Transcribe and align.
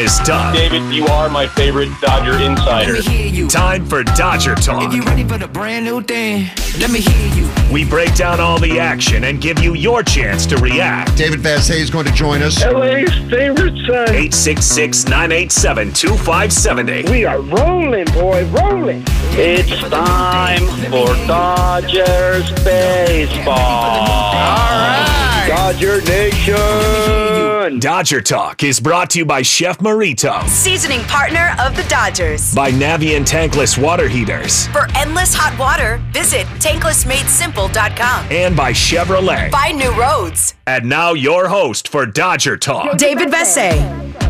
is 0.00 0.18
done. 0.20 0.54
David, 0.54 0.94
you 0.94 1.04
are 1.06 1.28
my 1.28 1.46
favorite 1.46 1.90
Dodger 2.00 2.38
insider. 2.38 2.94
Let 2.94 3.06
me 3.06 3.12
hear 3.12 3.26
you. 3.26 3.48
Time 3.48 3.84
for 3.84 4.02
Dodger 4.02 4.54
Talk. 4.54 4.82
If 4.84 4.94
you 4.94 5.02
ready 5.02 5.24
for 5.24 5.36
the 5.36 5.46
brand 5.46 5.84
new 5.84 6.00
thing, 6.00 6.48
let 6.78 6.90
me 6.90 7.00
hear 7.00 7.34
you. 7.34 7.50
We 7.72 7.84
break 7.84 8.14
down 8.14 8.40
all 8.40 8.58
the 8.58 8.80
action 8.80 9.24
and 9.24 9.40
give 9.40 9.58
you 9.58 9.74
your 9.74 10.02
chance 10.02 10.46
to 10.46 10.56
react. 10.56 11.16
David 11.16 11.40
Vassegh 11.40 11.76
is 11.76 11.90
going 11.90 12.06
to 12.06 12.12
join 12.12 12.42
us. 12.42 12.64
LA's 12.64 13.12
favorite 13.30 13.76
son. 13.86 14.08
866 14.08 15.04
987 15.04 15.92
2570. 15.92 17.10
We 17.10 17.26
are 17.26 17.40
rolling, 17.40 18.06
boy, 18.06 18.46
rolling. 18.46 19.04
It's 19.32 19.70
time 19.90 20.66
for 20.90 21.14
Dodgers 21.26 22.50
baseball. 22.64 23.54
All 23.54 24.70
right. 24.72 25.29
Dodger 25.50 26.00
Nation. 26.02 27.80
Dodger 27.80 28.20
Talk 28.20 28.62
is 28.62 28.78
brought 28.78 29.10
to 29.10 29.18
you 29.18 29.24
by 29.24 29.42
Chef 29.42 29.78
Merito, 29.78 30.46
Seasoning 30.48 31.00
partner 31.08 31.56
of 31.60 31.74
the 31.74 31.82
Dodgers. 31.88 32.54
by 32.54 32.70
Navien 32.70 33.24
Tankless 33.26 33.76
Water 33.76 34.08
Heaters, 34.08 34.68
For 34.68 34.86
endless 34.96 35.34
hot 35.34 35.58
water, 35.58 36.00
visit 36.12 36.46
tanklessmadesimple.com. 36.60 38.26
and 38.30 38.56
by 38.56 38.72
Chevrolet. 38.72 39.50
Find 39.50 39.76
new 39.76 39.90
roads. 40.00 40.54
And 40.68 40.88
now 40.88 41.14
your 41.14 41.48
host 41.48 41.88
for 41.88 42.06
Dodger 42.06 42.56
Talk. 42.56 42.96
David 42.96 43.30
Vassegh. 43.30 44.29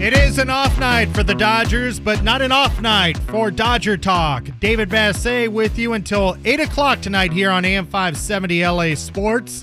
It 0.00 0.12
is 0.12 0.38
an 0.38 0.50
off 0.50 0.76
night 0.80 1.14
for 1.14 1.22
the 1.22 1.36
Dodgers, 1.36 2.00
but 2.00 2.24
not 2.24 2.42
an 2.42 2.50
off 2.50 2.80
night 2.80 3.16
for 3.28 3.52
Dodger 3.52 3.96
Talk. 3.96 4.44
David 4.58 4.90
Vassegh 4.90 5.48
with 5.48 5.78
you 5.78 5.92
until 5.92 6.36
8 6.44 6.60
o'clock 6.60 7.00
tonight 7.00 7.32
here 7.32 7.48
on 7.48 7.64
AM 7.64 7.86
570 7.86 8.66
LA 8.66 8.96
Sports. 8.96 9.62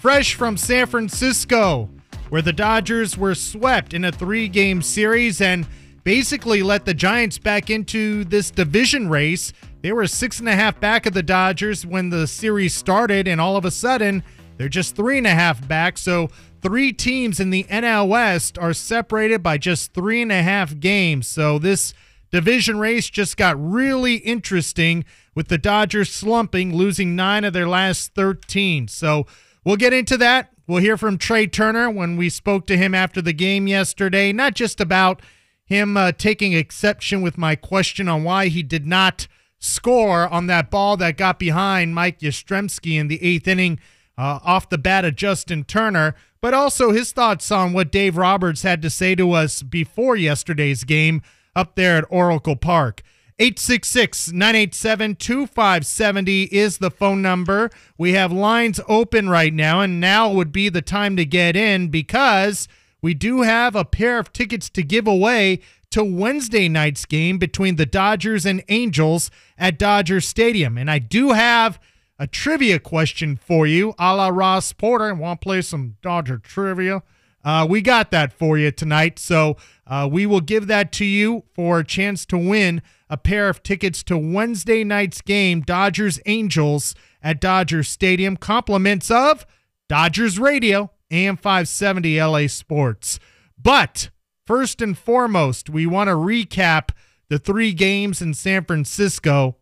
Fresh 0.00 0.36
from 0.36 0.56
San 0.56 0.86
Francisco, 0.86 1.90
where 2.28 2.40
the 2.40 2.52
Dodgers 2.52 3.18
were 3.18 3.34
swept 3.34 3.92
in 3.92 4.04
a 4.04 4.12
three 4.12 4.46
game 4.46 4.80
series 4.80 5.40
and 5.40 5.66
basically 6.04 6.62
let 6.62 6.84
the 6.84 6.94
Giants 6.94 7.38
back 7.38 7.68
into 7.68 8.22
this 8.24 8.50
division 8.50 9.08
race. 9.08 9.52
They 9.82 9.92
were 9.92 10.06
six 10.06 10.38
and 10.38 10.48
a 10.48 10.54
half 10.54 10.78
back 10.78 11.04
of 11.04 11.14
the 11.14 11.22
Dodgers 11.22 11.84
when 11.84 12.10
the 12.10 12.28
series 12.28 12.74
started, 12.74 13.26
and 13.26 13.40
all 13.40 13.56
of 13.56 13.64
a 13.64 13.72
sudden, 13.72 14.22
they're 14.56 14.68
just 14.68 14.94
three 14.94 15.18
and 15.18 15.26
a 15.26 15.30
half 15.30 15.66
back. 15.66 15.98
So 15.98 16.30
three 16.62 16.92
teams 16.92 17.40
in 17.40 17.50
the 17.50 17.64
NL 17.64 18.08
West 18.08 18.56
are 18.56 18.72
separated 18.72 19.42
by 19.42 19.58
just 19.58 19.92
three 19.92 20.22
and 20.22 20.32
a 20.32 20.42
half 20.42 20.78
games. 20.78 21.26
So 21.26 21.58
this 21.58 21.92
division 22.30 22.78
race 22.78 23.10
just 23.10 23.36
got 23.36 23.56
really 23.62 24.16
interesting 24.16 25.04
with 25.34 25.48
the 25.48 25.58
Dodgers 25.58 26.10
slumping, 26.12 26.74
losing 26.74 27.16
nine 27.16 27.44
of 27.44 27.52
their 27.52 27.68
last 27.68 28.14
13. 28.14 28.88
So 28.88 29.26
we'll 29.64 29.76
get 29.76 29.92
into 29.92 30.16
that. 30.18 30.50
We'll 30.66 30.80
hear 30.80 30.96
from 30.96 31.18
Trea 31.18 31.48
Turner 31.48 31.90
when 31.90 32.16
we 32.16 32.28
spoke 32.30 32.66
to 32.68 32.76
him 32.76 32.94
after 32.94 33.20
the 33.20 33.32
game 33.32 33.66
yesterday, 33.66 34.32
not 34.32 34.54
just 34.54 34.80
about 34.80 35.20
him 35.64 35.96
uh, 35.96 36.12
taking 36.12 36.52
exception 36.52 37.22
with 37.22 37.36
my 37.36 37.56
question 37.56 38.08
on 38.08 38.24
why 38.24 38.48
he 38.48 38.62
did 38.62 38.86
not 38.86 39.26
score 39.58 40.28
on 40.28 40.46
that 40.46 40.70
ball 40.70 40.96
that 40.96 41.16
got 41.16 41.38
behind 41.38 41.94
Mike 41.94 42.20
Yastrzemski 42.20 42.98
in 42.98 43.08
the 43.08 43.22
eighth 43.22 43.48
inning 43.48 43.80
uh, 44.16 44.38
off 44.44 44.68
the 44.68 44.78
bat 44.78 45.04
of 45.04 45.16
Justin 45.16 45.64
Turner, 45.64 46.14
but 46.40 46.54
also 46.54 46.92
his 46.92 47.12
thoughts 47.12 47.50
on 47.50 47.72
what 47.72 47.92
Dave 47.92 48.16
Roberts 48.16 48.62
had 48.62 48.82
to 48.82 48.90
say 48.90 49.14
to 49.14 49.32
us 49.32 49.62
before 49.62 50.16
yesterday's 50.16 50.84
game 50.84 51.22
up 51.54 51.76
there 51.76 51.96
at 51.96 52.04
Oracle 52.08 52.56
Park. 52.56 53.02
866 53.38 54.30
987 54.32 55.16
2570 55.16 56.42
is 56.44 56.78
the 56.78 56.90
phone 56.90 57.22
number. 57.22 57.70
We 57.98 58.12
have 58.12 58.30
lines 58.30 58.78
open 58.88 59.28
right 59.28 59.52
now, 59.52 59.80
and 59.80 60.00
now 60.00 60.30
would 60.30 60.52
be 60.52 60.68
the 60.68 60.82
time 60.82 61.16
to 61.16 61.24
get 61.24 61.56
in 61.56 61.88
because 61.88 62.68
we 63.00 63.14
do 63.14 63.42
have 63.42 63.74
a 63.74 63.84
pair 63.84 64.18
of 64.18 64.32
tickets 64.32 64.70
to 64.70 64.82
give 64.82 65.08
away 65.08 65.60
to 65.90 66.04
Wednesday 66.04 66.68
night's 66.68 67.04
game 67.04 67.38
between 67.38 67.76
the 67.76 67.86
Dodgers 67.86 68.46
and 68.46 68.62
Angels 68.68 69.30
at 69.58 69.78
Dodger 69.78 70.20
Stadium. 70.20 70.78
And 70.78 70.90
I 70.90 70.98
do 70.98 71.32
have 71.32 71.80
a 72.22 72.26
trivia 72.28 72.78
question 72.78 73.34
for 73.34 73.66
you, 73.66 73.96
a 73.98 74.14
la 74.14 74.28
Ross 74.28 74.72
Porter. 74.72 75.08
and 75.08 75.18
Want 75.18 75.40
to 75.40 75.44
play 75.44 75.60
some 75.60 75.96
Dodger 76.02 76.38
trivia? 76.38 77.02
Uh, 77.44 77.66
we 77.68 77.82
got 77.82 78.12
that 78.12 78.32
for 78.32 78.56
you 78.56 78.70
tonight. 78.70 79.18
So 79.18 79.56
uh, 79.88 80.08
we 80.08 80.24
will 80.24 80.40
give 80.40 80.68
that 80.68 80.92
to 80.92 81.04
you 81.04 81.42
for 81.52 81.80
a 81.80 81.84
chance 81.84 82.24
to 82.26 82.38
win 82.38 82.80
a 83.10 83.16
pair 83.16 83.48
of 83.48 83.64
tickets 83.64 84.04
to 84.04 84.16
Wednesday 84.16 84.84
night's 84.84 85.20
game, 85.20 85.62
Dodgers 85.62 86.20
Angels 86.24 86.94
at 87.24 87.40
Dodger 87.40 87.82
Stadium. 87.82 88.36
Compliments 88.36 89.10
of 89.10 89.44
Dodgers 89.88 90.38
Radio, 90.38 90.92
AM 91.10 91.36
570 91.36 92.22
LA 92.22 92.46
Sports. 92.46 93.18
But 93.60 94.10
first 94.46 94.80
and 94.80 94.96
foremost, 94.96 95.68
we 95.68 95.86
want 95.86 96.06
to 96.06 96.14
recap 96.14 96.90
the 97.28 97.40
three 97.40 97.72
games 97.72 98.22
in 98.22 98.32
San 98.32 98.64
Francisco. 98.64 99.56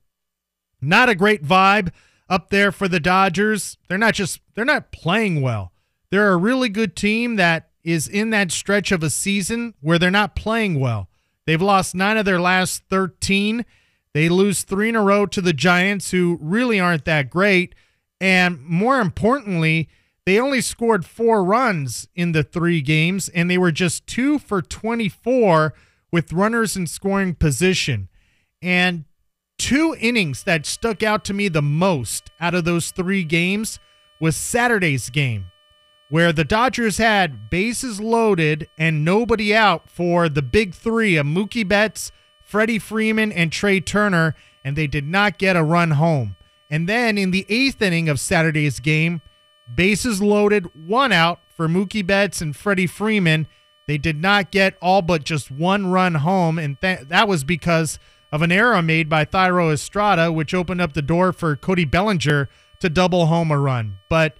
Not 0.82 1.08
a 1.08 1.14
great 1.14 1.42
vibe 1.42 1.90
up 2.30 2.48
there 2.48 2.72
for 2.72 2.88
the 2.88 3.00
Dodgers. 3.00 3.76
They're 3.88 3.98
not 3.98 4.14
just 4.14 4.40
they're 4.54 4.64
not 4.64 4.92
playing 4.92 5.42
well. 5.42 5.72
They're 6.10 6.32
a 6.32 6.38
really 6.38 6.70
good 6.70 6.96
team 6.96 7.36
that 7.36 7.70
is 7.84 8.08
in 8.08 8.30
that 8.30 8.52
stretch 8.52 8.92
of 8.92 9.02
a 9.02 9.10
season 9.10 9.74
where 9.80 9.98
they're 9.98 10.10
not 10.10 10.36
playing 10.36 10.80
well. 10.80 11.08
They've 11.46 11.60
lost 11.60 11.94
9 11.94 12.16
of 12.16 12.24
their 12.24 12.40
last 12.40 12.84
13. 12.90 13.64
They 14.12 14.28
lose 14.28 14.62
3 14.62 14.90
in 14.90 14.96
a 14.96 15.02
row 15.02 15.26
to 15.26 15.40
the 15.40 15.52
Giants 15.52 16.10
who 16.10 16.38
really 16.40 16.78
aren't 16.78 17.04
that 17.04 17.30
great 17.30 17.74
and 18.20 18.62
more 18.62 19.00
importantly, 19.00 19.88
they 20.26 20.38
only 20.38 20.60
scored 20.60 21.06
4 21.06 21.42
runs 21.42 22.06
in 22.14 22.32
the 22.32 22.42
3 22.42 22.82
games 22.82 23.28
and 23.30 23.50
they 23.50 23.58
were 23.58 23.72
just 23.72 24.06
2 24.06 24.38
for 24.38 24.60
24 24.60 25.74
with 26.12 26.32
runners 26.32 26.76
in 26.76 26.86
scoring 26.86 27.34
position. 27.34 28.08
And 28.60 29.04
two 29.60 29.94
innings 30.00 30.44
that 30.44 30.64
stuck 30.64 31.02
out 31.02 31.22
to 31.22 31.34
me 31.34 31.46
the 31.46 31.60
most 31.60 32.30
out 32.40 32.54
of 32.54 32.64
those 32.64 32.90
three 32.90 33.22
games 33.22 33.78
was 34.18 34.34
Saturday's 34.34 35.10
game, 35.10 35.50
where 36.08 36.32
the 36.32 36.44
Dodgers 36.44 36.96
had 36.96 37.50
bases 37.50 38.00
loaded 38.00 38.70
and 38.78 39.04
nobody 39.04 39.54
out 39.54 39.90
for 39.90 40.30
the 40.30 40.40
big 40.40 40.74
three 40.74 41.16
of 41.16 41.26
Mookie 41.26 41.68
Betts, 41.68 42.10
Freddie 42.42 42.78
Freeman, 42.78 43.30
and 43.30 43.52
Trea 43.52 43.82
Turner, 43.82 44.34
and 44.64 44.76
they 44.76 44.86
did 44.86 45.06
not 45.06 45.36
get 45.36 45.56
a 45.56 45.62
run 45.62 45.92
home. 45.92 46.36
And 46.70 46.88
then 46.88 47.18
in 47.18 47.30
the 47.30 47.44
eighth 47.50 47.82
inning 47.82 48.08
of 48.08 48.18
Saturday's 48.18 48.80
game, 48.80 49.20
bases 49.72 50.22
loaded, 50.22 50.74
one 50.74 51.12
out 51.12 51.40
for 51.54 51.68
Mookie 51.68 52.06
Betts 52.06 52.40
and 52.40 52.56
Freddie 52.56 52.86
Freeman. 52.86 53.46
They 53.86 53.98
did 53.98 54.16
not 54.16 54.50
get 54.50 54.78
all 54.80 55.02
but 55.02 55.24
just 55.24 55.50
one 55.50 55.90
run 55.90 56.14
home, 56.14 56.58
and 56.58 56.80
th- 56.80 57.08
that 57.08 57.28
was 57.28 57.44
because 57.44 57.98
of 58.32 58.42
an 58.42 58.52
error 58.52 58.80
made 58.82 59.08
by 59.08 59.24
Thairo 59.24 59.72
Estrada, 59.72 60.30
which 60.30 60.54
opened 60.54 60.80
up 60.80 60.92
the 60.92 61.02
door 61.02 61.32
for 61.32 61.56
Cody 61.56 61.84
Bellinger 61.84 62.48
to 62.80 62.88
double 62.88 63.26
home 63.26 63.50
a 63.50 63.58
run. 63.58 63.98
But 64.08 64.38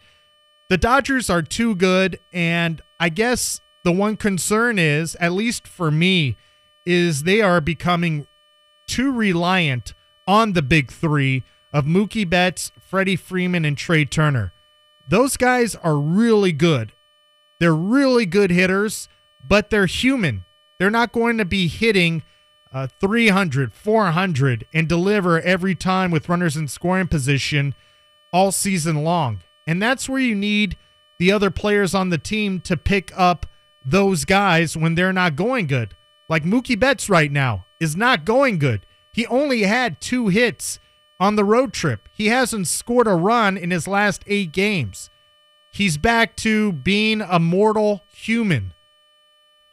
the 0.68 0.78
Dodgers 0.78 1.28
are 1.28 1.42
too 1.42 1.74
good, 1.74 2.20
and 2.32 2.80
I 2.98 3.08
guess 3.08 3.60
the 3.82 3.92
one 3.92 4.16
concern 4.16 4.78
is, 4.78 5.16
at 5.16 5.32
least 5.32 5.66
for 5.66 5.90
me, 5.90 6.36
is 6.86 7.22
they 7.22 7.40
are 7.42 7.60
becoming 7.60 8.26
too 8.86 9.12
reliant 9.12 9.94
on 10.26 10.52
the 10.52 10.62
big 10.62 10.90
three 10.90 11.44
of 11.72 11.84
Mookie 11.84 12.28
Betts, 12.28 12.72
Freddie 12.80 13.16
Freeman, 13.16 13.64
and 13.64 13.76
Trea 13.76 14.04
Turner. 14.04 14.52
Those 15.06 15.36
guys 15.36 15.74
are 15.76 15.98
really 15.98 16.52
good. 16.52 16.92
They're 17.58 17.74
really 17.74 18.26
good 18.26 18.50
hitters, 18.50 19.08
but 19.42 19.70
they're 19.70 19.86
human. 19.86 20.44
They're 20.78 20.90
not 20.90 21.12
going 21.12 21.38
to 21.38 21.44
be 21.44 21.68
hitting 21.68 22.22
uh, 22.72 22.86
300, 23.00 23.72
400, 23.72 24.66
and 24.72 24.88
deliver 24.88 25.40
every 25.40 25.74
time 25.74 26.10
with 26.10 26.28
runners 26.28 26.56
in 26.56 26.68
scoring 26.68 27.08
position 27.08 27.74
all 28.32 28.52
season 28.52 29.02
long. 29.02 29.42
And 29.66 29.82
that's 29.82 30.08
where 30.08 30.20
you 30.20 30.34
need 30.34 30.76
the 31.18 31.32
other 31.32 31.50
players 31.50 31.94
on 31.94 32.08
the 32.08 32.18
team 32.18 32.60
to 32.60 32.76
pick 32.76 33.12
up 33.16 33.46
those 33.84 34.24
guys 34.24 34.76
when 34.76 34.94
they're 34.94 35.12
not 35.12 35.36
going 35.36 35.66
good. 35.66 35.94
Like 36.28 36.44
Mookie 36.44 36.78
Betts 36.78 37.08
right 37.08 37.30
now 37.30 37.66
is 37.80 37.96
not 37.96 38.24
going 38.24 38.58
good. 38.58 38.86
He 39.12 39.26
only 39.26 39.62
had 39.62 40.00
two 40.00 40.28
hits 40.28 40.78
on 41.18 41.36
the 41.36 41.44
road 41.44 41.72
trip. 41.72 42.08
He 42.12 42.28
hasn't 42.28 42.68
scored 42.68 43.06
a 43.06 43.14
run 43.14 43.56
in 43.56 43.70
his 43.70 43.88
last 43.88 44.22
eight 44.26 44.52
games. 44.52 45.10
He's 45.72 45.98
back 45.98 46.36
to 46.36 46.72
being 46.72 47.20
a 47.20 47.38
mortal 47.38 48.04
human. 48.12 48.72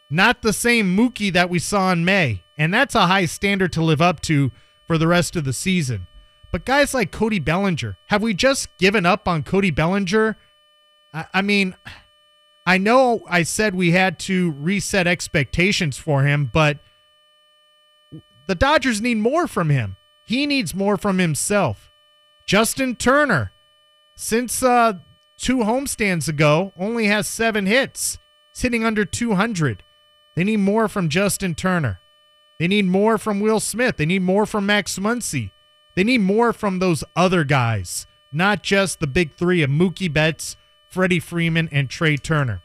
Not 0.10 0.42
the 0.42 0.54
same 0.54 0.96
Mookie 0.96 1.34
that 1.34 1.50
we 1.50 1.60
saw 1.60 1.92
in 1.92 2.06
May. 2.06 2.44
And 2.58 2.74
that's 2.74 2.96
a 2.96 3.08
high 3.08 3.26
standard 3.26 3.72
to 3.74 3.84
live 3.84 4.02
up 4.02 4.20
to 4.22 4.52
for 4.86 4.98
the 4.98 5.08
rest 5.08 5.36
of 5.36 5.44
the 5.44 5.54
season. 5.54 6.08
But 6.52 6.66
guys 6.66 6.94
like 6.94 7.12
Cody 7.12 7.40
Bellinger, 7.40 7.98
have 8.08 8.22
we 8.22 8.34
just 8.34 8.76
given 8.78 9.06
up 9.06 9.28
on 9.28 9.44
Cody 9.44 9.70
Bellinger? 9.70 10.38
I, 11.14 11.26
I 11.34 11.42
mean, 11.42 11.76
I 12.66 12.78
know 12.78 13.22
I 13.30 13.44
said 13.44 13.76
we 13.76 13.92
had 13.92 14.18
to 14.20 14.52
reset 14.52 15.08
expectations 15.08 15.98
for 15.98 16.24
him, 16.24 16.46
but 16.46 16.80
the 18.48 18.56
Dodgers 18.56 19.02
need 19.02 19.18
more 19.18 19.48
from 19.48 19.70
him. 19.70 19.98
He 20.24 20.46
needs 20.46 20.74
more 20.74 20.98
from 20.98 21.20
himself. 21.20 21.92
Justin 22.46 22.96
Turner, 22.96 23.52
since 24.16 24.64
uh, 24.64 24.94
two 25.38 25.58
homestands 25.58 26.28
ago, 26.28 26.74
only 26.78 27.06
has 27.08 27.28
seven 27.28 27.66
hits. 27.66 28.20
He's 28.54 28.64
hitting 28.64 28.84
under 28.84 29.06
200. 29.06 29.84
They 30.36 30.44
need 30.44 30.58
more 30.58 30.88
from 30.88 31.10
Justin 31.10 31.56
Turner. 31.56 32.00
They 32.60 32.68
need 32.68 32.86
more 32.86 33.18
from 33.18 33.40
Will 33.40 33.60
Smith. 33.60 33.98
They 33.98 34.06
need 34.06 34.24
more 34.24 34.46
from 34.46 34.66
Max 34.66 34.98
Muncy. 34.98 35.52
They 35.96 36.04
need 36.04 36.22
more 36.22 36.54
from 36.54 36.80
those 36.80 37.04
other 37.16 37.44
guys, 37.44 38.08
not 38.32 38.64
just 38.64 39.00
the 39.00 39.08
big 39.08 39.36
three 39.36 39.62
of 39.64 39.70
Mookie 39.70 40.12
Betts, 40.12 40.56
Freddie 40.88 41.20
Freeman, 41.20 41.70
and 41.72 41.90
Trea 41.90 42.18
Turner. 42.18 42.62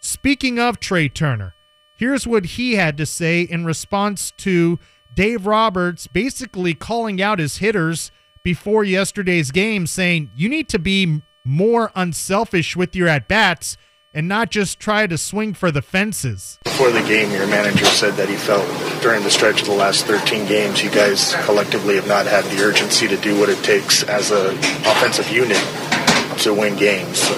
Speaking 0.00 0.58
of 0.58 0.80
Trea 0.80 1.08
Turner, 1.08 1.54
here's 1.94 2.26
what 2.26 2.46
he 2.46 2.74
had 2.74 2.96
to 2.96 3.06
say 3.06 3.42
in 3.42 3.64
response 3.64 4.30
to 4.38 4.78
Dave 5.12 5.46
Roberts 5.46 6.06
basically 6.06 6.74
calling 6.74 7.20
out 7.20 7.38
his 7.38 7.58
hitters 7.58 8.10
before 8.42 8.84
yesterday's 8.84 9.50
game, 9.50 9.86
saying, 9.86 10.30
You 10.34 10.48
need 10.48 10.68
to 10.70 10.78
be 10.78 11.22
more 11.44 11.90
unselfish 11.94 12.76
with 12.76 12.96
your 12.96 13.08
at 13.08 13.28
bats 13.28 13.76
and 14.12 14.28
not 14.28 14.50
just 14.50 14.80
try 14.80 15.06
to 15.06 15.16
swing 15.16 15.54
for 15.54 15.70
the 15.70 15.82
fences. 15.82 16.58
Before 16.64 16.90
the 16.90 17.02
game, 17.02 17.30
your 17.30 17.46
manager 17.46 17.84
said 17.84 18.14
that 18.14 18.28
he 18.28 18.36
felt 18.36 18.66
during 19.02 19.22
the 19.22 19.30
stretch 19.30 19.62
of 19.62 19.68
the 19.68 19.74
last 19.74 20.06
13 20.06 20.46
games, 20.46 20.82
you 20.82 20.90
guys 20.90 21.34
collectively 21.44 21.94
have 21.96 22.08
not 22.08 22.26
had 22.26 22.44
the 22.46 22.62
urgency 22.62 23.06
to 23.08 23.16
do 23.18 23.38
what 23.38 23.48
it 23.48 23.62
takes 23.64 24.02
as 24.04 24.30
an 24.30 24.56
offensive 24.86 25.30
unit 25.30 25.62
to 26.38 26.54
win 26.54 26.76
games. 26.76 27.28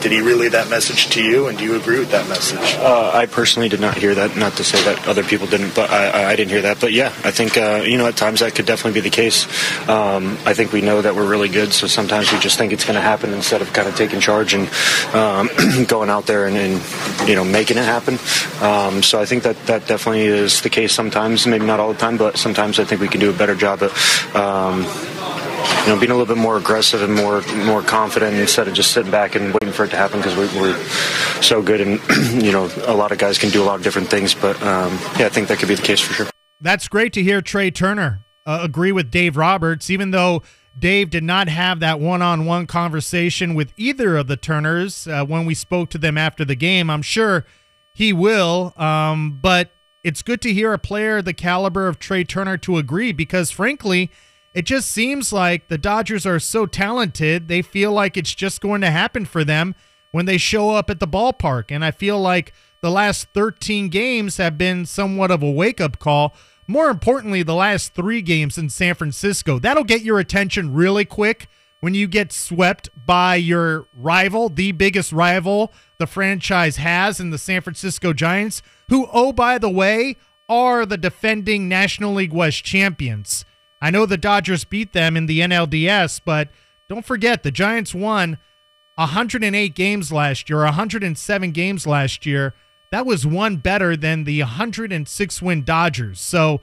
Did 0.00 0.12
he 0.12 0.20
relay 0.20 0.48
that 0.48 0.70
message 0.70 1.08
to 1.10 1.22
you, 1.22 1.48
and 1.48 1.58
do 1.58 1.64
you 1.64 1.74
agree 1.74 1.98
with 1.98 2.12
that 2.12 2.28
message? 2.28 2.76
Uh, 2.76 3.10
I 3.12 3.26
personally 3.26 3.68
did 3.68 3.80
not 3.80 3.96
hear 3.96 4.14
that. 4.14 4.36
Not 4.36 4.52
to 4.54 4.64
say 4.64 4.80
that 4.84 5.08
other 5.08 5.24
people 5.24 5.48
didn't, 5.48 5.74
but 5.74 5.90
I, 5.90 6.30
I 6.30 6.36
didn't 6.36 6.50
hear 6.50 6.62
that. 6.62 6.78
But 6.80 6.92
yeah, 6.92 7.08
I 7.24 7.32
think 7.32 7.56
uh, 7.56 7.82
you 7.84 7.98
know 7.98 8.06
at 8.06 8.16
times 8.16 8.40
that 8.40 8.54
could 8.54 8.66
definitely 8.66 9.00
be 9.00 9.08
the 9.08 9.14
case. 9.14 9.46
Um, 9.88 10.38
I 10.46 10.54
think 10.54 10.72
we 10.72 10.82
know 10.82 11.02
that 11.02 11.16
we're 11.16 11.28
really 11.28 11.48
good, 11.48 11.72
so 11.72 11.88
sometimes 11.88 12.32
we 12.32 12.38
just 12.38 12.58
think 12.58 12.72
it's 12.72 12.84
going 12.84 12.94
to 12.94 13.00
happen 13.00 13.32
instead 13.32 13.60
of 13.60 13.72
kind 13.72 13.88
of 13.88 13.96
taking 13.96 14.20
charge 14.20 14.54
and 14.54 14.68
um, 15.14 15.50
going 15.86 16.10
out 16.10 16.26
there 16.26 16.46
and, 16.46 16.56
and, 16.56 17.28
you 17.28 17.34
know 17.34 17.44
making 17.44 17.76
it 17.76 17.84
happen. 17.84 18.18
Um, 18.62 19.02
so 19.02 19.20
I 19.20 19.26
think 19.26 19.42
that 19.42 19.56
that 19.66 19.88
definitely 19.88 20.26
is 20.26 20.62
the 20.62 20.70
case 20.70 20.92
sometimes. 20.92 21.46
Maybe 21.46 21.66
not 21.66 21.80
all 21.80 21.92
the 21.92 21.98
time, 21.98 22.16
but 22.16 22.36
sometimes 22.36 22.78
I 22.78 22.84
think 22.84 23.00
we 23.00 23.08
can 23.08 23.20
do 23.20 23.30
a 23.30 23.36
better 23.36 23.56
job 23.56 23.82
at 23.82 23.90
you 25.86 25.94
know, 25.94 25.98
being 25.98 26.10
a 26.10 26.14
little 26.14 26.26
bit 26.34 26.40
more 26.40 26.56
aggressive 26.56 27.02
and 27.02 27.14
more 27.14 27.42
more 27.64 27.82
confident 27.82 28.36
instead 28.36 28.68
of 28.68 28.74
just 28.74 28.92
sitting 28.92 29.10
back 29.10 29.34
and 29.34 29.52
waiting 29.54 29.72
for 29.72 29.84
it 29.84 29.90
to 29.90 29.96
happen 29.96 30.18
because 30.18 30.36
we, 30.36 30.44
are 30.70 31.42
so 31.42 31.62
good 31.62 31.80
and 31.80 32.00
you 32.44 32.52
know 32.52 32.70
a 32.86 32.94
lot 32.94 33.12
of 33.12 33.18
guys 33.18 33.38
can 33.38 33.50
do 33.50 33.62
a 33.62 33.64
lot 33.64 33.76
of 33.76 33.82
different 33.82 34.08
things. 34.08 34.34
But 34.34 34.60
um, 34.62 34.92
yeah, 35.18 35.26
I 35.26 35.28
think 35.28 35.48
that 35.48 35.58
could 35.58 35.68
be 35.68 35.74
the 35.74 35.82
case 35.82 36.00
for 36.00 36.12
sure. 36.12 36.26
That's 36.60 36.88
great 36.88 37.12
to 37.14 37.22
hear. 37.22 37.40
Trea 37.40 37.70
Turner 37.70 38.24
uh, 38.46 38.60
agree 38.62 38.92
with 38.92 39.10
Dave 39.10 39.36
Roberts, 39.36 39.90
even 39.90 40.10
though. 40.10 40.42
Dave 40.78 41.10
did 41.10 41.24
not 41.24 41.48
have 41.48 41.80
that 41.80 41.98
one 41.98 42.22
on 42.22 42.44
one 42.44 42.64
conversation 42.64 43.54
with 43.54 43.72
either 43.76 44.16
of 44.16 44.28
the 44.28 44.36
Turners 44.36 45.08
uh, 45.08 45.24
when 45.24 45.44
we 45.44 45.52
spoke 45.52 45.90
to 45.90 45.98
them 45.98 46.16
after 46.16 46.44
the 46.44 46.54
game. 46.54 46.88
I'm 46.88 47.02
sure 47.02 47.44
he 47.92 48.12
will, 48.12 48.74
um, 48.76 49.40
but 49.42 49.72
it's 50.04 50.22
good 50.22 50.40
to 50.42 50.52
hear 50.52 50.72
a 50.72 50.78
player 50.78 51.20
the 51.20 51.34
caliber 51.34 51.88
of 51.88 51.98
Trea 51.98 52.24
Turner 52.24 52.56
to 52.58 52.78
agree 52.78 53.10
because, 53.10 53.50
frankly, 53.50 54.12
it 54.58 54.64
just 54.64 54.90
seems 54.90 55.32
like 55.32 55.68
the 55.68 55.78
Dodgers 55.78 56.26
are 56.26 56.40
so 56.40 56.66
talented, 56.66 57.46
they 57.46 57.62
feel 57.62 57.92
like 57.92 58.16
it's 58.16 58.34
just 58.34 58.60
going 58.60 58.80
to 58.80 58.90
happen 58.90 59.24
for 59.24 59.44
them 59.44 59.76
when 60.10 60.26
they 60.26 60.36
show 60.36 60.70
up 60.70 60.90
at 60.90 60.98
the 60.98 61.06
ballpark. 61.06 61.66
And 61.70 61.84
I 61.84 61.92
feel 61.92 62.20
like 62.20 62.52
the 62.80 62.90
last 62.90 63.28
13 63.34 63.88
games 63.88 64.36
have 64.38 64.58
been 64.58 64.84
somewhat 64.84 65.30
of 65.30 65.44
a 65.44 65.50
wake 65.50 65.80
up 65.80 66.00
call. 66.00 66.34
More 66.66 66.90
importantly, 66.90 67.44
the 67.44 67.54
last 67.54 67.94
three 67.94 68.20
games 68.20 68.58
in 68.58 68.68
San 68.68 68.96
Francisco. 68.96 69.60
That'll 69.60 69.84
get 69.84 70.02
your 70.02 70.18
attention 70.18 70.74
really 70.74 71.04
quick 71.04 71.46
when 71.78 71.94
you 71.94 72.08
get 72.08 72.32
swept 72.32 72.88
by 73.06 73.36
your 73.36 73.86
rival, 73.94 74.48
the 74.48 74.72
biggest 74.72 75.12
rival 75.12 75.72
the 75.98 76.08
franchise 76.08 76.78
has 76.78 77.20
in 77.20 77.30
the 77.30 77.38
San 77.38 77.60
Francisco 77.60 78.12
Giants, 78.12 78.60
who, 78.88 79.06
oh, 79.12 79.32
by 79.32 79.58
the 79.58 79.70
way, 79.70 80.16
are 80.48 80.84
the 80.84 80.96
defending 80.98 81.68
National 81.68 82.12
League 82.12 82.32
West 82.32 82.64
champions. 82.64 83.44
I 83.80 83.90
know 83.90 84.06
the 84.06 84.16
Dodgers 84.16 84.64
beat 84.64 84.92
them 84.92 85.16
in 85.16 85.26
the 85.26 85.40
NLDS, 85.40 86.20
but 86.24 86.48
don't 86.88 87.04
forget 87.04 87.42
the 87.42 87.50
Giants 87.50 87.94
won 87.94 88.38
108 88.96 89.74
games 89.74 90.10
last 90.10 90.50
year, 90.50 90.64
107 90.64 91.52
games 91.52 91.86
last 91.86 92.26
year. 92.26 92.54
That 92.90 93.06
was 93.06 93.26
one 93.26 93.58
better 93.58 93.96
than 93.96 94.24
the 94.24 94.40
106 94.40 95.42
win 95.42 95.62
Dodgers. 95.62 96.20
So 96.20 96.60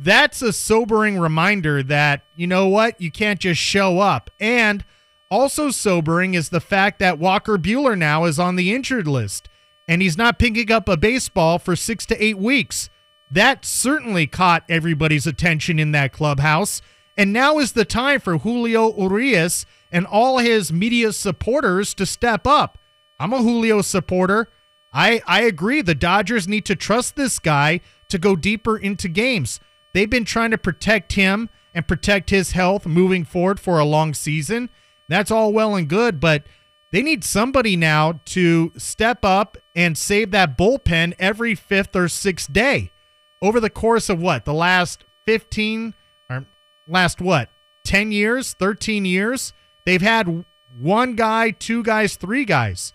that's 0.00 0.40
a 0.40 0.52
sobering 0.52 1.18
reminder 1.18 1.82
that, 1.82 2.24
you 2.34 2.46
know 2.46 2.68
what, 2.68 3.00
you 3.00 3.10
can't 3.10 3.40
just 3.40 3.60
show 3.60 3.98
up. 3.98 4.30
And 4.38 4.84
also 5.30 5.70
sobering 5.70 6.34
is 6.34 6.48
the 6.48 6.60
fact 6.60 7.00
that 7.00 7.18
Walker 7.18 7.58
Buehler 7.58 7.98
now 7.98 8.24
is 8.24 8.38
on 8.38 8.56
the 8.56 8.72
injured 8.74 9.08
list 9.08 9.48
and 9.88 10.02
he's 10.02 10.18
not 10.18 10.38
picking 10.38 10.70
up 10.70 10.88
a 10.88 10.96
baseball 10.96 11.58
for 11.58 11.74
six 11.74 12.06
to 12.06 12.22
eight 12.22 12.38
weeks. 12.38 12.90
That 13.30 13.64
certainly 13.64 14.26
caught 14.26 14.64
everybody's 14.68 15.26
attention 15.26 15.78
in 15.78 15.92
that 15.92 16.12
clubhouse. 16.12 16.80
And 17.16 17.32
now 17.32 17.58
is 17.58 17.72
the 17.72 17.84
time 17.84 18.20
for 18.20 18.38
Julio 18.38 18.96
Urias 18.96 19.66
and 19.90 20.06
all 20.06 20.38
his 20.38 20.72
media 20.72 21.12
supporters 21.12 21.92
to 21.94 22.06
step 22.06 22.46
up. 22.46 22.78
I'm 23.18 23.32
a 23.32 23.42
Julio 23.42 23.82
supporter. 23.82 24.50
I, 24.92 25.20
I 25.26 25.42
agree. 25.42 25.82
The 25.82 25.94
Dodgers 25.94 26.48
need 26.48 26.64
to 26.66 26.76
trust 26.76 27.16
this 27.16 27.38
guy 27.38 27.80
to 28.08 28.18
go 28.18 28.36
deeper 28.36 28.78
into 28.78 29.08
games. 29.08 29.60
They've 29.92 30.08
been 30.08 30.24
trying 30.24 30.52
to 30.52 30.58
protect 30.58 31.14
him 31.14 31.50
and 31.74 31.88
protect 31.88 32.30
his 32.30 32.52
health 32.52 32.86
moving 32.86 33.24
forward 33.24 33.60
for 33.60 33.78
a 33.78 33.84
long 33.84 34.14
season. 34.14 34.70
That's 35.08 35.30
all 35.30 35.52
well 35.52 35.74
and 35.74 35.88
good, 35.88 36.20
but 36.20 36.44
they 36.92 37.02
need 37.02 37.24
somebody 37.24 37.76
now 37.76 38.20
to 38.26 38.72
step 38.76 39.24
up 39.24 39.58
and 39.74 39.98
save 39.98 40.30
that 40.30 40.56
bullpen 40.56 41.14
every 41.18 41.54
fifth 41.54 41.94
or 41.96 42.08
sixth 42.08 42.52
day 42.52 42.92
over 43.40 43.60
the 43.60 43.70
course 43.70 44.08
of 44.08 44.20
what? 44.20 44.44
The 44.44 44.54
last 44.54 45.04
15 45.26 45.94
or 46.30 46.46
last 46.86 47.20
what? 47.20 47.50
10 47.84 48.12
years? 48.12 48.54
13 48.54 49.04
years? 49.04 49.52
They've 49.84 50.02
had 50.02 50.44
one 50.76 51.14
guy 51.14 51.50
two 51.50 51.82
guys 51.82 52.16
three 52.16 52.44
guys. 52.44 52.92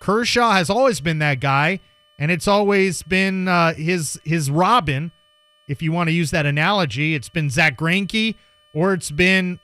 Kershaw 0.00 0.52
has 0.52 0.70
always 0.70 1.00
been 1.00 1.18
that 1.18 1.40
guy 1.40 1.80
and 2.18 2.30
it's 2.30 2.48
always 2.48 3.02
been 3.02 3.48
uh, 3.48 3.74
his 3.74 4.20
his 4.24 4.50
robin 4.50 5.12
if 5.68 5.82
you 5.82 5.92
want 5.92 6.08
to 6.08 6.12
use 6.12 6.30
that 6.30 6.46
analogy. 6.46 7.14
It's 7.14 7.28
been 7.28 7.50
Zack 7.50 7.76
Greinke 7.76 8.36
or 8.72 8.94
it's 8.94 9.10
been 9.10 9.60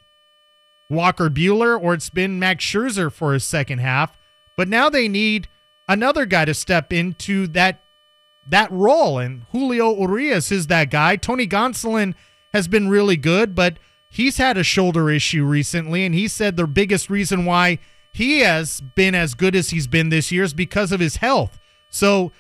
walker 0.91 1.29
buehler 1.29 1.81
or 1.81 1.94
it's 1.94 2.11
been 2.11 2.38
max 2.38 2.65
scherzer 2.65 3.12
for 3.12 3.32
his 3.32 3.44
second 3.44 3.79
half. 3.79 4.17
But 4.56 4.69
now 4.69 4.89
they 4.89 5.08
need 5.08 5.48
another 5.89 6.27
guy 6.27 6.44
to 6.44 6.55
step 6.55 6.93
into 6.93 7.46
that 7.48 7.84
that 8.48 8.70
role. 8.72 9.19
And 9.19 9.44
Julio 9.52 9.96
Urias 9.98 10.50
is 10.50 10.67
that 10.67 10.90
guy. 10.90 11.17
Tony 11.17 11.46
Gonsolin 11.46 12.14
has 12.52 12.69
been 12.69 12.88
really 12.88 13.17
good, 13.17 13.55
but 13.55 13.78
he's 14.08 14.38
had 14.38 14.56
a 14.56 14.64
shoulder 14.64 15.10
issue 15.10 15.44
recently. 15.44 16.05
And 16.05 16.14
he 16.14 16.28
said 16.28 16.56
the 16.56 16.67
biggest 16.67 17.10
reason 17.10 17.44
why 17.44 17.78
he 18.12 18.40
has 18.40 18.81
been 18.81 19.14
as 19.14 19.34
good 19.34 19.55
as 19.55 19.70
he's 19.70 19.86
been 19.86 20.08
this 20.08 20.32
year 20.32 20.43
is 20.43 20.55
because 20.55 20.93
of 20.93 21.00
his 21.00 21.17
health. 21.17 21.58
So 21.88 22.32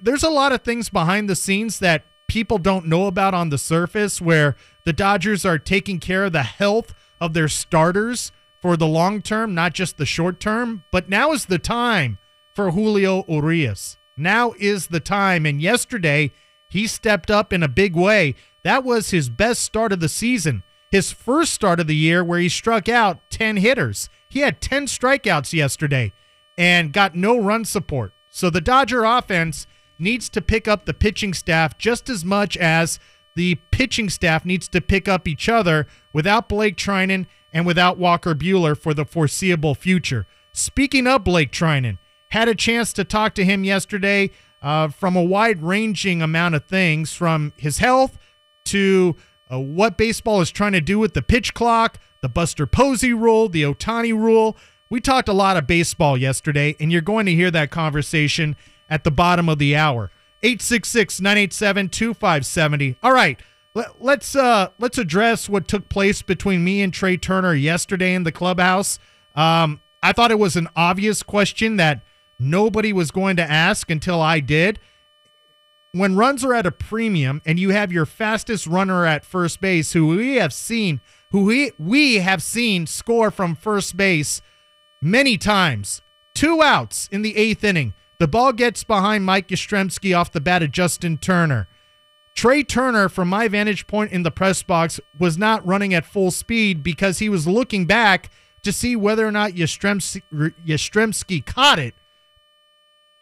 there's 0.00 0.22
a 0.22 0.30
lot 0.30 0.52
of 0.52 0.62
things 0.62 0.90
behind 0.90 1.28
the 1.28 1.36
scenes 1.36 1.78
that 1.78 2.04
people 2.26 2.58
don't 2.58 2.86
know 2.86 3.06
about 3.06 3.34
on 3.34 3.48
the 3.48 3.58
surface 3.58 4.20
where 4.20 4.54
the 4.84 4.92
Dodgers 4.92 5.44
are 5.44 5.58
taking 5.58 5.98
care 5.98 6.24
of 6.24 6.32
the 6.32 6.42
health 6.42 6.94
of 7.20 7.32
their 7.32 7.48
starters 7.48 8.32
for 8.60 8.76
the 8.76 8.86
long 8.86 9.22
term, 9.22 9.54
not 9.54 9.72
just 9.72 9.96
the 9.96 10.06
short 10.06 10.40
term. 10.40 10.84
But 10.90 11.08
now 11.08 11.32
is 11.32 11.46
the 11.46 11.58
time 11.58 12.18
for 12.54 12.72
Julio 12.72 13.24
Urias. 13.28 13.98
Now 14.18 14.52
is 14.58 14.88
the 14.88 15.00
time. 15.00 15.46
And 15.46 15.60
yesterday, 15.60 16.32
he 16.68 16.86
stepped 16.86 17.30
up 17.30 17.52
in 17.52 17.62
a 17.62 17.68
big 17.68 17.94
way. 17.94 18.34
That 18.64 18.84
was 18.84 19.10
his 19.10 19.28
best 19.28 19.62
start 19.62 19.92
of 19.92 20.00
the 20.00 20.08
season. 20.08 20.62
His 20.90 21.12
first 21.12 21.52
start 21.52 21.80
of 21.80 21.86
the 21.86 21.96
year, 21.96 22.24
where 22.24 22.38
he 22.38 22.48
struck 22.48 22.88
out 22.88 23.20
10 23.30 23.58
hitters. 23.58 24.08
He 24.28 24.40
had 24.40 24.60
10 24.60 24.86
strikeouts 24.86 25.52
yesterday 25.52 26.12
and 26.56 26.92
got 26.92 27.14
no 27.14 27.38
run 27.38 27.64
support. 27.64 28.12
So 28.30 28.50
the 28.50 28.60
Dodger 28.60 29.04
offense 29.04 29.66
needs 29.98 30.28
to 30.30 30.42
pick 30.42 30.68
up 30.68 30.84
the 30.84 30.94
pitching 30.94 31.34
staff 31.34 31.76
just 31.78 32.08
as 32.08 32.24
much 32.24 32.56
as 32.56 32.98
the 33.34 33.56
pitching 33.70 34.10
staff 34.10 34.44
needs 34.44 34.68
to 34.68 34.80
pick 34.80 35.08
up 35.08 35.28
each 35.28 35.48
other 35.48 35.86
without 36.12 36.48
Blake 36.48 36.76
Treinen 36.76 37.26
and 37.52 37.66
without 37.66 37.98
Walker 37.98 38.34
Buehler 38.34 38.76
for 38.76 38.94
the 38.94 39.04
foreseeable 39.04 39.74
future. 39.74 40.26
Speaking 40.52 41.06
of 41.06 41.24
Blake 41.24 41.52
Treinen, 41.52 41.98
had 42.28 42.48
a 42.48 42.54
chance 42.54 42.92
to 42.94 43.04
talk 43.04 43.34
to 43.34 43.44
him 43.44 43.64
yesterday 43.64 44.30
uh, 44.62 44.88
from 44.88 45.16
a 45.16 45.22
wide 45.22 45.62
ranging 45.62 46.22
amount 46.22 46.54
of 46.54 46.64
things 46.64 47.12
from 47.12 47.52
his 47.56 47.78
health 47.78 48.18
to 48.66 49.16
uh, 49.50 49.58
what 49.58 49.96
baseball 49.96 50.40
is 50.40 50.50
trying 50.50 50.72
to 50.72 50.80
do 50.80 50.98
with 50.98 51.14
the 51.14 51.22
pitch 51.22 51.54
clock, 51.54 51.98
the 52.20 52.28
Buster 52.28 52.66
Posey 52.66 53.12
rule, 53.12 53.48
the 53.48 53.62
Ohtani 53.62 54.12
rule. 54.12 54.56
We 54.90 55.00
talked 55.00 55.28
a 55.28 55.34
lot 55.34 55.56
of 55.56 55.66
baseball 55.66 56.16
yesterday, 56.16 56.76
and 56.80 56.92
you're 56.92 57.00
going 57.00 57.26
to 57.26 57.34
hear 57.34 57.50
that 57.50 57.70
conversation 57.70 58.56
at 58.88 59.04
the 59.04 59.10
bottom 59.10 59.48
of 59.48 59.58
the 59.58 59.76
hour. 59.76 60.10
866-987-2570. 60.42 62.96
All 63.02 63.12
right. 63.12 63.40
Let, 63.74 64.02
let's 64.02 64.34
uh 64.34 64.70
let's 64.78 64.96
address 64.98 65.46
what 65.48 65.68
took 65.68 65.90
place 65.90 66.22
between 66.22 66.64
me 66.64 66.80
and 66.80 66.90
Trea 66.92 67.18
Turner 67.18 67.54
yesterday 67.54 68.14
in 68.14 68.24
the 68.24 68.32
clubhouse. 68.32 68.98
Um, 69.34 69.82
I 70.02 70.12
thought 70.12 70.30
it 70.30 70.38
was 70.38 70.56
an 70.56 70.68
obvious 70.74 71.22
question 71.22 71.76
that 71.76 72.00
nobody 72.38 72.92
was 72.92 73.10
going 73.10 73.36
to 73.36 73.50
ask 73.50 73.90
until 73.90 74.20
I 74.20 74.40
did. 74.40 74.78
When 75.92 76.16
runs 76.16 76.44
are 76.44 76.54
at 76.54 76.66
a 76.66 76.72
premium 76.72 77.40
and 77.46 77.58
you 77.58 77.70
have 77.70 77.92
your 77.92 78.06
fastest 78.06 78.66
runner 78.66 79.06
at 79.06 79.24
first 79.24 79.60
base, 79.60 79.92
who 79.92 80.08
we 80.08 80.36
have 80.36 80.52
seen, 80.52 81.00
who 81.30 81.44
we, 81.44 81.72
we 81.78 82.16
have 82.16 82.42
seen 82.42 82.86
score 82.86 83.30
from 83.30 83.54
first 83.54 83.96
base 83.96 84.42
many 85.00 85.38
times, 85.38 86.02
two 86.34 86.62
outs 86.62 87.08
in 87.10 87.22
the 87.22 87.36
eighth 87.36 87.64
inning. 87.64 87.94
The 88.18 88.28
ball 88.28 88.52
gets 88.52 88.84
behind 88.84 89.24
Mike 89.24 89.48
Yastrzemski 89.48 90.16
off 90.16 90.32
the 90.32 90.40
bat 90.40 90.62
of 90.62 90.72
Justin 90.72 91.18
Turner. 91.18 91.68
Trea 92.34 92.62
Turner, 92.62 93.08
from 93.08 93.28
my 93.28 93.48
vantage 93.48 93.86
point 93.86 94.12
in 94.12 94.22
the 94.22 94.30
press 94.30 94.62
box, 94.62 95.00
was 95.18 95.38
not 95.38 95.66
running 95.66 95.94
at 95.94 96.06
full 96.06 96.30
speed 96.30 96.82
because 96.82 97.18
he 97.18 97.28
was 97.28 97.48
looking 97.48 97.84
back 97.86 98.30
to 98.62 98.72
see 98.72 98.94
whether 98.94 99.26
or 99.26 99.32
not 99.32 99.52
Yastrzemski, 99.52 100.22
Yastrzemski 100.64 101.44
caught 101.44 101.78
it. 101.78 101.94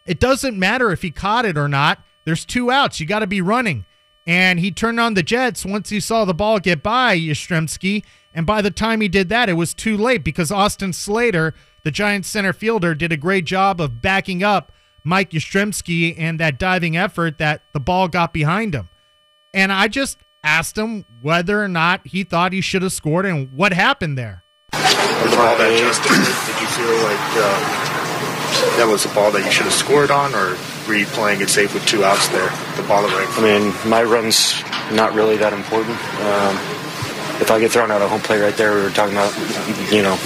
It 0.07 0.19
doesn't 0.19 0.57
matter 0.57 0.91
if 0.91 1.01
he 1.01 1.11
caught 1.11 1.45
it 1.45 1.57
or 1.57 1.67
not. 1.67 2.01
There's 2.23 2.45
two 2.45 2.71
outs. 2.71 2.99
You 2.99 3.05
got 3.05 3.19
to 3.19 3.27
be 3.27 3.41
running. 3.41 3.85
And 4.25 4.59
he 4.59 4.71
turned 4.71 4.99
on 4.99 5.13
the 5.13 5.23
Jets 5.23 5.65
once 5.65 5.89
he 5.89 5.99
saw 5.99 6.25
the 6.25 6.33
ball 6.33 6.59
get 6.59 6.83
by 6.83 7.17
Yastrzemski. 7.17 8.03
And 8.33 8.45
by 8.45 8.61
the 8.61 8.71
time 8.71 9.01
he 9.01 9.07
did 9.07 9.29
that, 9.29 9.49
it 9.49 9.53
was 9.53 9.73
too 9.73 9.95
late 9.97 10.23
because 10.23 10.51
Austin 10.51 10.91
Slater, 10.93 11.53
the 11.83 11.91
Giants 11.91 12.27
center 12.27 12.53
fielder, 12.53 12.93
did 12.93 13.11
a 13.11 13.17
great 13.17 13.45
job 13.45 13.79
of 13.79 14.01
backing 14.01 14.43
up 14.43 14.71
Mike 15.03 15.31
Yastrzemski 15.31 16.15
and 16.17 16.39
that 16.39 16.59
diving 16.59 16.97
effort 16.97 17.37
that 17.37 17.63
the 17.71 17.79
ball 17.79 18.09
got 18.09 18.33
behind 18.33 18.75
him. 18.75 18.89
And 19.53 19.71
I 19.71 19.87
just 19.87 20.17
asked 20.43 20.77
him 20.77 21.05
whether 21.21 21.63
or 21.63 21.69
not 21.69 22.05
he 22.07 22.23
thought 22.23 22.51
he 22.51 22.61
should 22.61 22.81
have 22.81 22.91
scored 22.91 23.25
and 23.25 23.51
what 23.53 23.71
happened 23.71 24.17
there. 24.17 24.43
Did 26.45 26.61
you 26.61 26.67
feel 26.67 26.95
like 27.03 27.19
uh, 27.37 27.86
that 28.77 28.87
was 28.87 29.05
a 29.05 29.09
ball 29.13 29.31
that 29.31 29.43
you 29.45 29.51
should 29.51 29.65
have 29.65 29.73
scored 29.73 30.11
on, 30.11 30.33
or 30.33 30.57
were 30.87 30.95
you 30.95 31.05
playing 31.07 31.41
it 31.41 31.49
safe 31.49 31.73
with 31.73 31.85
two 31.85 32.03
outs 32.03 32.27
there? 32.29 32.49
The 32.75 32.87
ball 32.87 33.01
that 33.03 33.11
right. 33.13 33.29
I 33.37 33.41
mean, 33.41 33.73
my 33.89 34.03
run's 34.03 34.61
not 34.93 35.13
really 35.13 35.37
that 35.37 35.53
important. 35.53 35.97
Um, 36.21 36.55
if 37.39 37.51
I 37.51 37.59
get 37.59 37.71
thrown 37.71 37.91
out 37.91 38.01
a 38.01 38.07
home 38.07 38.21
plate 38.21 38.41
right 38.41 38.55
there, 38.55 38.73
we 38.75 38.81
were 38.81 38.89
talking 38.89 39.13
about, 39.15 39.33
you 39.91 40.01
know, 40.01 40.17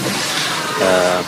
uh, 0.80 1.24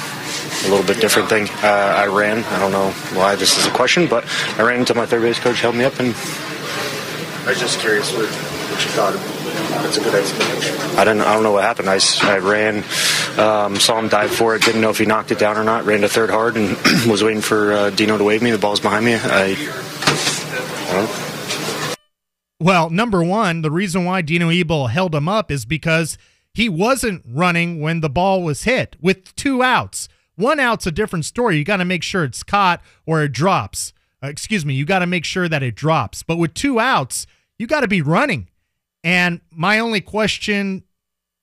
a 0.65 0.69
little 0.69 0.85
bit 0.85 1.01
different 1.01 1.29
thing. 1.29 1.49
Uh, 1.61 1.93
I 1.97 2.05
ran. 2.07 2.43
I 2.43 2.59
don't 2.59 2.71
know 2.71 2.91
why 3.17 3.35
this 3.35 3.57
is 3.57 3.67
a 3.67 3.71
question, 3.71 4.07
but 4.07 4.25
I 4.57 4.61
ran 4.61 4.79
until 4.79 4.95
my 4.95 5.05
third 5.05 5.21
base 5.21 5.39
coach 5.39 5.59
held 5.59 5.75
me 5.75 5.83
up, 5.83 5.99
and 5.99 6.15
I 7.43 7.49
was 7.49 7.59
just 7.59 7.79
curious 7.79 8.13
what, 8.13 8.29
what 8.29 8.83
you 8.83 8.91
thought. 8.91 9.42
That's 9.81 9.97
a 9.97 10.03
good 10.03 10.15
explanation. 10.15 10.75
I 10.97 11.03
don't. 11.03 11.21
I 11.21 11.33
don't 11.33 11.43
know 11.43 11.51
what 11.51 11.63
happened. 11.63 11.89
I, 11.89 11.99
I 12.21 12.37
ran, 12.37 12.83
um, 13.39 13.75
saw 13.77 13.99
him 13.99 14.07
dive 14.07 14.33
for 14.33 14.55
it. 14.55 14.61
Didn't 14.61 14.81
know 14.81 14.89
if 14.89 14.97
he 14.97 15.05
knocked 15.05 15.31
it 15.31 15.39
down 15.39 15.57
or 15.57 15.63
not. 15.63 15.85
Ran 15.85 16.01
to 16.01 16.09
third 16.09 16.29
hard 16.29 16.55
and 16.55 16.77
was 17.09 17.23
waiting 17.23 17.41
for 17.41 17.73
uh, 17.73 17.89
Dino 17.89 18.17
to 18.17 18.23
wave 18.23 18.41
me. 18.41 18.51
The 18.51 18.57
ball's 18.57 18.79
behind 18.79 19.05
me. 19.05 19.15
I, 19.15 19.55
I. 20.89 21.29
Well, 22.59 22.89
number 22.89 23.23
one, 23.23 23.61
the 23.61 23.71
reason 23.71 24.05
why 24.05 24.21
Dino 24.21 24.49
Ebel 24.49 24.87
held 24.87 25.13
him 25.13 25.27
up 25.27 25.51
is 25.51 25.65
because 25.65 26.17
he 26.53 26.69
wasn't 26.69 27.25
running 27.27 27.81
when 27.81 27.99
the 27.99 28.09
ball 28.09 28.41
was 28.41 28.63
hit 28.63 28.95
with 29.01 29.35
two 29.35 29.61
outs. 29.63 30.07
One 30.35 30.59
out's 30.59 30.87
a 30.87 30.91
different 30.91 31.25
story. 31.25 31.57
You 31.57 31.63
got 31.63 31.77
to 31.77 31.85
make 31.85 32.03
sure 32.03 32.23
it's 32.23 32.43
caught 32.43 32.81
or 33.05 33.23
it 33.23 33.33
drops. 33.33 33.91
Uh, 34.23 34.27
excuse 34.27 34.65
me, 34.65 34.73
you 34.73 34.85
got 34.85 34.99
to 34.99 35.07
make 35.07 35.25
sure 35.25 35.49
that 35.49 35.61
it 35.61 35.75
drops. 35.75 36.23
But 36.23 36.37
with 36.37 36.53
two 36.53 36.79
outs, 36.79 37.27
you 37.57 37.67
got 37.67 37.81
to 37.81 37.87
be 37.87 38.01
running. 38.01 38.47
And 39.03 39.41
my 39.51 39.79
only 39.79 40.01
question 40.01 40.83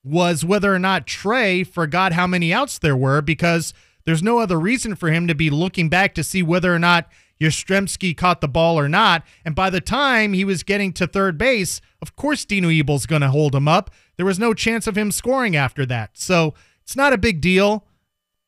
was 0.02 0.44
whether 0.44 0.74
or 0.74 0.78
not 0.78 1.06
Trea 1.06 1.64
forgot 1.64 2.12
how 2.12 2.26
many 2.26 2.52
outs 2.52 2.78
there 2.78 2.96
were 2.96 3.20
because 3.20 3.74
there's 4.04 4.22
no 4.22 4.38
other 4.38 4.58
reason 4.58 4.94
for 4.94 5.10
him 5.10 5.26
to 5.28 5.34
be 5.34 5.50
looking 5.50 5.88
back 5.88 6.14
to 6.14 6.24
see 6.24 6.42
whether 6.42 6.74
or 6.74 6.78
not 6.78 7.08
Yastrzemski 7.40 8.16
caught 8.16 8.40
the 8.40 8.48
ball 8.48 8.78
or 8.78 8.88
not. 8.88 9.24
And 9.44 9.54
by 9.54 9.70
the 9.70 9.80
time 9.80 10.32
he 10.32 10.44
was 10.44 10.62
getting 10.62 10.92
to 10.94 11.06
third 11.06 11.38
base, 11.38 11.80
of 12.00 12.16
course 12.16 12.44
Dino 12.44 12.68
Ebel's 12.68 13.06
going 13.06 13.22
to 13.22 13.30
hold 13.30 13.54
him 13.54 13.68
up. 13.68 13.90
There 14.16 14.26
was 14.26 14.38
no 14.38 14.54
chance 14.54 14.86
of 14.86 14.96
him 14.96 15.10
scoring 15.10 15.56
after 15.56 15.84
that. 15.86 16.18
So 16.18 16.54
it's 16.82 16.96
not 16.96 17.12
a 17.12 17.18
big 17.18 17.40
deal. 17.40 17.86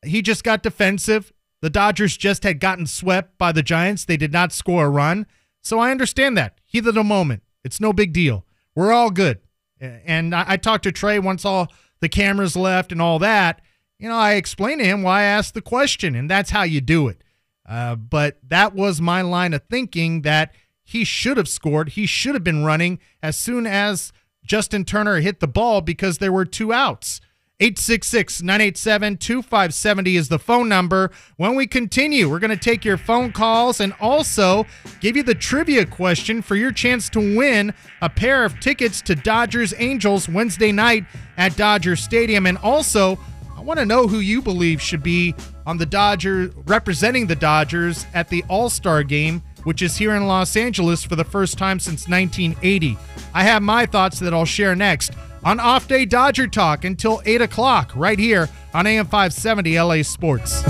He 0.04 0.22
just 0.22 0.44
got 0.44 0.62
defensive. 0.62 1.32
The 1.60 1.70
Dodgers 1.70 2.16
just 2.16 2.42
had 2.42 2.60
gotten 2.60 2.86
swept 2.86 3.38
by 3.38 3.52
the 3.52 3.62
Giants. 3.62 4.04
They 4.04 4.16
did 4.16 4.32
not 4.32 4.52
score 4.52 4.86
a 4.86 4.90
run. 4.90 5.26
So 5.62 5.78
I 5.78 5.90
understand 5.90 6.36
that. 6.36 6.58
Heat 6.64 6.86
of 6.86 6.94
the 6.94 7.04
moment. 7.04 7.42
It's 7.64 7.80
no 7.80 7.92
big 7.92 8.12
deal. 8.12 8.44
We're 8.74 8.92
all 8.92 9.10
good. 9.10 9.40
And 9.80 10.34
I, 10.34 10.44
I 10.48 10.56
talked 10.56 10.84
to 10.84 10.92
Trea 10.92 11.20
once 11.20 11.44
all 11.44 11.68
the 12.00 12.08
cameras 12.08 12.56
left 12.56 12.92
and 12.92 13.02
all 13.02 13.18
that. 13.18 13.60
You 13.98 14.08
know, 14.08 14.16
I 14.16 14.34
explained 14.34 14.80
to 14.80 14.86
him 14.86 15.02
why 15.02 15.20
I 15.20 15.24
asked 15.24 15.54
the 15.54 15.62
question, 15.62 16.14
and 16.14 16.28
that's 16.30 16.50
how 16.50 16.62
you 16.62 16.80
do 16.80 17.08
it. 17.08 17.22
Uh, 17.68 17.94
but 17.94 18.38
that 18.48 18.74
was 18.74 19.00
my 19.00 19.22
line 19.22 19.54
of 19.54 19.62
thinking 19.70 20.22
that 20.22 20.52
he 20.82 21.04
should 21.04 21.36
have 21.36 21.48
scored. 21.48 21.90
He 21.90 22.06
should 22.06 22.34
have 22.34 22.44
been 22.44 22.64
running 22.64 22.98
as 23.22 23.36
soon 23.36 23.66
as 23.66 24.12
Justin 24.44 24.84
Turner 24.84 25.20
hit 25.20 25.40
the 25.40 25.46
ball 25.46 25.80
because 25.80 26.18
there 26.18 26.32
were 26.32 26.44
two 26.44 26.72
outs. 26.72 27.20
866 27.62 28.42
987 28.42 29.18
2570 29.18 30.16
is 30.16 30.28
the 30.28 30.40
phone 30.40 30.68
number. 30.68 31.12
When 31.36 31.54
we 31.54 31.68
continue, 31.68 32.28
we're 32.28 32.40
going 32.40 32.50
to 32.50 32.56
take 32.56 32.84
your 32.84 32.96
phone 32.96 33.30
calls 33.30 33.78
and 33.78 33.94
also 34.00 34.66
give 34.98 35.16
you 35.16 35.22
the 35.22 35.36
trivia 35.36 35.86
question 35.86 36.42
for 36.42 36.56
your 36.56 36.72
chance 36.72 37.08
to 37.10 37.20
win 37.20 37.72
a 38.00 38.08
pair 38.08 38.44
of 38.44 38.58
tickets 38.58 39.00
to 39.02 39.14
Dodgers 39.14 39.74
Angels 39.78 40.28
Wednesday 40.28 40.72
night 40.72 41.04
at 41.36 41.56
Dodger 41.56 41.94
Stadium. 41.94 42.46
And 42.46 42.58
also, 42.58 43.16
I 43.56 43.60
want 43.60 43.78
to 43.78 43.86
know 43.86 44.08
who 44.08 44.18
you 44.18 44.42
believe 44.42 44.82
should 44.82 45.04
be 45.04 45.32
on 45.64 45.78
the 45.78 45.86
Dodgers, 45.86 46.52
representing 46.66 47.28
the 47.28 47.36
Dodgers 47.36 48.06
at 48.12 48.28
the 48.28 48.42
All 48.48 48.70
Star 48.70 49.04
game, 49.04 49.40
which 49.62 49.82
is 49.82 49.96
here 49.96 50.16
in 50.16 50.26
Los 50.26 50.56
Angeles 50.56 51.04
for 51.04 51.14
the 51.14 51.22
first 51.22 51.58
time 51.58 51.78
since 51.78 52.08
1980. 52.08 52.98
I 53.32 53.44
have 53.44 53.62
my 53.62 53.86
thoughts 53.86 54.18
that 54.18 54.34
I'll 54.34 54.44
share 54.44 54.74
next 54.74 55.12
on 55.44 55.60
Off 55.60 55.86
Day 55.88 56.04
Dodger 56.04 56.46
Talk 56.46 56.84
until 56.84 57.22
8 57.24 57.40
o'clock, 57.42 57.92
right 57.94 58.18
here 58.18 58.48
on 58.74 58.86
AM 58.86 59.06
570 59.06 59.80
LA 59.80 60.02
Sports. 60.02 60.62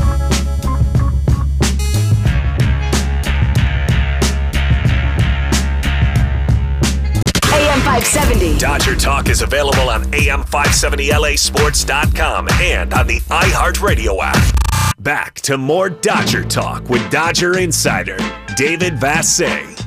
AM 7.52 7.81
570. 7.81 8.59
Dodger 8.59 8.95
Talk 8.97 9.29
is 9.29 9.43
available 9.43 9.91
on 9.91 10.05
AM570LASports.com 10.05 12.49
and 12.61 12.95
on 12.95 13.07
the 13.07 13.21
iHeartRadio 13.21 14.19
app. 14.21 14.57
Back 14.99 15.35
to 15.43 15.59
more 15.59 15.91
Dodger 15.91 16.43
Talk 16.45 16.88
with 16.88 17.09
Dodger 17.11 17.59
Insider 17.59 18.17
David 18.57 18.95
Vassegh. 18.95 19.79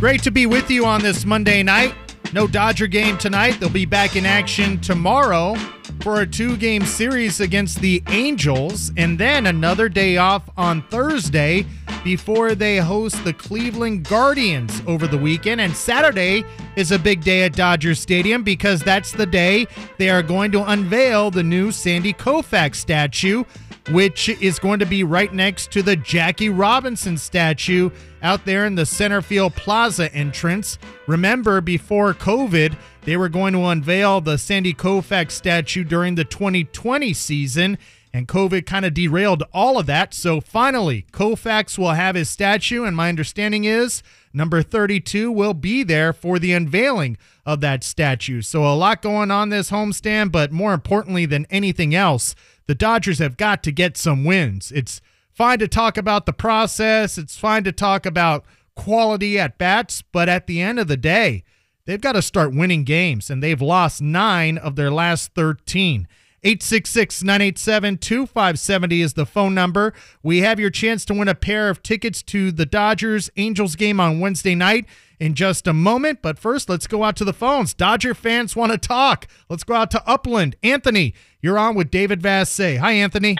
Great 0.00 0.22
to 0.22 0.30
be 0.30 0.46
with 0.46 0.70
you 0.70 0.84
on 0.84 1.00
this 1.00 1.24
Monday 1.24 1.62
night. 1.62 1.94
No 2.32 2.46
Dodger 2.46 2.86
game 2.86 3.18
tonight. 3.18 3.60
They'll 3.60 3.68
be 3.68 3.84
back 3.84 4.16
in 4.16 4.24
action 4.24 4.80
tomorrow 4.80 5.54
for 6.00 6.22
a 6.22 6.26
two 6.26 6.56
game 6.56 6.84
series 6.86 7.40
against 7.40 7.80
the 7.80 8.02
Angels, 8.08 8.90
and 8.96 9.18
then 9.18 9.46
another 9.46 9.90
day 9.90 10.16
off 10.16 10.48
on 10.56 10.82
Thursday 10.84 11.66
before 12.04 12.54
they 12.54 12.78
host 12.78 13.22
the 13.24 13.32
Cleveland 13.32 14.04
Guardians 14.04 14.82
over 14.86 15.06
the 15.06 15.18
weekend. 15.18 15.60
And 15.60 15.74
Saturday 15.74 16.44
is 16.76 16.92
a 16.92 16.98
big 16.98 17.22
day 17.22 17.42
at 17.44 17.54
Dodger 17.54 17.94
Stadium 17.94 18.42
because 18.42 18.80
that's 18.80 19.12
the 19.12 19.26
day 19.26 19.66
they 19.98 20.10
are 20.10 20.22
going 20.22 20.52
to 20.52 20.70
unveil 20.70 21.30
the 21.30 21.42
new 21.42 21.70
Sandy 21.72 22.12
Koufax 22.12 22.76
statue 22.76 23.44
which 23.90 24.28
is 24.28 24.58
going 24.58 24.78
to 24.78 24.86
be 24.86 25.02
right 25.02 25.32
next 25.32 25.72
to 25.72 25.82
the 25.82 25.96
Jackie 25.96 26.48
Robinson 26.48 27.18
statue 27.18 27.90
out 28.22 28.44
there 28.44 28.64
in 28.64 28.76
the 28.76 28.86
center 28.86 29.20
field 29.20 29.54
plaza 29.54 30.12
entrance. 30.14 30.78
Remember, 31.08 31.60
before 31.60 32.14
COVID, 32.14 32.76
they 33.02 33.16
were 33.16 33.28
going 33.28 33.52
to 33.54 33.64
unveil 33.66 34.20
the 34.20 34.38
Sandy 34.38 34.72
Koufax 34.72 35.32
statue 35.32 35.82
during 35.82 36.14
the 36.14 36.24
2020 36.24 37.12
season, 37.12 37.78
and 38.12 38.28
COVID 38.28 38.66
kind 38.66 38.84
of 38.84 38.94
derailed 38.94 39.42
all 39.52 39.78
of 39.78 39.86
that. 39.86 40.12
So 40.12 40.40
finally, 40.40 41.06
Koufax 41.12 41.78
will 41.78 41.92
have 41.92 42.14
his 42.14 42.28
statue, 42.28 42.84
and 42.84 42.96
my 42.96 43.08
understanding 43.08 43.64
is 43.64 44.02
number 44.32 44.62
32 44.62 45.30
will 45.30 45.54
be 45.54 45.82
there 45.82 46.12
for 46.12 46.38
the 46.38 46.52
unveiling 46.52 47.16
of 47.46 47.60
that 47.60 47.82
statue. 47.84 48.42
So 48.42 48.66
a 48.66 48.74
lot 48.74 49.02
going 49.02 49.30
on 49.30 49.48
this 49.48 49.70
homestand, 49.70 50.32
but 50.32 50.52
more 50.52 50.74
importantly 50.74 51.26
than 51.26 51.46
anything 51.50 51.94
else, 51.94 52.34
the 52.66 52.74
Dodgers 52.74 53.18
have 53.18 53.36
got 53.36 53.62
to 53.62 53.72
get 53.72 53.96
some 53.96 54.24
wins. 54.24 54.70
It's 54.72 55.00
fine 55.30 55.58
to 55.60 55.68
talk 55.68 55.96
about 55.96 56.26
the 56.26 56.32
process, 56.32 57.16
it's 57.18 57.38
fine 57.38 57.64
to 57.64 57.72
talk 57.72 58.04
about 58.06 58.44
quality 58.74 59.38
at 59.38 59.58
bats, 59.58 60.02
but 60.02 60.28
at 60.28 60.46
the 60.46 60.60
end 60.60 60.78
of 60.78 60.88
the 60.88 60.96
day, 60.96 61.44
they've 61.84 62.00
got 62.00 62.12
to 62.12 62.22
start 62.22 62.54
winning 62.54 62.84
games, 62.84 63.30
and 63.30 63.42
they've 63.42 63.60
lost 63.60 64.00
nine 64.00 64.58
of 64.58 64.76
their 64.76 64.90
last 64.90 65.34
13. 65.34 66.06
866 66.44 67.22
987 67.22 67.98
2570 67.98 69.00
is 69.00 69.12
the 69.12 69.24
phone 69.24 69.54
number. 69.54 69.94
We 70.24 70.38
have 70.40 70.58
your 70.58 70.70
chance 70.70 71.04
to 71.04 71.14
win 71.14 71.28
a 71.28 71.36
pair 71.36 71.68
of 71.68 71.84
tickets 71.84 72.20
to 72.24 72.50
the 72.50 72.66
Dodgers 72.66 73.30
Angels 73.36 73.76
game 73.76 74.00
on 74.00 74.18
Wednesday 74.18 74.56
night 74.56 74.86
in 75.20 75.34
just 75.34 75.68
a 75.68 75.72
moment. 75.72 76.18
But 76.20 76.40
first, 76.40 76.68
let's 76.68 76.88
go 76.88 77.04
out 77.04 77.14
to 77.18 77.24
the 77.24 77.32
phones. 77.32 77.74
Dodger 77.74 78.12
fans 78.12 78.56
want 78.56 78.72
to 78.72 78.78
talk. 78.78 79.28
Let's 79.48 79.62
go 79.62 79.74
out 79.74 79.92
to 79.92 80.02
Upland. 80.04 80.56
Anthony, 80.64 81.14
you're 81.40 81.60
on 81.60 81.76
with 81.76 81.92
David 81.92 82.20
Vassegh. 82.20 82.78
Hi, 82.78 82.90
Anthony. 82.90 83.36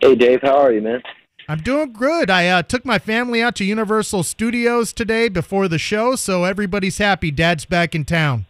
Hey, 0.00 0.16
Dave. 0.16 0.40
How 0.42 0.58
are 0.58 0.72
you, 0.72 0.80
man? 0.80 1.00
I'm 1.48 1.60
doing 1.60 1.92
good. 1.92 2.28
I 2.28 2.48
uh, 2.48 2.62
took 2.62 2.84
my 2.84 2.98
family 2.98 3.40
out 3.40 3.54
to 3.54 3.64
Universal 3.64 4.24
Studios 4.24 4.92
today 4.92 5.28
before 5.28 5.68
the 5.68 5.78
show, 5.78 6.16
so 6.16 6.42
everybody's 6.42 6.98
happy. 6.98 7.30
Dad's 7.30 7.64
back 7.66 7.94
in 7.94 8.04
town. 8.04 8.46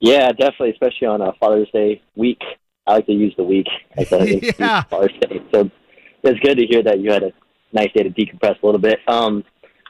Yeah, 0.00 0.28
definitely, 0.32 0.70
especially 0.70 1.06
on 1.08 1.20
a 1.20 1.32
Father's 1.34 1.70
Day 1.72 2.02
week. 2.16 2.40
I 2.86 2.94
like 2.94 3.06
to 3.06 3.12
use 3.12 3.34
the 3.36 3.44
week 3.44 3.66
as 3.96 4.10
a 4.12 4.40
Yeah. 4.58 4.82
Father's 4.84 5.12
Day. 5.20 5.42
So 5.52 5.70
it's 6.22 6.40
good 6.40 6.56
to 6.58 6.66
hear 6.66 6.82
that 6.82 7.00
you 7.00 7.12
had 7.12 7.22
a 7.22 7.32
nice 7.72 7.92
day 7.92 8.02
to 8.02 8.10
decompress 8.10 8.60
a 8.62 8.66
little 8.66 8.80
bit. 8.80 8.98
Um, 9.06 9.44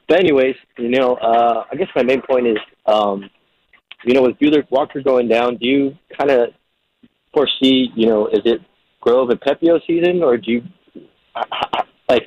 but 0.08 0.18
anyways, 0.18 0.56
you 0.76 0.90
know, 0.90 1.14
uh, 1.14 1.64
I 1.70 1.76
guess 1.76 1.88
my 1.94 2.02
main 2.02 2.20
point 2.22 2.46
is, 2.46 2.58
um, 2.86 3.30
you 4.04 4.14
know, 4.14 4.22
with 4.22 4.38
Buehler 4.38 4.68
Walker 4.70 5.00
going 5.02 5.28
down, 5.28 5.56
do 5.56 5.66
you 5.66 5.96
kind 6.18 6.30
of 6.30 6.48
foresee, 7.32 7.90
you 7.94 8.06
know, 8.06 8.26
is 8.26 8.40
it 8.44 8.60
Grove 9.00 9.30
and 9.30 9.40
Pepiot 9.40 9.80
season, 9.86 10.22
or 10.22 10.36
do 10.36 10.50
you 10.50 10.62
like? 12.08 12.26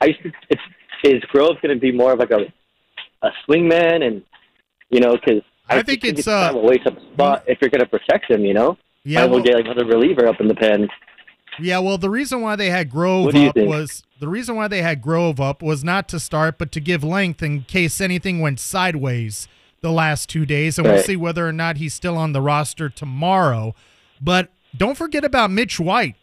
I 0.00 0.06
used 0.06 0.22
to, 0.22 0.32
it's 0.50 0.62
is 1.02 1.22
Grove 1.30 1.56
going 1.62 1.74
to 1.74 1.80
be 1.80 1.92
more 1.92 2.12
of 2.12 2.18
like 2.18 2.30
a 2.30 2.52
a 3.26 3.30
swingman, 3.48 4.06
and 4.06 4.22
you 4.90 5.00
know, 5.00 5.12
because 5.12 5.42
I 5.68 5.82
think 5.82 6.04
it's, 6.04 6.26
kind 6.26 6.50
of 6.50 6.56
uh, 6.56 6.58
a 6.60 6.62
waste 6.62 6.86
of 6.86 6.96
spot 7.12 7.44
if 7.46 7.58
you're 7.60 7.70
going 7.70 7.80
to 7.80 7.86
protect 7.86 8.30
him. 8.30 8.44
You 8.44 8.54
know, 8.54 8.78
Yeah, 9.04 9.20
might 9.20 9.24
as 9.24 9.30
well 9.30 9.42
get 9.42 9.54
like 9.54 9.64
another 9.64 9.86
reliever 9.86 10.26
up 10.26 10.40
in 10.40 10.48
the 10.48 10.54
pen. 10.54 10.88
Yeah, 11.60 11.78
well, 11.78 11.98
the 11.98 12.10
reason 12.10 12.40
why 12.40 12.56
they 12.56 12.70
had 12.70 12.90
Grove 12.90 13.26
What 13.26 13.34
do 13.34 13.40
you 13.40 13.48
up 13.48 13.54
think? 13.54 13.68
was 13.68 14.02
the 14.18 14.28
reason 14.28 14.56
why 14.56 14.68
they 14.68 14.82
had 14.82 15.00
Grove 15.00 15.40
up 15.40 15.62
was 15.62 15.84
not 15.84 16.08
to 16.08 16.20
start, 16.20 16.58
but 16.58 16.72
to 16.72 16.80
give 16.80 17.04
length 17.04 17.42
in 17.42 17.62
case 17.62 18.00
anything 18.00 18.40
went 18.40 18.58
sideways 18.58 19.46
the 19.80 19.92
last 19.92 20.28
two 20.28 20.46
days, 20.46 20.78
and 20.78 20.86
we'll 20.86 21.02
see 21.02 21.14
whether 21.16 21.46
or 21.46 21.52
not 21.52 21.76
he's 21.76 21.94
still 21.94 22.16
on 22.16 22.32
the 22.32 22.40
roster 22.40 22.88
tomorrow. 22.88 23.74
But 24.20 24.48
don't 24.76 24.96
forget 24.96 25.24
about 25.24 25.50
Mitch 25.50 25.78
White. 25.78 26.16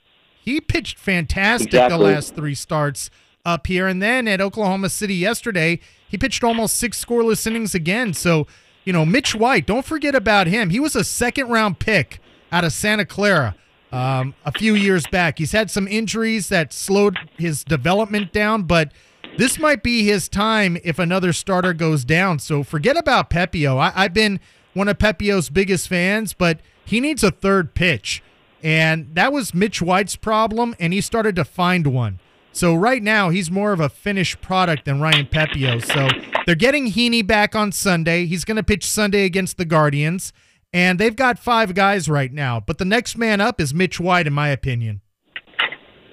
He 0.43 0.59
pitched 0.59 0.97
fantastic 0.97 1.71
the 1.71 1.97
last 1.97 2.35
three 2.35 2.55
starts 2.55 3.11
up 3.45 3.67
here, 3.67 3.87
and 3.87 4.01
then 4.01 4.27
at 4.27 4.41
Oklahoma 4.41 4.89
City 4.89 5.13
yesterday, 5.15 5.79
he 6.07 6.17
pitched 6.17 6.43
almost 6.43 6.75
six 6.75 7.03
scoreless 7.03 7.45
innings 7.45 7.75
again. 7.75 8.13
So, 8.13 8.47
you 8.83 8.93
know, 8.93 9.05
Mitch 9.05 9.35
White, 9.35 9.65
don't 9.65 9.85
forget 9.85 10.15
about 10.15 10.47
him. 10.47 10.69
He 10.69 10.79
was 10.79 10.95
a 10.95 11.03
second 11.03 11.49
round 11.49 11.79
pick 11.79 12.19
out 12.51 12.63
of 12.63 12.73
Santa 12.73 13.05
Clara 13.05 13.55
um, 13.91 14.33
a 14.45 14.51
few 14.51 14.73
years 14.75 15.05
back. 15.07 15.37
He's 15.37 15.51
had 15.51 15.69
some 15.69 15.87
injuries 15.87 16.49
that 16.49 16.73
slowed 16.73 17.17
his 17.37 17.63
development 17.63 18.31
down, 18.31 18.63
but 18.63 18.91
this 19.37 19.59
might 19.59 19.83
be 19.83 20.03
his 20.03 20.27
time 20.27 20.77
if 20.83 20.99
another 20.99 21.33
starter 21.33 21.73
goes 21.73 22.03
down. 22.03 22.39
So 22.39 22.63
forget 22.63 22.97
about 22.97 23.29
Pepiot. 23.29 23.77
I, 23.77 23.93
I've 23.95 24.13
been 24.13 24.39
one 24.73 24.87
of 24.87 24.97
Pepiot's 24.97 25.49
biggest 25.49 25.87
fans, 25.87 26.33
but 26.33 26.59
he 26.85 26.99
needs 26.99 27.23
a 27.23 27.31
third 27.31 27.73
pitch. 27.73 28.23
And 28.63 29.15
that 29.15 29.33
was 29.33 29.53
Mitch 29.53 29.81
White's 29.81 30.15
problem, 30.15 30.75
and 30.79 30.93
he 30.93 31.01
started 31.01 31.35
to 31.35 31.45
find 31.45 31.87
one. 31.87 32.19
So 32.53 32.75
right 32.75 33.01
now, 33.01 33.29
he's 33.29 33.49
more 33.49 33.71
of 33.71 33.79
a 33.79 33.89
finished 33.89 34.41
product 34.41 34.85
than 34.85 34.99
Ryan 34.99 35.25
Pepiot. 35.25 35.85
So 35.85 36.07
they're 36.45 36.55
getting 36.55 36.91
Heaney 36.91 37.25
back 37.25 37.55
on 37.55 37.71
Sunday. 37.71 38.25
He's 38.25 38.43
going 38.45 38.57
to 38.57 38.63
pitch 38.63 38.85
Sunday 38.85 39.25
against 39.25 39.57
the 39.57 39.65
Guardians. 39.65 40.33
And 40.73 40.99
they've 40.99 41.15
got 41.15 41.39
five 41.39 41.73
guys 41.73 42.07
right 42.07 42.31
now. 42.31 42.59
But 42.59 42.77
the 42.77 42.85
next 42.85 43.17
man 43.17 43.41
up 43.41 43.59
is 43.59 43.73
Mitch 43.73 43.99
White, 43.99 44.27
in 44.27 44.33
my 44.33 44.49
opinion. 44.49 45.01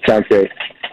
Sounds 0.05 0.25
great. 0.27 0.49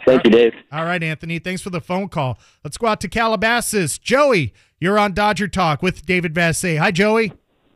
Thank 0.06 0.24
you, 0.24 0.30
Dave. 0.30 0.52
All 0.70 0.84
right, 0.84 1.02
Anthony. 1.02 1.40
Thanks 1.40 1.62
for 1.62 1.70
the 1.70 1.80
phone 1.80 2.08
call. 2.08 2.38
Let's 2.62 2.76
go 2.76 2.86
out 2.86 3.00
to 3.00 3.08
Calabasas. 3.08 3.98
Joey, 3.98 4.54
you're 4.80 4.98
on 4.98 5.14
Dodger 5.14 5.48
Talk 5.48 5.82
with 5.82 6.06
David 6.06 6.32
Vassegh. 6.32 6.78
Hi, 6.78 6.92
Joey. 6.92 7.32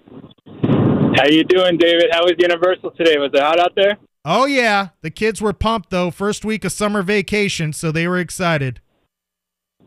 How 0.07 1.27
you 1.29 1.43
doing, 1.45 1.77
David? 1.77 2.07
How 2.13 2.23
was 2.23 2.35
Universal 2.39 2.93
today? 2.93 3.17
Was 3.19 3.31
it 3.35 3.41
hot 3.41 3.59
out 3.59 3.73
there? 3.75 3.97
Oh, 4.25 4.45
yeah. 4.45 4.89
The 5.03 5.11
kids 5.11 5.41
were 5.41 5.53
pumped, 5.53 5.91
though. 5.91 6.11
First 6.11 6.45
week 6.45 6.65
of 6.65 6.73
summer 6.73 7.03
vacation, 7.03 7.73
so 7.73 7.91
they 7.91 8.07
were 8.07 8.19
excited. 8.19 8.81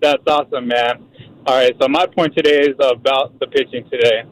That's 0.01 0.23
awesome, 0.27 0.67
man. 0.67 1.05
All 1.45 1.55
right, 1.55 1.73
so 1.79 1.87
my 1.87 2.05
point 2.07 2.35
today 2.35 2.59
is 2.59 2.75
about 2.79 3.39
the 3.39 3.47
pitching 3.47 3.87
today. 3.89 4.23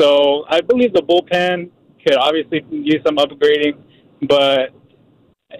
So 0.00 0.44
I 0.48 0.60
believe 0.60 0.92
the 0.92 1.02
bullpen 1.02 1.70
could 2.04 2.16
obviously 2.16 2.64
use 2.70 3.00
some 3.04 3.16
upgrading, 3.16 3.78
but 4.28 4.70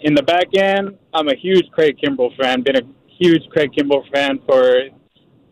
in 0.03 0.14
the 0.14 0.22
back 0.22 0.48
end, 0.57 0.98
I'm 1.12 1.29
a 1.29 1.37
huge 1.37 1.70
Craig 1.72 1.96
Kimbrel 2.03 2.37
fan. 2.40 2.62
Been 2.62 2.77
a 2.77 2.83
huge 3.18 3.42
Craig 3.51 3.70
Kimbrel 3.77 4.03
fan 4.12 4.40
for 4.46 4.88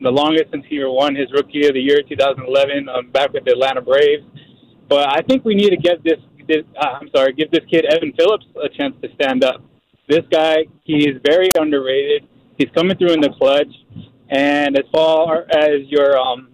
the 0.01 0.11
longest 0.11 0.47
since 0.53 0.65
he 0.69 0.83
won 0.83 1.15
his 1.15 1.31
Rookie 1.33 1.67
of 1.67 1.75
the 1.75 1.81
Year 1.81 2.03
2011. 2.09 2.89
I'm 2.89 3.07
um, 3.07 3.11
back 3.11 3.33
with 3.33 3.45
the 3.45 3.53
Atlanta 3.53 3.81
Braves, 3.81 4.25
but 4.89 5.09
I 5.09 5.23
think 5.23 5.45
we 5.45 5.55
need 5.55 5.71
to 5.71 5.77
get 5.77 6.03
this. 6.03 6.19
This 6.53 6.65
uh, 6.79 6.99
I'm 7.01 7.09
sorry, 7.15 7.33
give 7.33 7.51
this 7.51 7.65
kid 7.71 7.87
Evan 7.87 8.13
Phillips 8.19 8.45
a 8.63 8.69
chance 8.69 8.95
to 9.03 9.09
stand 9.15 9.43
up. 9.43 9.63
This 10.09 10.21
guy, 10.31 10.67
he's 10.85 11.17
very 11.25 11.49
underrated. 11.59 12.29
He's 12.59 12.69
coming 12.75 12.97
through 12.99 13.13
in 13.13 13.21
the 13.21 13.31
clutch, 13.39 13.73
and 14.29 14.77
as 14.77 14.85
far 14.93 15.47
as 15.51 15.81
your 15.87 16.19
um, 16.19 16.49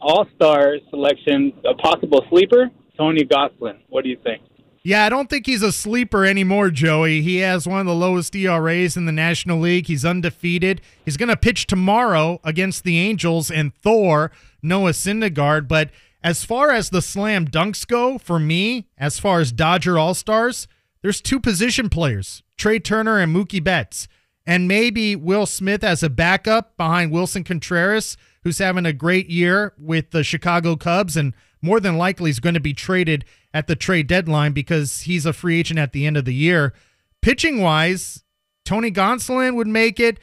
All 0.00 0.26
Star 0.36 0.76
selection, 0.90 1.52
a 1.68 1.74
possible 1.74 2.24
sleeper, 2.30 2.70
Tony 2.96 3.24
Gonsolin. 3.24 3.78
What 3.88 4.04
do 4.04 4.10
you 4.10 4.18
think? 4.22 4.42
Yeah, 4.84 5.04
I 5.04 5.08
don't 5.08 5.30
think 5.30 5.46
he's 5.46 5.62
a 5.62 5.72
sleeper 5.72 6.24
anymore, 6.26 6.70
Joey. 6.70 7.22
He 7.22 7.38
has 7.38 7.66
one 7.66 7.80
of 7.80 7.86
the 7.86 7.94
lowest 7.94 8.36
ERAs 8.36 8.96
in 8.98 9.06
the 9.06 9.12
National 9.12 9.58
League. 9.58 9.86
He's 9.86 10.04
undefeated. 10.04 10.82
He's 11.04 11.16
going 11.16 11.30
to 11.30 11.36
pitch 11.36 11.66
tomorrow 11.66 12.38
against 12.44 12.84
the 12.84 12.98
Angels 12.98 13.50
and 13.50 13.74
Thor, 13.74 14.30
Noah 14.62 14.90
Syndergaard. 14.90 15.66
But 15.66 15.90
as 16.24 16.42
far 16.42 16.70
as 16.70 16.88
the 16.88 17.02
slam 17.02 17.46
dunks 17.46 17.86
go, 17.86 18.16
for 18.16 18.40
me, 18.40 18.88
as 18.96 19.18
far 19.20 19.40
as 19.40 19.52
Dodger 19.52 19.98
All 19.98 20.14
Stars, 20.14 20.66
there's 21.02 21.20
two 21.20 21.38
position 21.38 21.90
players, 21.90 22.42
Trea 22.56 22.80
Turner 22.80 23.18
and 23.18 23.36
Mookie 23.36 23.62
Betts. 23.62 24.08
And 24.46 24.66
maybe 24.66 25.14
Will 25.14 25.44
Smith 25.44 25.84
as 25.84 26.02
a 26.02 26.08
backup 26.08 26.78
behind 26.78 27.12
Willson 27.12 27.44
Contreras, 27.44 28.16
who's 28.42 28.58
having 28.58 28.86
a 28.86 28.92
great 28.92 29.28
year 29.28 29.74
with 29.78 30.12
the 30.12 30.24
Chicago 30.24 30.76
Cubs 30.76 31.14
and 31.14 31.34
more 31.60 31.78
than 31.78 31.98
likely 31.98 32.30
is 32.30 32.40
going 32.40 32.54
to 32.54 32.60
be 32.60 32.74
traded 32.74 33.26
at 33.52 33.66
the 33.66 33.76
trade 33.76 34.06
deadline 34.06 34.52
because 34.52 35.02
he's 35.02 35.26
a 35.26 35.32
free 35.34 35.60
agent 35.60 35.78
at 35.78 35.92
the 35.92 36.06
end 36.06 36.16
of 36.16 36.24
the 36.24 36.34
year. 36.34 36.72
Pitching 37.20 37.60
wise, 37.60 38.24
Tony 38.64 38.90
Gonsolin 38.90 39.56
would 39.56 39.66
make 39.66 40.00
it. 40.00 40.18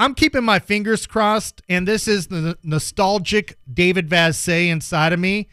I'm 0.00 0.14
keeping 0.14 0.44
my 0.44 0.60
fingers 0.60 1.06
crossed, 1.06 1.60
and 1.68 1.86
this 1.86 2.08
is 2.08 2.28
the 2.28 2.56
nostalgic 2.62 3.58
David 3.70 4.08
Vassegh 4.08 4.70
inside 4.70 5.12
of 5.12 5.20
me. 5.20 5.50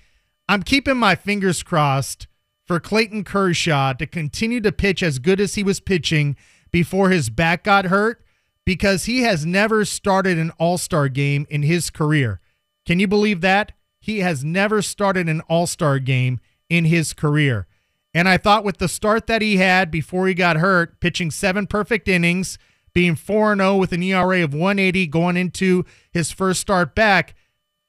I'm 0.47 0.63
keeping 0.63 0.95
my 0.95 1.15
fingers 1.15 1.63
crossed 1.63 2.27
for 2.65 2.79
Clayton 2.79 3.25
Kershaw 3.25 3.91
to 3.91 4.07
continue 4.07 4.61
to 4.61 4.71
pitch 4.71 5.03
as 5.03 5.19
good 5.19 5.41
as 5.41 5.55
he 5.55 5.63
was 5.63 5.81
pitching 5.81 6.37
before 6.71 7.09
his 7.09 7.29
back 7.29 7.65
got 7.65 7.87
hurt 7.87 8.23
because 8.63 9.03
he 9.03 9.23
has 9.23 9.45
never 9.45 9.83
started 9.83 10.37
an 10.37 10.51
all 10.51 10.77
star 10.77 11.09
game 11.09 11.45
in 11.49 11.63
his 11.63 11.89
career. 11.89 12.39
Can 12.85 13.01
you 13.01 13.07
believe 13.07 13.41
that? 13.41 13.73
He 13.99 14.19
has 14.19 14.45
never 14.45 14.81
started 14.81 15.27
an 15.27 15.41
all 15.49 15.67
star 15.67 15.99
game 15.99 16.39
in 16.69 16.85
his 16.85 17.11
career. 17.11 17.67
And 18.13 18.29
I 18.29 18.37
thought 18.37 18.63
with 18.63 18.77
the 18.77 18.87
start 18.87 19.27
that 19.27 19.41
he 19.41 19.57
had 19.57 19.91
before 19.91 20.25
he 20.25 20.33
got 20.33 20.55
hurt, 20.55 21.01
pitching 21.01 21.31
seven 21.31 21.67
perfect 21.67 22.07
innings, 22.07 22.57
being 22.97 23.13
4 23.13 23.55
0 23.55 23.75
with 23.75 23.91
an 23.91 24.01
ERA 24.01 24.43
of 24.43 24.55
180 24.55 25.05
going 25.05 25.37
into 25.37 25.85
his 26.09 26.31
first 26.31 26.59
start 26.59 26.95
back, 26.95 27.35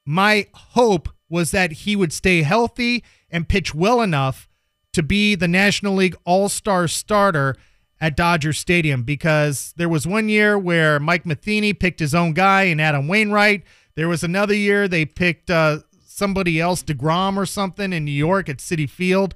my 0.05 0.47
hope 0.53 1.09
was 1.31 1.51
that 1.51 1.73
he 1.73 1.97
would 1.97 2.13
stay 2.13 2.43
healthy 2.43 3.03
and 3.31 3.49
pitch 3.49 3.75
well 3.75 4.03
enough 4.03 4.51
to 4.93 5.03
be 5.03 5.35
the 5.35 5.49
National 5.49 5.95
League 5.95 6.15
All 6.27 6.51
Star 6.51 6.87
starter 6.89 7.57
at 7.99 8.19
Dodger 8.19 8.53
Stadium 8.53 9.03
because 9.03 9.73
there 9.79 9.89
was 9.89 10.07
one 10.07 10.29
year 10.29 10.59
where 10.59 11.01
Mike 11.01 11.25
Matheny 11.25 11.73
picked 11.73 12.01
his 12.01 12.15
own 12.15 12.35
guy 12.35 12.65
and 12.65 12.79
Adam 12.79 13.09
Wainwright. 13.09 13.63
There 13.95 14.09
was 14.09 14.23
another 14.23 14.53
year 14.53 14.89
they 14.89 15.07
picked 15.07 15.49
uh, 15.49 15.79
somebody 16.07 16.61
else, 16.61 16.83
DeGrom 16.83 17.39
or 17.39 17.47
something, 17.47 17.95
in 17.95 18.05
New 18.05 18.11
York 18.11 18.51
at 18.51 18.59
Citi 18.59 18.87
Field. 18.87 19.35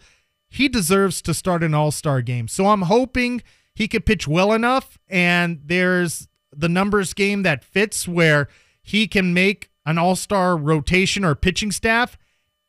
He 0.50 0.68
deserves 0.68 1.22
to 1.22 1.32
start 1.32 1.62
an 1.62 1.72
All 1.72 1.92
Star 1.92 2.20
game. 2.20 2.46
So 2.46 2.66
I'm 2.66 2.82
hoping 2.82 3.40
he 3.74 3.88
could 3.88 4.06
pitch 4.06 4.28
well 4.28 4.52
enough, 4.52 4.98
and 5.08 5.60
there's 5.64 6.28
the 6.54 6.68
numbers 6.68 7.14
game 7.14 7.42
that 7.42 7.64
fits 7.64 8.06
where 8.06 8.48
he 8.82 9.06
can 9.06 9.32
make 9.32 9.70
an 9.86 9.98
All 9.98 10.16
Star 10.16 10.56
rotation 10.56 11.24
or 11.24 11.34
pitching 11.34 11.72
staff. 11.72 12.18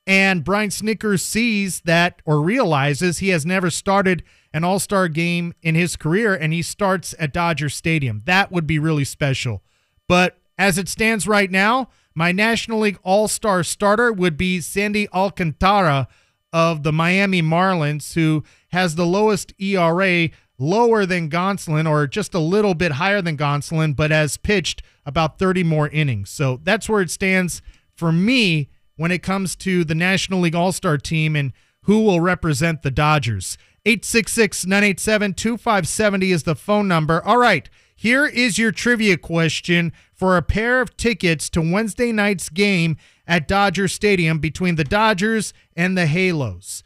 And 0.05 0.43
Brian 0.43 0.69
Snitker 0.69 1.19
sees 1.19 1.81
that 1.81 2.21
or 2.25 2.41
realizes 2.41 3.19
he 3.19 3.29
has 3.29 3.45
never 3.45 3.69
started 3.69 4.23
an 4.53 4.63
All 4.63 4.79
Star 4.79 5.07
game 5.07 5.53
in 5.61 5.75
his 5.75 5.95
career, 5.95 6.33
and 6.33 6.53
he 6.53 6.61
starts 6.61 7.15
at 7.19 7.33
Dodger 7.33 7.69
Stadium. 7.69 8.21
That 8.25 8.51
would 8.51 8.67
be 8.67 8.79
really 8.79 9.05
special. 9.05 9.63
But 10.07 10.37
as 10.57 10.77
it 10.77 10.89
stands 10.89 11.27
right 11.27 11.49
now, 11.49 11.89
my 12.13 12.31
National 12.31 12.79
League 12.79 12.99
All 13.03 13.27
Star 13.27 13.63
starter 13.63 14.11
would 14.11 14.37
be 14.37 14.61
Sandy 14.61 15.09
Alcantara 15.09 16.07
of 16.51 16.83
the 16.83 16.93
Miami 16.93 17.41
Marlins, 17.41 18.13
who 18.13 18.43
has 18.69 18.95
the 18.95 19.05
lowest 19.05 19.53
ERA, 19.59 20.29
lower 20.63 21.05
than 21.05 21.29
Gonsolin, 21.29 21.89
or 21.89 22.07
just 22.07 22.33
a 22.33 22.39
little 22.39 22.73
bit 22.73 22.93
higher 22.93 23.21
than 23.21 23.37
Gonsolin, 23.37 23.95
but 23.95 24.11
has 24.11 24.37
pitched 24.37 24.81
about 25.05 25.37
30 25.37 25.63
more 25.63 25.89
innings. 25.89 26.29
So 26.29 26.59
that's 26.63 26.87
where 26.87 27.01
it 27.01 27.11
stands 27.11 27.61
for 27.95 28.11
me 28.11 28.69
when 28.95 29.11
it 29.11 29.23
comes 29.23 29.55
to 29.57 29.83
the 29.83 29.95
National 29.95 30.39
League 30.39 30.55
All 30.55 30.71
Star 30.71 30.97
team 30.97 31.35
and 31.35 31.53
who 31.83 32.01
will 32.01 32.21
represent 32.21 32.81
the 32.81 32.91
Dodgers. 32.91 33.57
866 33.85 34.65
987 34.65 35.33
2570 35.33 36.31
is 36.31 36.43
the 36.43 36.55
phone 36.55 36.87
number. 36.87 37.21
All 37.25 37.37
right, 37.37 37.69
here 37.95 38.25
is 38.25 38.57
your 38.57 38.71
trivia 38.71 39.17
question 39.17 39.91
for 40.13 40.37
a 40.37 40.41
pair 40.41 40.79
of 40.79 40.95
tickets 40.95 41.49
to 41.49 41.61
Wednesday 41.61 42.13
night's 42.13 42.47
game 42.47 42.95
at 43.27 43.47
Dodger 43.47 43.89
Stadium 43.89 44.39
between 44.39 44.75
the 44.75 44.83
Dodgers 44.85 45.53
and 45.75 45.97
the 45.97 46.05
Halos. 46.05 46.83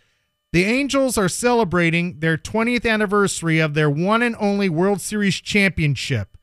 The 0.54 0.64
Angels 0.64 1.18
are 1.18 1.30
celebrating 1.30 2.20
their 2.20 2.38
20th 2.38 2.90
anniversary 2.90 3.60
of 3.60 3.74
their 3.74 3.90
one 3.90 4.22
and 4.22 4.36
only 4.40 4.70
World 4.70 5.02
Series 5.02 5.36
championship, 5.36 6.38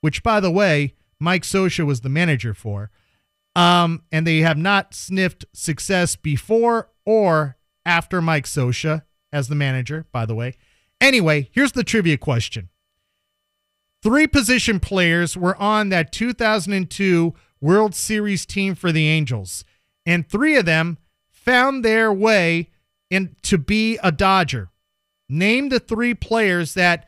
which, 0.00 0.22
by 0.22 0.40
the 0.40 0.50
way, 0.50 0.94
Mike 1.18 1.42
Scioscia 1.42 1.84
was 1.84 2.00
the 2.00 2.08
manager 2.08 2.54
for. 2.54 2.90
Um, 3.54 4.02
and 4.10 4.26
they 4.26 4.38
have 4.38 4.56
not 4.56 4.94
sniffed 4.94 5.44
success 5.52 6.16
before 6.16 6.88
or 7.04 7.58
after 7.84 8.22
Mike 8.22 8.46
Scioscia 8.46 9.02
as 9.32 9.48
the 9.48 9.54
manager, 9.54 10.06
by 10.12 10.24
the 10.24 10.34
way. 10.34 10.54
Anyway, 11.00 11.50
here's 11.52 11.72
the 11.72 11.84
trivia 11.84 12.16
question. 12.16 12.70
Three 14.02 14.26
position 14.26 14.80
players 14.80 15.36
were 15.36 15.56
on 15.56 15.90
that 15.90 16.12
2002 16.12 17.34
World 17.60 17.94
Series 17.94 18.46
team 18.46 18.74
for 18.74 18.92
the 18.92 19.06
Angels, 19.06 19.64
and 20.06 20.26
three 20.26 20.56
of 20.56 20.64
them 20.64 20.96
found 21.30 21.84
their 21.84 22.10
way 22.10 22.70
in 23.10 23.36
to 23.42 23.58
be 23.58 23.98
a 24.02 24.12
Dodger. 24.12 24.70
Name 25.28 25.68
the 25.68 25.80
three 25.80 26.14
players 26.14 26.74
that 26.74 27.06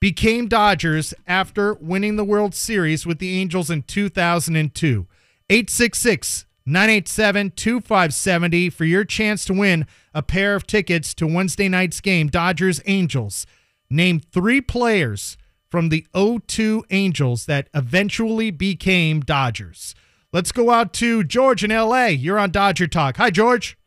became 0.00 0.48
Dodgers 0.48 1.14
after 1.26 1.74
winning 1.74 2.16
the 2.16 2.24
World 2.24 2.54
Series 2.54 3.06
with 3.06 3.18
the 3.18 3.38
Angels 3.38 3.70
in 3.70 3.82
2002. 3.82 5.06
866 5.50 6.44
987 6.66 7.52
2570 7.52 8.70
for 8.70 8.84
your 8.84 9.04
chance 9.04 9.44
to 9.46 9.54
win 9.54 9.86
a 10.12 10.22
pair 10.22 10.54
of 10.54 10.66
tickets 10.66 11.14
to 11.14 11.26
Wednesday 11.26 11.68
night's 11.68 12.00
game, 12.00 12.28
Dodgers 12.28 12.82
Angels. 12.84 13.46
Name 13.88 14.20
three 14.20 14.60
players 14.60 15.38
from 15.70 15.88
the 15.88 16.06
02 16.14 16.84
Angels 16.90 17.46
that 17.46 17.68
eventually 17.74 18.50
became 18.50 19.20
Dodgers. 19.20 19.94
Let's 20.32 20.52
go 20.52 20.70
out 20.70 20.92
to 20.94 21.24
George 21.24 21.64
in 21.64 21.70
LA. 21.70 22.06
You're 22.06 22.38
on 22.38 22.50
Dodger 22.50 22.86
Talk. 22.86 23.16
Hi, 23.16 23.30
George. 23.30 23.78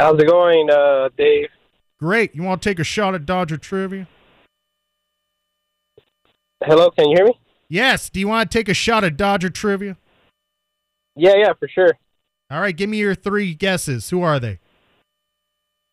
How's 0.00 0.18
it 0.18 0.26
going, 0.26 0.70
uh, 0.70 1.10
Dave? 1.18 1.50
Great. 1.98 2.34
You 2.34 2.42
want 2.42 2.62
to 2.62 2.68
take 2.70 2.78
a 2.78 2.84
shot 2.84 3.14
at 3.14 3.26
Dodger 3.26 3.58
trivia? 3.58 4.08
Hello, 6.64 6.90
can 6.90 7.10
you 7.10 7.16
hear 7.18 7.26
me? 7.26 7.38
Yes. 7.68 8.08
Do 8.08 8.18
you 8.18 8.26
want 8.26 8.50
to 8.50 8.58
take 8.58 8.70
a 8.70 8.74
shot 8.74 9.04
at 9.04 9.18
Dodger 9.18 9.50
trivia? 9.50 9.98
Yeah, 11.16 11.34
yeah, 11.36 11.52
for 11.58 11.68
sure. 11.68 11.98
All 12.50 12.62
right. 12.62 12.74
Give 12.74 12.88
me 12.88 12.96
your 12.96 13.14
three 13.14 13.52
guesses. 13.52 14.08
Who 14.08 14.22
are 14.22 14.40
they? 14.40 14.58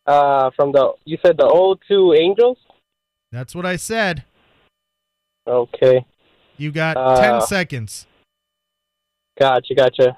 Uh, 0.06 0.52
from 0.56 0.72
the 0.72 0.94
you 1.04 1.18
said 1.26 1.36
the 1.38 1.46
old 1.46 1.82
02 1.90 2.14
Angels. 2.14 2.58
That's 3.34 3.54
what 3.54 3.66
I 3.66 3.76
said. 3.76 4.24
Okay. 5.46 6.06
You 6.56 6.72
got 6.72 6.96
Uh, 6.96 7.40
10 7.40 7.42
seconds. 7.42 8.08
Gotcha, 9.38 9.76
gotcha. 9.76 10.18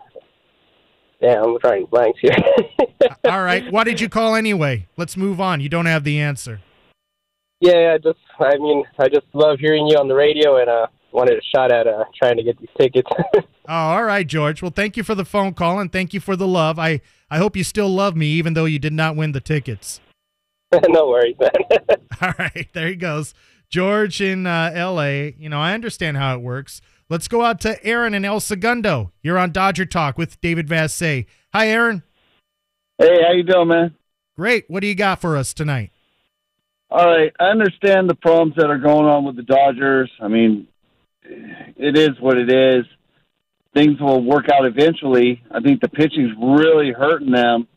Damn, 1.21 1.43
I'm 1.43 1.57
drawing 1.59 1.85
blanks 1.85 2.19
here. 2.21 2.35
All 3.25 3.43
right. 3.43 3.69
Why 3.71 3.83
did 3.83 3.99
you 3.99 4.07
call 4.17 4.35
anyway? 4.35 4.87
Let's 4.97 5.17
move 5.17 5.41
on. 5.41 5.59
You 5.59 5.69
don't 5.69 5.85
have 5.85 6.03
the 6.03 6.19
answer. 6.19 6.61
yeah, 7.59 7.73
yeah, 7.73 7.97
just 7.97 8.19
I 8.39 8.57
mean, 8.57 8.85
I 8.97 9.09
just 9.09 9.25
love 9.33 9.59
hearing 9.59 9.87
you 9.87 9.97
on 9.97 10.07
the 10.07 10.15
radio, 10.15 10.57
and 10.57 10.69
uh, 10.69 10.87
wanted 11.11 11.37
a 11.37 11.41
shot 11.53 11.71
at 11.71 11.87
uh 11.87 12.05
trying 12.21 12.37
to 12.37 12.43
get 12.43 12.57
these 12.59 12.69
tickets. 12.77 13.09
Oh, 13.71 13.75
all 13.75 14.03
right, 14.03 14.25
George. 14.25 14.63
Well, 14.63 14.71
thank 14.75 14.97
you 14.97 15.03
for 15.03 15.13
the 15.13 15.23
phone 15.23 15.53
call 15.53 15.77
and 15.77 15.91
thank 15.91 16.11
you 16.11 16.19
for 16.19 16.35
the 16.35 16.47
love. 16.47 16.79
I, 16.79 17.01
I 17.29 17.37
hope 17.37 17.55
you 17.55 17.63
still 17.63 17.87
love 17.87 18.15
me 18.15 18.25
even 18.25 18.55
though 18.55 18.65
you 18.65 18.79
did 18.79 18.93
not 18.93 19.15
win 19.15 19.31
the 19.31 19.39
tickets. 19.39 20.01
no 20.89 21.07
worries, 21.07 21.35
man. 21.39 21.51
All 22.19 22.33
right, 22.39 22.67
there 22.73 22.87
he 22.87 22.95
goes. 22.95 23.35
George 23.69 24.21
in 24.21 24.47
uh, 24.47 24.71
L.A. 24.73 25.35
You 25.37 25.49
know, 25.49 25.59
I 25.61 25.75
understand 25.75 26.17
how 26.17 26.33
it 26.33 26.41
works. 26.41 26.81
Let's 27.09 27.27
go 27.27 27.41
out 27.41 27.59
to 27.61 27.83
Aaron 27.83 28.13
and 28.13 28.23
El 28.23 28.39
Segundo. 28.39 29.11
You're 29.23 29.39
on 29.39 29.51
Dodger 29.51 29.85
Talk 29.85 30.15
with 30.19 30.39
David 30.41 30.67
Vassegh. 30.67 31.25
Hi, 31.53 31.67
Aaron. 31.67 32.03
Hey, 32.99 33.23
how 33.25 33.33
you 33.33 33.41
doing, 33.41 33.67
man? 33.67 33.95
Great. 34.37 34.65
What 34.69 34.81
do 34.81 34.87
you 34.87 34.93
got 34.93 35.19
for 35.19 35.35
us 35.35 35.51
tonight? 35.51 35.91
All 36.91 37.05
right, 37.05 37.33
I 37.39 37.45
understand 37.45 38.09
the 38.09 38.15
problems 38.15 38.55
that 38.57 38.69
are 38.69 38.77
going 38.77 39.05
on 39.05 39.23
with 39.23 39.35
the 39.35 39.43
Dodgers. 39.43 40.11
I 40.21 40.27
mean, 40.27 40.67
it 41.23 41.97
is 41.97 42.11
what 42.19 42.37
it 42.37 42.51
is. 42.51 42.85
Things 43.73 43.99
will 43.99 44.23
work 44.23 44.45
out 44.51 44.65
eventually. 44.65 45.41
I 45.49 45.61
think 45.61 45.81
the 45.81 45.89
pitching's 45.89 46.31
really 46.39 46.91
hurting 46.91 47.31
them, 47.31 47.67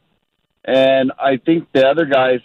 and 0.64 1.12
I 1.18 1.36
think 1.36 1.68
the 1.72 1.86
other 1.86 2.06
guys, 2.06 2.40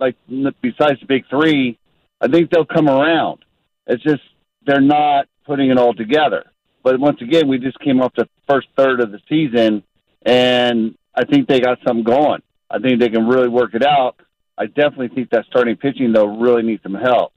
like 0.00 0.16
besides 0.28 1.00
the 1.00 1.06
big 1.06 1.24
three, 1.28 1.78
I 2.20 2.26
think 2.26 2.50
they'll 2.50 2.64
come 2.64 2.88
around. 2.88 3.44
It's 3.86 4.02
just 4.02 4.22
they're 4.66 4.80
not 4.80 5.28
putting 5.48 5.70
it 5.70 5.78
all 5.78 5.94
together. 5.94 6.44
But 6.84 7.00
once 7.00 7.20
again, 7.20 7.48
we 7.48 7.58
just 7.58 7.80
came 7.80 8.00
off 8.00 8.12
the 8.14 8.28
first 8.48 8.68
third 8.76 9.00
of 9.00 9.10
the 9.10 9.18
season, 9.28 9.82
and 10.22 10.94
I 11.14 11.24
think 11.24 11.48
they 11.48 11.58
got 11.58 11.78
something 11.84 12.04
going. 12.04 12.42
I 12.70 12.78
think 12.78 13.00
they 13.00 13.08
can 13.08 13.26
really 13.26 13.48
work 13.48 13.74
it 13.74 13.84
out. 13.84 14.20
I 14.56 14.66
definitely 14.66 15.08
think 15.08 15.30
that 15.30 15.46
starting 15.46 15.76
pitching 15.76 16.12
though 16.12 16.38
really 16.38 16.62
needs 16.62 16.82
some 16.82 16.94
help. 16.94 17.32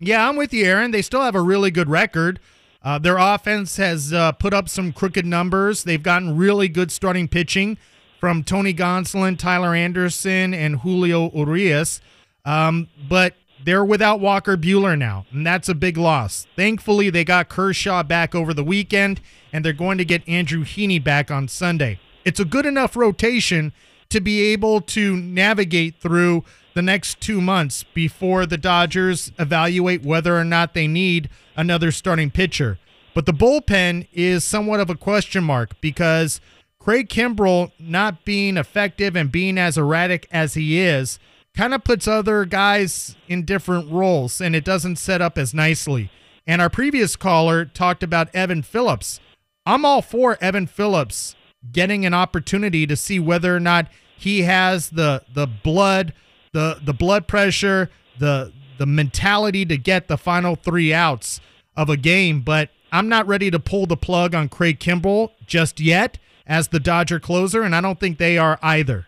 Yeah, 0.00 0.28
I'm 0.28 0.36
with 0.36 0.52
you, 0.52 0.64
Aaron. 0.64 0.90
They 0.90 1.02
still 1.02 1.22
have 1.22 1.34
a 1.34 1.40
really 1.40 1.70
good 1.70 1.88
record. 1.88 2.40
Uh, 2.82 2.98
their 2.98 3.16
offense 3.16 3.76
has 3.76 4.12
uh, 4.12 4.32
put 4.32 4.52
up 4.52 4.68
some 4.68 4.92
crooked 4.92 5.24
numbers. 5.24 5.84
They've 5.84 6.02
gotten 6.02 6.36
really 6.36 6.68
good 6.68 6.90
starting 6.90 7.28
pitching 7.28 7.78
from 8.18 8.42
Tony 8.42 8.74
Gonsolin, 8.74 9.38
Tyler 9.38 9.74
Anderson, 9.74 10.52
and 10.52 10.80
Julio 10.80 11.30
Urias. 11.34 12.00
Um, 12.44 12.88
but 13.08 13.34
they're 13.64 13.84
without 13.84 14.20
Walker 14.20 14.56
Buehler 14.56 14.96
now, 14.96 15.24
and 15.30 15.46
that's 15.46 15.68
a 15.68 15.74
big 15.74 15.96
loss. 15.96 16.46
Thankfully, 16.54 17.08
they 17.08 17.24
got 17.24 17.48
Kershaw 17.48 18.02
back 18.02 18.34
over 18.34 18.52
the 18.52 18.64
weekend, 18.64 19.20
and 19.52 19.64
they're 19.64 19.72
going 19.72 19.98
to 19.98 20.04
get 20.04 20.28
Andrew 20.28 20.64
Heaney 20.64 21.02
back 21.02 21.30
on 21.30 21.48
Sunday. 21.48 21.98
It's 22.24 22.40
a 22.40 22.44
good 22.44 22.66
enough 22.66 22.94
rotation 22.94 23.72
to 24.10 24.20
be 24.20 24.42
able 24.52 24.80
to 24.82 25.16
navigate 25.16 25.96
through 25.96 26.44
the 26.74 26.82
next 26.82 27.20
two 27.20 27.40
months 27.40 27.84
before 27.94 28.46
the 28.46 28.58
Dodgers 28.58 29.32
evaluate 29.38 30.02
whether 30.02 30.36
or 30.36 30.44
not 30.44 30.74
they 30.74 30.86
need 30.86 31.30
another 31.56 31.90
starting 31.90 32.30
pitcher. 32.30 32.78
But 33.14 33.26
the 33.26 33.32
bullpen 33.32 34.08
is 34.12 34.44
somewhat 34.44 34.80
of 34.80 34.90
a 34.90 34.96
question 34.96 35.44
mark 35.44 35.80
because 35.80 36.40
Craig 36.78 37.08
Kimbrel 37.08 37.70
not 37.78 38.24
being 38.24 38.56
effective 38.56 39.16
and 39.16 39.32
being 39.32 39.56
as 39.56 39.78
erratic 39.78 40.26
as 40.30 40.54
he 40.54 40.80
is 40.80 41.18
kind 41.56 41.74
of 41.74 41.84
puts 41.84 42.08
other 42.08 42.44
guys 42.44 43.16
in 43.28 43.44
different 43.44 43.90
roles 43.90 44.40
and 44.40 44.56
it 44.56 44.64
doesn't 44.64 44.96
set 44.96 45.22
up 45.22 45.38
as 45.38 45.54
nicely. 45.54 46.10
And 46.46 46.60
our 46.60 46.70
previous 46.70 47.16
caller 47.16 47.64
talked 47.64 48.02
about 48.02 48.34
Evan 48.34 48.62
Phillips. 48.62 49.20
I'm 49.64 49.84
all 49.84 50.02
for 50.02 50.36
Evan 50.40 50.66
Phillips 50.66 51.36
getting 51.72 52.04
an 52.04 52.12
opportunity 52.12 52.86
to 52.86 52.96
see 52.96 53.18
whether 53.18 53.54
or 53.56 53.60
not 53.60 53.88
he 54.16 54.42
has 54.42 54.90
the 54.90 55.22
the 55.32 55.46
blood, 55.46 56.12
the 56.52 56.80
the 56.84 56.92
blood 56.92 57.26
pressure, 57.26 57.90
the 58.18 58.52
the 58.78 58.86
mentality 58.86 59.64
to 59.64 59.78
get 59.78 60.08
the 60.08 60.18
final 60.18 60.56
3 60.56 60.92
outs 60.92 61.40
of 61.76 61.88
a 61.88 61.96
game, 61.96 62.40
but 62.40 62.70
I'm 62.92 63.08
not 63.08 63.26
ready 63.26 63.50
to 63.50 63.58
pull 63.58 63.86
the 63.86 63.96
plug 63.96 64.34
on 64.34 64.48
Craig 64.48 64.78
Kimbrel 64.78 65.30
just 65.46 65.80
yet 65.80 66.18
as 66.46 66.68
the 66.68 66.80
Dodger 66.80 67.18
closer 67.18 67.62
and 67.62 67.74
I 67.74 67.80
don't 67.80 67.98
think 67.98 68.18
they 68.18 68.36
are 68.36 68.58
either. 68.62 69.06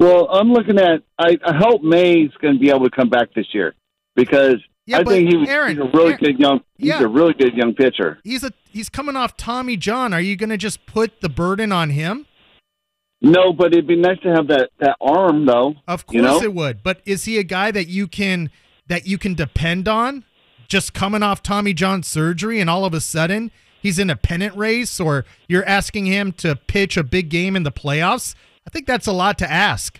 Well, 0.00 0.28
I'm 0.30 0.50
looking 0.52 0.78
at. 0.78 1.02
I, 1.18 1.38
I 1.44 1.54
hope 1.54 1.82
May's 1.82 2.30
going 2.40 2.54
to 2.54 2.60
be 2.60 2.70
able 2.70 2.88
to 2.88 2.90
come 2.90 3.10
back 3.10 3.34
this 3.34 3.46
year 3.52 3.74
because 4.16 4.56
Yeah, 4.86 5.00
I 5.00 5.04
think 5.04 5.28
he 5.28 5.36
was, 5.36 5.48
Aaron, 5.48 5.76
he's 5.76 5.84
a 5.84 5.90
really 5.90 6.12
Aaron- 6.12 6.18
good 6.24 6.38
young. 6.40 6.60
He's 6.78 6.88
yeah. 6.88 7.02
a 7.02 7.06
really 7.08 7.34
good 7.34 7.54
young 7.54 7.74
pitcher. 7.74 8.18
He's 8.24 8.42
a 8.42 8.50
he's 8.70 8.88
coming 8.88 9.14
off 9.14 9.36
Tommy 9.36 9.76
John. 9.76 10.14
Are 10.14 10.20
you 10.20 10.36
going 10.36 10.48
to 10.50 10.56
just 10.56 10.86
put 10.86 11.20
the 11.20 11.28
burden 11.28 11.70
on 11.70 11.90
him? 11.90 12.26
No, 13.20 13.52
but 13.52 13.74
it'd 13.74 13.86
be 13.86 13.96
nice 13.96 14.18
to 14.20 14.32
have 14.32 14.48
that 14.48 14.70
that 14.80 14.96
arm 15.02 15.44
though. 15.44 15.74
Of 15.86 16.06
course 16.06 16.16
you 16.16 16.22
know? 16.22 16.40
it 16.40 16.54
would. 16.54 16.82
But 16.82 17.02
is 17.04 17.26
he 17.26 17.36
a 17.36 17.42
guy 17.44 17.70
that 17.70 17.86
you 17.88 18.08
can 18.08 18.50
that 18.88 19.06
you 19.06 19.18
can 19.18 19.34
depend 19.34 19.86
on? 19.86 20.24
Just 20.66 20.94
coming 20.94 21.22
off 21.22 21.42
Tommy 21.42 21.74
John 21.74 22.02
surgery 22.02 22.58
and 22.60 22.70
all 22.70 22.86
of 22.86 22.94
a 22.94 23.00
sudden 23.00 23.50
he's 23.82 23.98
in 23.98 24.08
a 24.08 24.16
pennant 24.16 24.56
race 24.56 24.98
or 24.98 25.26
you're 25.48 25.66
asking 25.66 26.06
him 26.06 26.32
to 26.32 26.56
pitch 26.56 26.96
a 26.96 27.04
big 27.04 27.28
game 27.28 27.54
in 27.54 27.64
the 27.64 27.72
playoffs? 27.72 28.34
I 28.70 28.72
think 28.72 28.86
that's 28.86 29.08
a 29.08 29.12
lot 29.12 29.38
to 29.38 29.50
ask. 29.50 29.98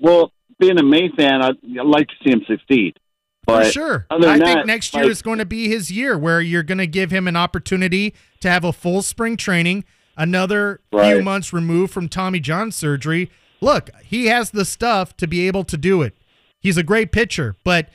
Well, 0.00 0.32
being 0.58 0.78
a 0.78 0.82
May 0.82 1.08
fan, 1.16 1.40
I'd, 1.40 1.56
I'd 1.78 1.86
like 1.86 2.08
to 2.08 2.14
see 2.24 2.30
him 2.30 2.42
succeed. 2.48 2.98
But 3.46 3.66
For 3.66 3.72
sure. 3.72 4.06
I 4.10 4.18
think 4.18 4.44
that, 4.44 4.66
next 4.66 4.92
year 4.92 5.04
like, 5.04 5.12
is 5.12 5.22
going 5.22 5.38
to 5.38 5.44
be 5.44 5.68
his 5.68 5.90
year 5.90 6.18
where 6.18 6.40
you're 6.40 6.62
going 6.64 6.78
to 6.78 6.86
give 6.86 7.12
him 7.12 7.28
an 7.28 7.36
opportunity 7.36 8.14
to 8.40 8.50
have 8.50 8.64
a 8.64 8.72
full 8.72 9.02
spring 9.02 9.36
training, 9.36 9.84
another 10.16 10.80
few 10.90 11.22
months 11.22 11.52
removed 11.52 11.92
from 11.92 12.08
Tommy 12.08 12.40
John 12.40 12.72
surgery. 12.72 13.30
Look, 13.60 13.90
he 14.02 14.26
has 14.26 14.50
the 14.50 14.64
stuff 14.64 15.16
to 15.18 15.28
be 15.28 15.46
able 15.46 15.62
to 15.64 15.76
do 15.76 16.02
it. 16.02 16.16
He's 16.60 16.76
a 16.76 16.82
great 16.82 17.12
pitcher, 17.12 17.54
but 17.62 17.88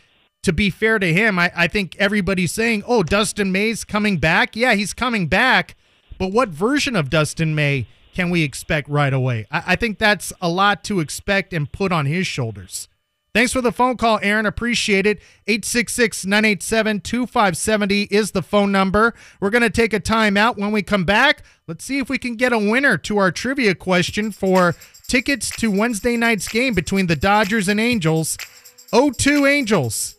to 0.43 0.53
be 0.53 0.69
fair 0.69 0.99
to 0.99 1.11
him, 1.11 1.37
I, 1.37 1.51
I 1.53 1.67
think 1.67 1.97
everybody's 1.97 2.53
saying, 2.53 2.83
oh, 2.87 3.03
Dustin 3.03 3.51
May's 3.51 3.83
coming 3.83 4.19
back. 4.19 4.55
Yeah, 4.55 4.75
he's 4.75 4.93
coming 4.93 5.27
back, 5.27 5.75
but 6.17 6.31
what 6.31 6.49
version 6.49 6.95
of 6.95 7.09
Dustin 7.09 7.55
May 7.55 7.87
can 8.19 8.29
we 8.29 8.43
expect 8.43 8.89
right 8.89 9.13
away? 9.13 9.47
I, 9.49 9.63
I 9.67 9.75
think 9.77 9.97
that's 9.97 10.33
a 10.41 10.49
lot 10.49 10.83
to 10.83 10.99
expect 10.99 11.53
and 11.53 11.71
put 11.71 11.93
on 11.93 12.05
his 12.05 12.27
shoulders. 12.27 12.89
Thanks 13.33 13.53
for 13.53 13.61
the 13.61 13.71
phone 13.71 13.95
call, 13.95 14.19
Aaron. 14.21 14.45
Appreciate 14.45 15.05
it. 15.05 15.19
866 15.47 16.25
987 16.25 16.99
2570 16.99 18.01
is 18.11 18.31
the 18.31 18.41
phone 18.41 18.73
number. 18.73 19.13
We're 19.39 19.51
going 19.51 19.61
to 19.61 19.69
take 19.69 19.93
a 19.93 20.01
timeout. 20.01 20.57
When 20.57 20.73
we 20.73 20.81
come 20.81 21.05
back, 21.05 21.43
let's 21.65 21.85
see 21.85 21.99
if 21.99 22.09
we 22.09 22.17
can 22.17 22.35
get 22.35 22.51
a 22.51 22.59
winner 22.59 22.97
to 22.97 23.17
our 23.19 23.31
trivia 23.31 23.73
question 23.73 24.33
for 24.33 24.75
tickets 25.07 25.49
to 25.51 25.71
Wednesday 25.71 26.17
night's 26.17 26.49
game 26.49 26.73
between 26.73 27.07
the 27.07 27.15
Dodgers 27.15 27.69
and 27.69 27.79
Angels. 27.79 28.37
02 28.91 29.45
Angels. 29.45 30.15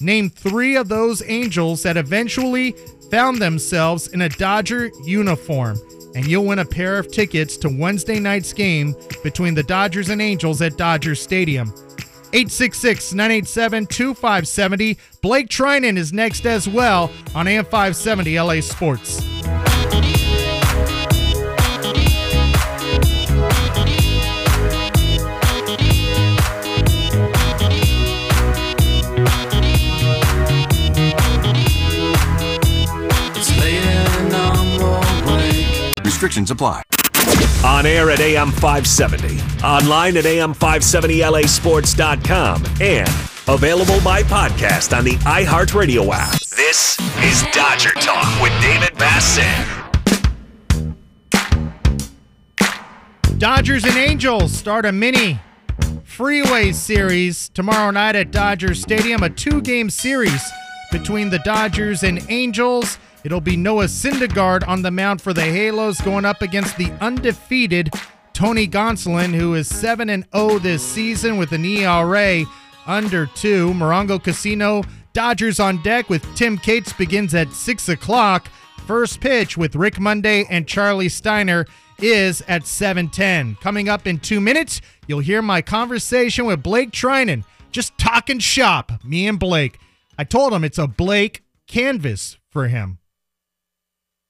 Name 0.00 0.28
three 0.28 0.74
of 0.74 0.88
those 0.88 1.22
Angels 1.24 1.84
that 1.84 1.96
eventually 1.96 2.72
found 3.12 3.38
themselves 3.38 4.08
in 4.08 4.22
a 4.22 4.28
Dodger 4.28 4.90
uniform. 5.04 5.78
And 6.18 6.26
you'll 6.26 6.46
win 6.46 6.58
a 6.58 6.64
pair 6.64 6.98
of 6.98 7.12
tickets 7.12 7.56
to 7.58 7.68
Wednesday 7.68 8.18
night's 8.18 8.52
game 8.52 8.96
between 9.22 9.54
the 9.54 9.62
Dodgers 9.62 10.08
and 10.08 10.20
Angels 10.20 10.60
at 10.60 10.76
Dodger 10.76 11.14
Stadium. 11.14 11.68
866 12.32 13.14
987 13.14 13.86
2570. 13.86 14.98
Blake 15.22 15.46
Treinen 15.48 15.96
is 15.96 16.12
next 16.12 16.44
as 16.44 16.68
well 16.68 17.12
on 17.36 17.46
AM 17.46 17.64
570 17.64 18.40
LA 18.40 18.60
Sports. 18.60 19.20
Restrictions 36.18 36.50
apply. 36.50 36.82
On 37.64 37.86
air 37.86 38.10
at 38.10 38.18
AM 38.18 38.50
570, 38.50 39.38
online 39.64 40.16
at 40.16 40.24
AM570LASports.com, 40.24 42.64
and 42.80 43.08
available 43.46 44.00
by 44.00 44.24
podcast 44.24 44.98
on 44.98 45.04
the 45.04 45.12
iHeartRadio 45.12 46.12
app. 46.12 46.32
This 46.56 46.98
is 47.22 47.44
Dodger 47.52 47.92
Talk 48.00 48.42
with 48.42 48.50
David 48.60 48.98
Bassin. 48.98 49.64
Dodgers 53.38 53.84
and 53.84 53.96
Angels 53.96 54.52
start 54.52 54.86
a 54.86 54.92
mini 54.92 55.38
freeway 56.02 56.72
series 56.72 57.48
tomorrow 57.50 57.92
night 57.92 58.16
at 58.16 58.32
Dodger 58.32 58.74
Stadium, 58.74 59.22
a 59.22 59.30
two 59.30 59.60
game 59.60 59.88
series 59.88 60.42
between 60.90 61.30
the 61.30 61.38
Dodgers 61.44 62.02
and 62.02 62.20
Angels. 62.28 62.98
It'll 63.24 63.40
be 63.40 63.56
Noah 63.56 63.86
Syndergaard 63.86 64.66
on 64.66 64.82
the 64.82 64.90
mound 64.90 65.20
for 65.20 65.32
the 65.32 65.42
Halos 65.42 66.00
going 66.00 66.24
up 66.24 66.42
against 66.42 66.76
the 66.76 66.90
undefeated 67.00 67.90
Tony 68.32 68.68
Gonsolin, 68.68 69.34
who 69.34 69.54
is 69.54 69.68
7 69.68 70.08
and 70.08 70.24
0 70.34 70.60
this 70.60 70.82
season 70.82 71.36
with 71.36 71.52
an 71.52 71.64
ERA 71.64 72.44
under 72.86 73.26
2. 73.26 73.72
Morongo 73.74 74.22
Casino, 74.22 74.82
Dodgers 75.12 75.58
on 75.58 75.82
deck 75.82 76.08
with 76.08 76.24
Tim 76.36 76.56
Cates 76.56 76.92
begins 76.92 77.34
at 77.34 77.52
6 77.52 77.88
o'clock. 77.88 78.48
First 78.86 79.20
pitch 79.20 79.58
with 79.58 79.74
Rick 79.74 79.98
Monday 79.98 80.44
and 80.48 80.68
Charlie 80.68 81.08
Steiner 81.08 81.66
is 81.98 82.42
at 82.46 82.62
7:10. 82.62 83.56
Coming 83.60 83.88
up 83.88 84.06
in 84.06 84.20
2 84.20 84.40
minutes, 84.40 84.80
you'll 85.08 85.18
hear 85.18 85.42
my 85.42 85.60
conversation 85.60 86.46
with 86.46 86.62
Blake 86.62 86.92
Treinen, 86.92 87.42
just 87.72 87.98
talking 87.98 88.38
shop, 88.38 88.92
me 89.04 89.26
and 89.26 89.40
Blake. 89.40 89.78
I 90.16 90.22
told 90.22 90.52
him 90.52 90.62
it's 90.62 90.78
a 90.78 90.86
Blake 90.86 91.42
canvas 91.66 92.38
for 92.48 92.68
him. 92.68 92.98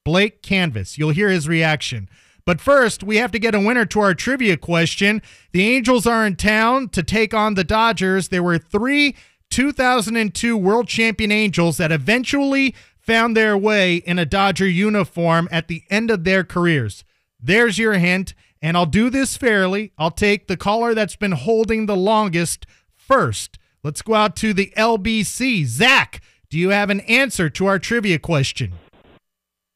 Blake 0.05 0.43
Canvas. 0.43 0.99
You'll 0.99 1.11
hear 1.11 1.29
his 1.29 1.49
reaction. 1.49 2.09
But 2.45 2.61
first, 2.61 3.03
we 3.03 3.19
have 3.19 3.31
to 3.33 3.39
get 3.39 3.55
a 3.55 3.61
winner 3.61 3.85
to 3.85 4.01
our 4.01 4.15
trivia 4.15 4.57
question. 4.57 5.21
The 5.53 5.69
Angels 5.69 6.07
are 6.07 6.27
in 6.27 6.37
town 6.37 6.89
to 6.91 7.03
take 7.03 7.35
on 7.35 7.55
the 7.55 7.65
Dodgers. 7.65 8.29
There 8.29 8.43
were 8.43 8.57
three 8.57 9.15
2002 9.51 10.57
World 10.57 10.89
Champion 10.89 11.31
Angels 11.33 11.77
that 11.77 11.93
eventually 11.93 12.75
found 12.99 13.37
their 13.37 13.57
way 13.57 13.97
in 13.97 14.19
a 14.19 14.27
Dodger 14.27 14.69
uniform 14.69 15.49
at 15.51 15.69
the 15.69 15.83
end 15.91 16.11
of 16.11 16.25
their 16.25 16.45
careers. 16.45 17.05
There's 17.41 17.79
your 17.79 17.95
hint, 17.95 18.35
and 18.61 18.77
I'll 18.77 18.87
do 18.87 19.11
this 19.11 19.37
fairly. 19.37 19.93
I'll 19.99 20.11
take 20.11 20.47
the 20.47 20.57
caller 20.57 20.95
that's 20.95 21.17
been 21.17 21.33
holding 21.33 21.87
the 21.87 21.97
longest 21.97 22.67
first. 22.95 23.59
Let's 23.83 24.03
go 24.03 24.15
out 24.15 24.37
to 24.37 24.53
the 24.53 24.73
LBC. 24.77 25.65
Zach, 25.67 26.21
do 26.51 26.59
you 26.59 26.71
have 26.71 26.91
an 26.91 27.01
answer 27.01 27.49
to 27.51 27.67
our 27.67 27.79
trivia 27.79 28.19
question? 28.19 28.73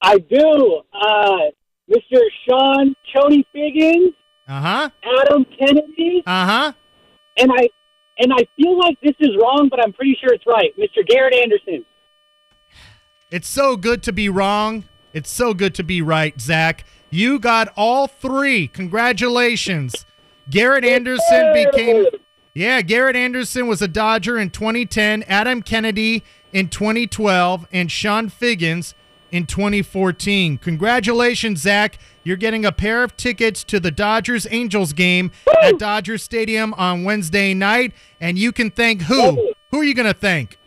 I 0.02 0.18
do. 0.18 0.80
Uh, 0.92 1.36
Mr. 1.90 2.18
Chone 2.48 2.94
Chody 3.14 3.44
Figgins, 3.52 4.12
Uh 4.48 4.60
huh. 4.60 4.90
Adam 5.22 5.44
Kennedy, 5.58 6.22
Uh 6.26 6.46
huh. 6.46 6.72
and 7.36 7.50
I 7.52 7.68
and 8.18 8.32
I 8.32 8.46
feel 8.56 8.78
like 8.78 8.98
this 9.02 9.14
is 9.20 9.30
wrong, 9.40 9.68
but 9.70 9.82
I'm 9.82 9.92
pretty 9.92 10.16
sure 10.20 10.32
it's 10.34 10.46
right. 10.46 10.72
Mr. 10.78 11.06
Garrett 11.06 11.34
Anderson. 11.34 11.84
It's 13.30 13.48
so 13.48 13.76
good 13.76 14.02
to 14.04 14.12
be 14.12 14.28
wrong. 14.28 14.84
It's 15.12 15.30
so 15.30 15.54
good 15.54 15.74
to 15.76 15.82
be 15.82 16.02
right, 16.02 16.38
Zach. 16.40 16.84
You 17.10 17.38
got 17.38 17.68
all 17.76 18.06
three. 18.06 18.68
Congratulations. 18.68 20.04
Garrett 20.50 20.84
Anderson 20.84 21.52
became. 21.54 22.06
Yeah, 22.54 22.82
Garrett 22.82 23.16
Anderson 23.16 23.66
was 23.66 23.80
a 23.80 23.88
Dodger 23.88 24.38
in 24.38 24.50
2010, 24.50 25.22
Adam 25.24 25.62
Kennedy 25.62 26.22
in 26.52 26.68
2012, 26.68 27.66
and 27.72 27.88
Chone 27.88 28.28
Figgins 28.28 28.94
in 29.32 29.46
2014. 29.46 30.58
Congratulations, 30.58 31.60
Zach. 31.60 31.98
You're 32.22 32.36
getting 32.36 32.64
a 32.64 32.70
pair 32.70 33.02
of 33.02 33.16
tickets 33.16 33.64
to 33.64 33.80
the 33.80 33.90
Dodgers 33.90 34.46
Angels 34.50 34.92
game 34.92 35.32
at 35.62 35.78
Dodger 35.78 36.18
Stadium 36.18 36.72
on 36.74 37.02
Wednesday 37.02 37.52
night. 37.54 37.92
And 38.20 38.38
you 38.38 38.52
can 38.52 38.70
thank 38.70 39.02
who? 39.02 39.52
Who 39.72 39.80
are 39.80 39.84
you 39.84 39.94
going 39.94 40.06
to 40.06 40.14
thank? 40.14 40.58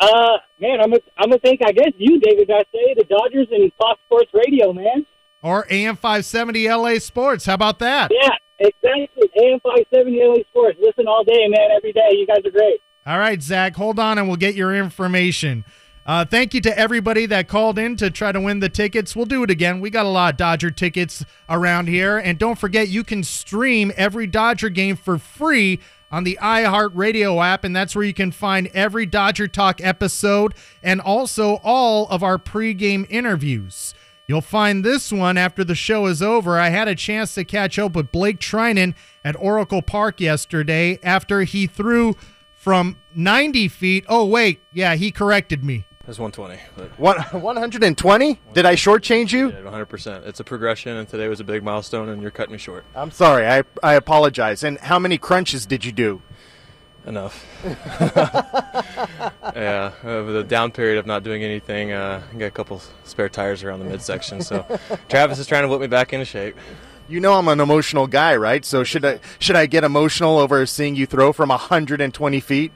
Uh, 0.00 0.36
man, 0.58 0.80
I'm 0.80 0.90
gonna 0.90 1.02
I'm 1.16 1.30
gonna 1.30 1.38
thank 1.44 1.60
I 1.64 1.70
guess 1.70 1.92
you, 1.96 2.18
David 2.18 2.48
Garcia, 2.48 2.94
the 2.96 3.04
Dodgers 3.04 3.46
and 3.52 3.70
Fox 3.78 4.00
Sports 4.06 4.32
Radio, 4.34 4.72
man. 4.72 5.06
Or 5.42 5.64
AM 5.70 5.94
570 5.94 6.68
LA 6.68 6.98
Sports. 6.98 7.46
How 7.46 7.54
about 7.54 7.78
that? 7.78 8.10
Yeah, 8.12 8.30
exactly. 8.58 9.30
AM 9.40 9.60
five 9.60 9.84
seventy 9.94 10.20
LA 10.20 10.42
Sports. 10.50 10.76
Listen 10.80 11.06
all 11.06 11.22
day, 11.22 11.46
man, 11.46 11.70
every 11.76 11.92
day. 11.92 12.08
You 12.12 12.26
guys 12.26 12.44
are 12.44 12.50
great. 12.50 12.80
All 13.06 13.18
right, 13.18 13.40
Zach, 13.40 13.76
hold 13.76 14.00
on 14.00 14.18
and 14.18 14.26
we'll 14.26 14.36
get 14.36 14.56
your 14.56 14.74
information. 14.74 15.64
Uh, 16.04 16.24
thank 16.24 16.52
you 16.52 16.60
to 16.60 16.76
everybody 16.76 17.26
that 17.26 17.46
called 17.46 17.78
in 17.78 17.96
to 17.96 18.10
try 18.10 18.32
to 18.32 18.40
win 18.40 18.58
the 18.58 18.68
tickets. 18.68 19.14
We'll 19.14 19.26
do 19.26 19.44
it 19.44 19.50
again. 19.50 19.80
We 19.80 19.88
got 19.90 20.06
a 20.06 20.08
lot 20.08 20.34
of 20.34 20.36
Dodger 20.36 20.70
tickets 20.70 21.24
around 21.48 21.88
here. 21.88 22.18
And 22.18 22.38
don't 22.38 22.58
forget, 22.58 22.88
you 22.88 23.04
can 23.04 23.22
stream 23.22 23.92
every 23.96 24.26
Dodger 24.26 24.68
game 24.68 24.96
for 24.96 25.16
free 25.18 25.78
on 26.10 26.24
the 26.24 26.38
iHeartRadio 26.42 27.42
app. 27.44 27.62
And 27.62 27.74
that's 27.74 27.94
where 27.94 28.04
you 28.04 28.14
can 28.14 28.32
find 28.32 28.66
every 28.74 29.06
Dodger 29.06 29.46
Talk 29.46 29.80
episode 29.80 30.54
and 30.82 31.00
also 31.00 31.60
all 31.62 32.08
of 32.08 32.24
our 32.24 32.38
pregame 32.38 33.06
interviews. 33.08 33.94
You'll 34.26 34.40
find 34.40 34.84
this 34.84 35.12
one 35.12 35.36
after 35.36 35.62
the 35.62 35.74
show 35.74 36.06
is 36.06 36.20
over. 36.22 36.58
I 36.58 36.70
had 36.70 36.88
a 36.88 36.94
chance 36.94 37.34
to 37.34 37.44
catch 37.44 37.78
up 37.78 37.94
with 37.94 38.10
Blake 38.10 38.38
Treinen 38.38 38.94
at 39.24 39.36
Oracle 39.38 39.82
Park 39.82 40.20
yesterday 40.20 40.98
after 41.02 41.42
he 41.42 41.66
threw 41.66 42.16
from 42.54 42.96
90 43.14 43.68
feet. 43.68 44.04
Oh, 44.08 44.24
wait. 44.24 44.62
Yeah, 44.72 44.94
he 44.94 45.10
corrected 45.10 45.64
me. 45.64 45.84
That's 46.06 46.18
120. 46.18 46.60
But 46.76 46.98
One, 46.98 47.16
120? 47.42 48.40
Did 48.54 48.66
I 48.66 48.74
shortchange 48.74 49.32
you? 49.32 49.50
yeah, 49.50 49.60
100%. 49.60 50.26
It's 50.26 50.40
a 50.40 50.44
progression, 50.44 50.96
and 50.96 51.08
today 51.08 51.28
was 51.28 51.38
a 51.40 51.44
big 51.44 51.62
milestone, 51.62 52.08
and 52.08 52.20
you're 52.20 52.32
cutting 52.32 52.52
me 52.52 52.58
short. 52.58 52.84
I'm 52.96 53.12
sorry. 53.12 53.46
I, 53.46 53.62
I 53.82 53.94
apologize. 53.94 54.64
And 54.64 54.78
how 54.78 54.98
many 54.98 55.16
crunches 55.16 55.64
did 55.64 55.84
you 55.84 55.92
do? 55.92 56.20
Enough. 57.06 57.44
yeah, 59.56 59.92
over 60.04 60.32
the 60.32 60.44
down 60.44 60.70
period 60.70 60.98
of 60.98 61.06
not 61.06 61.22
doing 61.24 61.42
anything, 61.42 61.92
uh, 61.92 62.22
I 62.32 62.36
got 62.36 62.46
a 62.46 62.50
couple 62.50 62.80
spare 63.04 63.28
tires 63.28 63.62
around 63.64 63.80
the 63.80 63.86
midsection. 63.86 64.40
So 64.40 64.64
Travis 65.08 65.38
is 65.40 65.46
trying 65.48 65.62
to 65.62 65.68
whip 65.68 65.80
me 65.80 65.88
back 65.88 66.12
into 66.12 66.24
shape. 66.24 66.56
You 67.08 67.18
know 67.18 67.34
I'm 67.34 67.48
an 67.48 67.58
emotional 67.58 68.06
guy, 68.06 68.36
right? 68.36 68.64
So 68.64 68.84
should 68.84 69.04
I 69.04 69.18
should 69.40 69.56
I 69.56 69.66
get 69.66 69.82
emotional 69.82 70.38
over 70.38 70.64
seeing 70.64 70.94
you 70.94 71.06
throw 71.06 71.32
from 71.32 71.48
120 71.48 72.38
feet? 72.40 72.70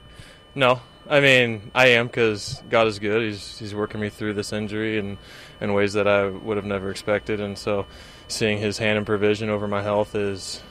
No, 0.55 0.81
I 1.09 1.19
mean 1.19 1.71
I 1.73 1.87
am 1.87 2.07
because 2.07 2.61
God 2.69 2.87
is 2.87 2.99
good. 2.99 3.21
He's 3.21 3.57
He's 3.57 3.73
working 3.73 4.01
me 4.01 4.09
through 4.09 4.33
this 4.33 4.51
injury 4.53 4.97
and 4.97 5.17
in 5.59 5.73
ways 5.73 5.93
that 5.93 6.07
I 6.07 6.27
would 6.27 6.57
have 6.57 6.65
never 6.65 6.91
expected, 6.91 7.39
and 7.39 7.57
so 7.57 7.85
seeing 8.27 8.59
His 8.59 8.77
hand 8.77 8.97
and 8.97 9.05
provision 9.05 9.49
over 9.49 9.67
my 9.67 9.81
health 9.81 10.15
is 10.15 10.61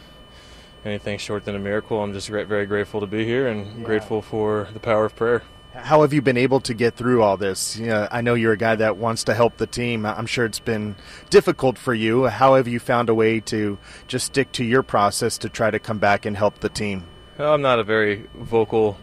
anything 0.84 1.18
short 1.18 1.44
than 1.44 1.56
a 1.56 1.58
miracle. 1.58 2.02
I'm 2.02 2.12
just 2.12 2.28
very 2.28 2.66
grateful 2.66 3.00
to 3.00 3.06
be 3.06 3.24
here 3.24 3.48
and 3.48 3.84
grateful 3.84 4.22
for 4.22 4.68
the 4.72 4.78
power 4.78 5.04
of 5.04 5.16
prayer. 5.16 5.42
How 5.74 6.00
have 6.02 6.12
you 6.12 6.22
been 6.22 6.38
able 6.38 6.60
to 6.60 6.72
get 6.72 6.94
through 6.94 7.22
all 7.22 7.36
this? 7.36 7.76
You 7.76 7.86
know, 7.86 8.08
I 8.10 8.22
know 8.22 8.32
you're 8.32 8.52
a 8.52 8.56
guy 8.56 8.76
that 8.76 8.96
wants 8.96 9.24
to 9.24 9.34
help 9.34 9.58
the 9.58 9.66
team. 9.66 10.06
I'm 10.06 10.24
sure 10.24 10.46
it's 10.46 10.60
been 10.60 10.96
difficult 11.28 11.76
for 11.76 11.92
you. 11.92 12.26
How 12.26 12.54
have 12.54 12.66
you 12.66 12.78
found 12.78 13.10
a 13.10 13.14
way 13.14 13.40
to 13.40 13.76
just 14.06 14.26
stick 14.26 14.52
to 14.52 14.64
your 14.64 14.82
process 14.82 15.36
to 15.38 15.50
try 15.50 15.70
to 15.70 15.78
come 15.78 15.98
back 15.98 16.24
and 16.24 16.34
help 16.34 16.60
the 16.60 16.70
team? 16.70 17.04
Well, 17.36 17.52
I'm 17.52 17.60
not 17.60 17.78
a 17.78 17.84
very 17.84 18.24
vocal, 18.34 18.96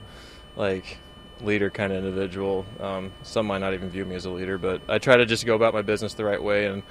like 0.55 0.97
leader 1.43 1.69
kind 1.69 1.91
of 1.91 2.03
individual. 2.03 2.65
Um, 2.79 3.11
some 3.23 3.45
might 3.47 3.59
not 3.59 3.73
even 3.73 3.89
view 3.89 4.05
me 4.05 4.15
as 4.15 4.25
a 4.25 4.29
leader, 4.29 4.57
but 4.57 4.81
I 4.87 4.97
try 4.99 5.17
to 5.17 5.25
just 5.25 5.45
go 5.45 5.55
about 5.55 5.73
my 5.73 5.81
business 5.81 6.13
the 6.13 6.25
right 6.25 6.41
way 6.41 6.67
and 6.67 6.83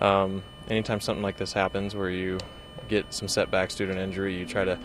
um, 0.00 0.42
anytime 0.68 1.00
something 1.00 1.22
like 1.22 1.36
this 1.36 1.52
happens, 1.52 1.94
where 1.94 2.10
you 2.10 2.38
get 2.88 3.12
some 3.12 3.28
setbacks 3.28 3.74
due 3.74 3.86
to 3.86 3.92
an 3.92 3.98
injury, 3.98 4.36
you 4.36 4.46
try 4.46 4.64
to 4.64 4.78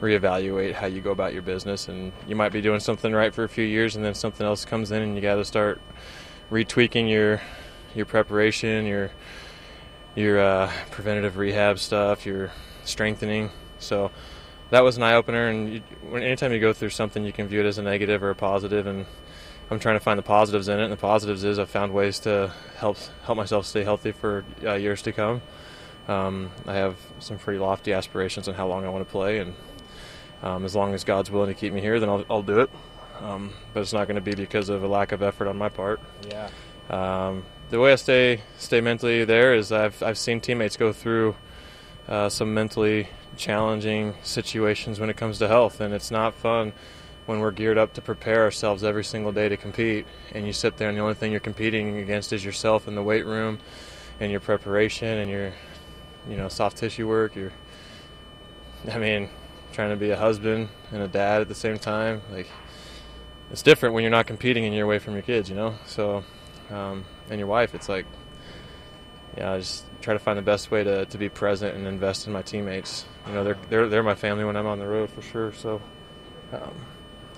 reevaluate 0.00 0.72
how 0.72 0.86
you 0.86 1.00
go 1.00 1.10
about 1.10 1.32
your 1.32 1.42
business, 1.42 1.88
and 1.88 2.12
you 2.26 2.36
might 2.36 2.52
be 2.52 2.60
doing 2.60 2.80
something 2.80 3.12
right 3.12 3.34
for 3.34 3.44
a 3.44 3.48
few 3.48 3.64
years, 3.64 3.96
and 3.96 4.04
then 4.04 4.14
something 4.14 4.46
else 4.46 4.64
comes 4.64 4.92
in, 4.92 5.02
and 5.02 5.14
you 5.14 5.20
got 5.20 5.36
to 5.36 5.44
start 5.44 5.80
retweaking 6.50 7.10
your 7.10 7.40
your 7.94 8.06
preparation, 8.06 8.86
your 8.86 9.10
your 10.14 10.40
uh, 10.40 10.72
preventative 10.90 11.36
rehab 11.36 11.78
stuff, 11.78 12.24
your 12.24 12.50
strengthening. 12.84 13.50
So 13.78 14.10
that 14.70 14.80
was 14.80 14.96
an 14.96 15.02
eye 15.02 15.14
opener. 15.14 15.48
And 15.48 15.74
you, 15.74 15.82
anytime 16.14 16.52
you 16.52 16.60
go 16.60 16.72
through 16.72 16.90
something, 16.90 17.24
you 17.24 17.32
can 17.32 17.46
view 17.46 17.60
it 17.60 17.66
as 17.66 17.78
a 17.78 17.82
negative 17.82 18.22
or 18.22 18.30
a 18.30 18.34
positive. 18.34 18.86
And 18.86 19.06
I'm 19.70 19.78
trying 19.78 19.96
to 19.96 20.00
find 20.00 20.18
the 20.18 20.22
positives 20.22 20.68
in 20.68 20.80
it. 20.80 20.84
And 20.84 20.92
the 20.92 20.96
positives 20.96 21.44
is 21.44 21.58
I've 21.58 21.70
found 21.70 21.92
ways 21.92 22.18
to 22.20 22.52
help 22.76 22.96
help 23.24 23.36
myself 23.36 23.66
stay 23.66 23.84
healthy 23.84 24.12
for 24.12 24.44
uh, 24.64 24.74
years 24.74 25.02
to 25.02 25.12
come. 25.12 25.42
Um, 26.08 26.50
I 26.66 26.74
have 26.74 26.96
some 27.20 27.38
pretty 27.38 27.60
lofty 27.60 27.92
aspirations 27.92 28.48
on 28.48 28.54
how 28.54 28.66
long 28.66 28.84
I 28.84 28.88
want 28.88 29.06
to 29.06 29.10
play, 29.10 29.38
and 29.38 29.54
um, 30.42 30.64
as 30.64 30.74
long 30.74 30.92
as 30.92 31.04
God's 31.04 31.30
willing 31.30 31.54
to 31.54 31.54
keep 31.54 31.72
me 31.72 31.80
here, 31.80 32.00
then 32.00 32.08
I'll, 32.08 32.24
I'll 32.28 32.42
do 32.42 32.60
it. 32.60 32.70
Um, 33.20 33.52
but 33.72 33.80
it's 33.80 33.92
not 33.92 34.08
going 34.08 34.16
to 34.16 34.20
be 34.20 34.34
because 34.34 34.70
of 34.70 34.82
a 34.82 34.88
lack 34.88 35.12
of 35.12 35.22
effort 35.22 35.46
on 35.46 35.56
my 35.56 35.68
part. 35.68 36.00
Yeah. 36.28 36.48
Um, 36.88 37.44
the 37.68 37.78
way 37.78 37.92
I 37.92 37.96
stay 37.96 38.40
stay 38.58 38.80
mentally 38.80 39.24
there 39.24 39.54
is 39.54 39.70
I've 39.70 40.02
I've 40.02 40.18
seen 40.18 40.40
teammates 40.40 40.76
go 40.76 40.92
through 40.92 41.36
uh, 42.08 42.28
some 42.28 42.52
mentally 42.54 43.08
challenging 43.40 44.14
situations 44.22 45.00
when 45.00 45.10
it 45.10 45.16
comes 45.16 45.38
to 45.38 45.48
health, 45.48 45.80
and 45.80 45.92
it's 45.92 46.10
not 46.10 46.34
fun 46.34 46.72
when 47.26 47.40
we're 47.40 47.50
geared 47.50 47.78
up 47.78 47.92
to 47.94 48.00
prepare 48.00 48.42
ourselves 48.42 48.84
every 48.84 49.04
single 49.04 49.32
day 49.32 49.48
to 49.48 49.56
compete, 49.56 50.06
and 50.32 50.46
you 50.46 50.52
sit 50.52 50.76
there 50.76 50.88
and 50.88 50.96
the 50.96 51.02
only 51.02 51.14
thing 51.14 51.30
you're 51.30 51.40
competing 51.40 51.98
against 51.98 52.32
is 52.32 52.44
yourself 52.44 52.86
in 52.86 52.94
the 52.94 53.02
weight 53.02 53.26
room, 53.26 53.58
and 54.20 54.30
your 54.30 54.40
preparation 54.40 55.18
and 55.18 55.30
your 55.30 55.52
you 56.28 56.36
know 56.36 56.48
soft 56.48 56.76
tissue 56.76 57.08
work. 57.08 57.34
You're 57.34 57.52
I 58.92 58.98
mean 58.98 59.28
trying 59.72 59.90
to 59.90 59.96
be 59.96 60.10
a 60.10 60.16
husband 60.16 60.68
and 60.92 61.02
a 61.02 61.08
dad 61.08 61.40
at 61.40 61.48
the 61.48 61.54
same 61.54 61.78
time 61.78 62.20
like 62.32 62.48
it's 63.50 63.62
different 63.62 63.94
when 63.94 64.02
you're 64.02 64.10
not 64.10 64.26
competing 64.26 64.64
and 64.64 64.74
you're 64.74 64.84
away 64.84 64.98
from 64.98 65.14
your 65.14 65.22
kids, 65.22 65.48
you 65.48 65.56
know. 65.56 65.74
So, 65.86 66.24
um, 66.70 67.04
and 67.28 67.38
your 67.38 67.48
wife, 67.48 67.74
it's 67.74 67.88
like, 67.88 68.06
yeah, 69.36 69.52
I 69.52 69.58
just 69.58 69.84
try 70.00 70.14
to 70.14 70.18
find 70.18 70.38
the 70.38 70.42
best 70.42 70.70
way 70.70 70.84
to, 70.84 71.04
to 71.06 71.18
be 71.18 71.28
present 71.28 71.76
and 71.76 71.86
invest 71.86 72.26
in 72.26 72.32
my 72.32 72.42
teammates. 72.42 73.04
You 73.26 73.34
know, 73.34 73.44
they're 73.44 73.58
they're 73.68 73.88
they're 73.88 74.02
my 74.02 74.14
family 74.14 74.44
when 74.44 74.56
I'm 74.56 74.66
on 74.66 74.78
the 74.78 74.86
road 74.86 75.10
for 75.10 75.22
sure. 75.22 75.52
So, 75.52 75.80
um, 76.52 76.74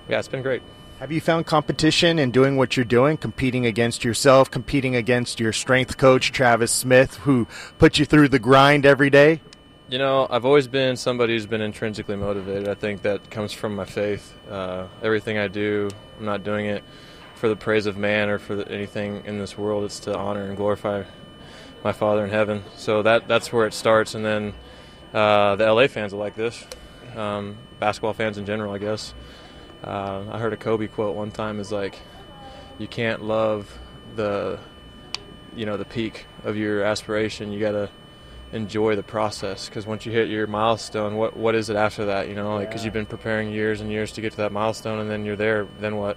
yeah, 0.08 0.18
it's 0.18 0.28
been 0.28 0.42
great. 0.42 0.62
Have 0.98 1.10
you 1.10 1.20
found 1.20 1.46
competition 1.46 2.20
in 2.20 2.30
doing 2.30 2.56
what 2.56 2.76
you're 2.76 2.84
doing, 2.84 3.16
competing 3.16 3.66
against 3.66 4.04
yourself, 4.04 4.50
competing 4.50 4.94
against 4.94 5.40
your 5.40 5.52
strength 5.52 5.96
coach 5.98 6.30
Travis 6.30 6.70
Smith, 6.70 7.16
who 7.16 7.48
put 7.78 7.98
you 7.98 8.04
through 8.04 8.28
the 8.28 8.38
grind 8.38 8.86
every 8.86 9.10
day? 9.10 9.40
You 9.88 9.98
know, 9.98 10.28
I've 10.30 10.44
always 10.44 10.68
been 10.68 10.96
somebody 10.96 11.32
who's 11.32 11.44
been 11.44 11.60
intrinsically 11.60 12.16
motivated. 12.16 12.68
I 12.68 12.74
think 12.74 13.02
that 13.02 13.30
comes 13.30 13.52
from 13.52 13.74
my 13.74 13.84
faith. 13.84 14.32
Uh, 14.48 14.86
everything 15.02 15.38
I 15.38 15.48
do, 15.48 15.90
I'm 16.18 16.24
not 16.24 16.44
doing 16.44 16.66
it 16.66 16.84
for 17.34 17.48
the 17.48 17.56
praise 17.56 17.86
of 17.86 17.96
man 17.96 18.30
or 18.30 18.38
for 18.38 18.54
the, 18.54 18.68
anything 18.70 19.24
in 19.26 19.38
this 19.38 19.58
world. 19.58 19.82
It's 19.84 19.98
to 20.00 20.16
honor 20.16 20.44
and 20.44 20.56
glorify 20.56 21.02
my 21.84 21.92
Father 21.92 22.24
in 22.24 22.30
heaven. 22.30 22.64
So 22.76 23.02
that 23.02 23.28
that's 23.28 23.52
where 23.52 23.66
it 23.66 23.74
starts. 23.74 24.14
And 24.14 24.24
then 24.24 24.54
uh, 25.12 25.56
the 25.56 25.72
LA 25.72 25.86
fans 25.88 26.12
are 26.12 26.18
like 26.18 26.34
this, 26.34 26.64
um, 27.16 27.56
basketball 27.80 28.14
fans 28.14 28.38
in 28.38 28.46
general, 28.46 28.72
I 28.72 28.78
guess. 28.78 29.14
Uh, 29.84 30.24
I 30.30 30.38
heard 30.38 30.52
a 30.52 30.56
Kobe 30.56 30.86
quote 30.86 31.16
one 31.16 31.30
time 31.30 31.58
is 31.60 31.72
like, 31.72 31.98
"You 32.78 32.86
can't 32.86 33.22
love 33.24 33.78
the, 34.14 34.58
you 35.56 35.66
know, 35.66 35.76
the 35.76 35.84
peak 35.84 36.26
of 36.44 36.56
your 36.56 36.82
aspiration. 36.82 37.52
You 37.52 37.60
gotta." 37.60 37.90
enjoy 38.52 38.94
the 38.94 39.02
process 39.02 39.68
because 39.68 39.86
once 39.86 40.04
you 40.04 40.12
hit 40.12 40.28
your 40.28 40.46
milestone, 40.46 41.16
what 41.16 41.36
what 41.36 41.54
is 41.54 41.70
it 41.70 41.76
after 41.76 42.06
that? 42.06 42.28
You 42.28 42.34
know, 42.34 42.54
like 42.56 42.68
because 42.68 42.84
you've 42.84 42.94
been 42.94 43.06
preparing 43.06 43.50
years 43.50 43.80
and 43.80 43.90
years 43.90 44.12
to 44.12 44.20
get 44.20 44.32
to 44.32 44.36
that 44.38 44.52
milestone, 44.52 44.98
and 44.98 45.10
then 45.10 45.24
you're 45.24 45.36
there. 45.36 45.66
Then 45.80 45.96
what? 45.96 46.16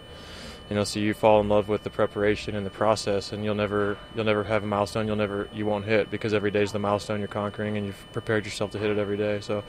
You 0.69 0.75
know, 0.75 0.84
so 0.84 0.99
you 0.99 1.13
fall 1.13 1.41
in 1.41 1.47
love 1.49 1.67
with 1.67 1.84
the 1.84 1.91
preparation 1.91 2.56
and 2.56 2.65
the 2.65 2.71
process, 2.71 3.32
and 3.32 3.43
you'll 3.43 3.54
never 3.56 3.97
you'll 4.15 4.25
never 4.25 4.43
have 4.45 4.63
a 4.63 4.67
milestone 4.67 5.06
you'll 5.06 5.15
never 5.15 5.47
you 5.54 5.65
won't 5.65 5.86
hit 5.86 6.10
because 6.10 6.34
every 6.34 6.49
day 6.49 6.63
is 6.63 6.71
the 6.71 6.80
milestone 6.80 7.19
you're 7.19 7.28
conquering, 7.28 7.78
and 7.78 7.86
you've 7.86 8.06
prepared 8.13 8.45
yourself 8.45 8.71
to 8.71 8.80
hit 8.80 8.89
it 8.89 8.97
every 8.97 9.17
day. 9.17 9.41
So 9.41 9.63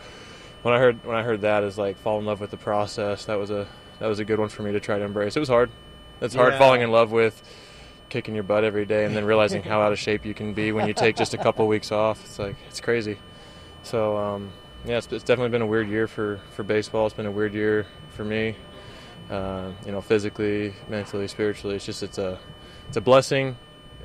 when 0.63 0.73
I 0.75 0.79
heard 0.79 1.05
when 1.05 1.17
I 1.17 1.23
heard 1.23 1.43
that 1.43 1.63
is 1.65 1.77
like 1.77 1.97
fall 1.99 2.19
in 2.19 2.25
love 2.25 2.41
with 2.41 2.51
the 2.51 2.57
process. 2.57 3.27
That 3.27 3.35
was 3.39 3.51
a 3.51 3.67
that 3.99 4.07
was 4.07 4.19
a 4.21 4.25
good 4.25 4.39
one 4.39 4.49
for 4.49 4.63
me 4.63 4.73
to 4.73 4.81
try 4.81 4.99
to 4.99 5.05
embrace. 5.05 5.37
It 5.37 5.41
was 5.41 5.49
hard. 5.51 5.71
It's 6.21 6.35
hard 6.35 6.55
Yeah. 6.55 6.59
falling 6.59 6.81
in 6.81 6.91
love 6.91 7.13
with 7.13 7.43
kicking 8.09 8.35
your 8.35 8.45
butt 8.45 8.65
every 8.65 8.87
day 8.87 9.05
and 9.05 9.15
then 9.17 9.25
realizing 9.25 9.63
how 9.63 9.81
out 9.83 9.93
of 9.93 9.99
shape 9.99 10.25
you 10.25 10.33
can 10.33 10.55
be 10.55 10.73
when 10.73 10.87
you 10.87 10.95
take 10.95 11.17
just 11.17 11.35
a 11.35 11.39
couple 11.39 11.67
weeks 11.77 11.93
off. 11.93 12.25
It's 12.25 12.39
like 12.39 12.57
it's 12.69 12.81
crazy. 12.81 13.19
So 13.83 14.17
um, 14.17 14.51
yeah, 14.87 14.97
it's, 14.99 15.09
it's 15.13 15.25
definitely 15.25 15.51
been 15.51 15.63
a 15.63 15.67
weird 15.67 15.89
year 15.89 16.07
for, 16.09 16.41
for 16.55 16.63
baseball. 16.63 17.07
It's 17.07 17.15
been 17.17 17.27
a 17.27 17.31
weird 17.31 17.53
year 17.53 17.85
for 18.15 18.25
me. 18.25 18.57
Uh, 19.31 19.73
you 19.85 19.93
know, 19.93 20.01
physically, 20.01 20.73
mentally, 20.89 21.27
spiritually. 21.29 21.77
It's 21.77 21.85
just 21.87 22.03
it's 22.03 22.19
a 22.19 22.39
it's 22.89 22.97
a 22.97 23.01
blessing 23.01 23.57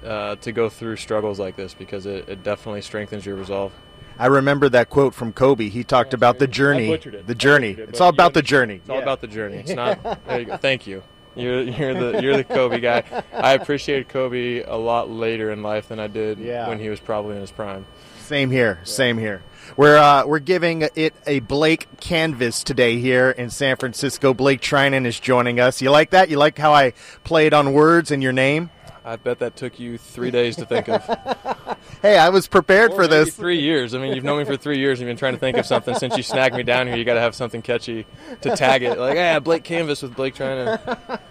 uh, 0.04 0.36
to 0.38 0.52
go 0.52 0.68
through 0.70 0.96
struggles 0.96 1.40
like 1.40 1.56
this 1.56 1.74
because 1.76 2.06
it, 2.08 2.28
it 2.28 2.44
definitely 2.44 2.82
strengthens 2.82 3.26
your 3.26 3.36
resolve. 3.36 3.72
I 4.18 4.28
remember 4.28 4.68
that 4.70 4.90
quote 4.90 5.14
from 5.14 5.32
Kobe. 5.34 5.70
He 5.70 5.84
talked 5.84 6.14
about 6.14 6.38
the 6.40 6.48
journey. 6.48 6.88
butchered 6.90 7.16
it. 7.16 7.28
The 7.28 7.36
journey. 7.36 7.74
butchered 7.74 7.90
it, 7.90 7.90
It's 7.90 8.02
all 8.02 8.10
about 8.10 8.34
the 8.34 8.42
journey. 8.42 8.76
It's 8.76 8.90
all 8.90 9.00
about 9.00 9.22
the 9.22 9.28
journey. 9.28 9.58
It's 9.58 9.72
not. 9.72 10.00
There 10.28 10.40
you 10.40 10.46
go. 10.46 10.58
Thank 10.58 10.88
you. 10.88 11.04
You're 11.36 11.62
you're 11.64 11.94
the 11.94 12.22
you're 12.22 12.38
the 12.38 12.44
Kobe 12.44 12.80
guy. 12.80 13.04
I 13.34 13.54
appreciated 13.54 14.10
Kobe 14.10 14.64
a 14.64 14.76
lot 14.76 15.10
later 15.10 15.52
in 15.52 15.62
life 15.64 15.88
than 15.88 16.00
I 16.00 16.08
did 16.08 16.40
Yeah. 16.40 16.68
when 16.68 16.80
he 16.80 16.90
was 16.90 17.00
probably 17.00 17.36
in 17.36 17.42
his 17.42 17.52
prime. 17.52 17.86
Same 18.20 18.52
here. 18.52 18.80
Same 18.84 19.18
here. 19.18 19.42
We're 19.78 19.98
uh, 19.98 20.26
we're 20.26 20.40
giving 20.40 20.88
it 20.96 21.14
a 21.26 21.40
Blake 21.40 21.88
canvas 22.00 22.64
today 22.64 23.00
here 23.00 23.32
in 23.32 23.50
San 23.50 23.78
Francisco. 23.78 24.34
Blake 24.34 24.62
Treinen 24.62 25.06
is 25.06 25.20
joining 25.20 25.60
us. 25.60 25.82
You 25.82 25.92
like 25.92 26.12
that? 26.12 26.30
You 26.30 26.38
like 26.38 26.58
how 26.58 26.74
I 26.74 26.94
played 27.24 27.54
on 27.54 27.74
words 27.74 28.12
in 28.12 28.22
your 28.22 28.34
name? 28.34 28.70
I 29.04 29.16
bet 29.16 29.40
that 29.40 29.56
took 29.56 29.80
you 29.80 29.98
three 29.98 30.30
days 30.30 30.56
to 30.58 30.66
think 30.66 30.88
of. 30.90 31.58
Hey, 32.02 32.18
I 32.18 32.30
was 32.30 32.48
prepared 32.48 32.94
Or 32.94 32.96
for 32.96 33.08
this. 33.08 33.36
Three 33.36 33.60
years. 33.60 33.94
I 33.94 34.00
mean, 34.00 34.16
you've 34.16 34.24
known 34.24 34.40
me 34.40 34.46
for 34.46 34.58
three 34.58 34.80
years. 34.80 35.00
You've 35.00 35.08
been 35.08 35.18
trying 35.18 35.34
to 35.34 35.40
think 35.40 35.58
of 35.58 35.68
something 35.68 35.94
since 35.94 36.18
you 36.18 36.24
snagged 36.24 36.56
me 36.56 36.64
down 36.64 36.88
here. 36.88 36.96
You 36.96 37.04
got 37.06 37.14
to 37.14 37.20
have 37.20 37.36
something 37.36 37.62
catchy 37.62 38.08
to 38.42 38.56
tag 38.56 38.82
it. 38.82 38.98
Like, 38.98 39.16
yeah, 39.16 39.38
Blake 39.40 39.64
Canvas 39.64 40.02
with 40.02 40.16
Blake 40.16 40.34
trying 40.34 40.66
to. 40.78 41.22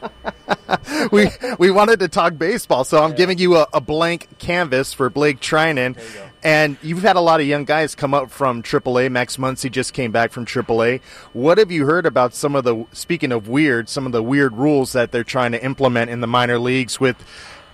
we 1.11 1.29
we 1.59 1.71
wanted 1.73 1.99
to 2.01 2.09
talk 2.09 2.39
baseball, 2.39 2.85
so 2.85 3.03
I'm 3.03 3.15
giving 3.17 3.39
you 3.39 3.57
a, 3.57 3.67
a 3.73 3.81
blank 3.81 4.29
canvas 4.39 4.93
for 4.93 5.11
Blake 5.11 5.41
Treinen. 5.41 5.97
And 6.43 6.79
you've 6.83 7.03
had 7.03 7.17
a 7.17 7.21
lot 7.21 7.41
of 7.41 7.47
young 7.47 7.65
guys 7.65 7.95
come 7.95 8.15
up 8.15 8.31
from 8.31 8.63
AAA. 8.63 9.11
Max 9.11 9.37
Muncy 9.37 9.71
just 9.71 9.93
came 9.93 10.11
back 10.11 10.33
from 10.33 10.47
AAA. 10.47 11.03
What 11.35 11.59
have 11.59 11.71
you 11.71 11.85
heard 11.85 12.07
about 12.07 12.35
some 12.35 12.57
of 12.57 12.65
the 12.65 12.87
speaking 12.93 13.31
of 13.31 13.47
weird, 13.49 13.89
some 13.89 14.07
of 14.07 14.13
the 14.13 14.23
weird 14.23 14.55
rules 14.55 14.93
that 14.93 15.13
they're 15.13 15.23
trying 15.23 15.53
to 15.53 15.63
implement 15.63 16.11
in 16.11 16.21
the 16.21 16.27
minor 16.27 16.59
leagues 16.59 16.99
with 16.99 17.23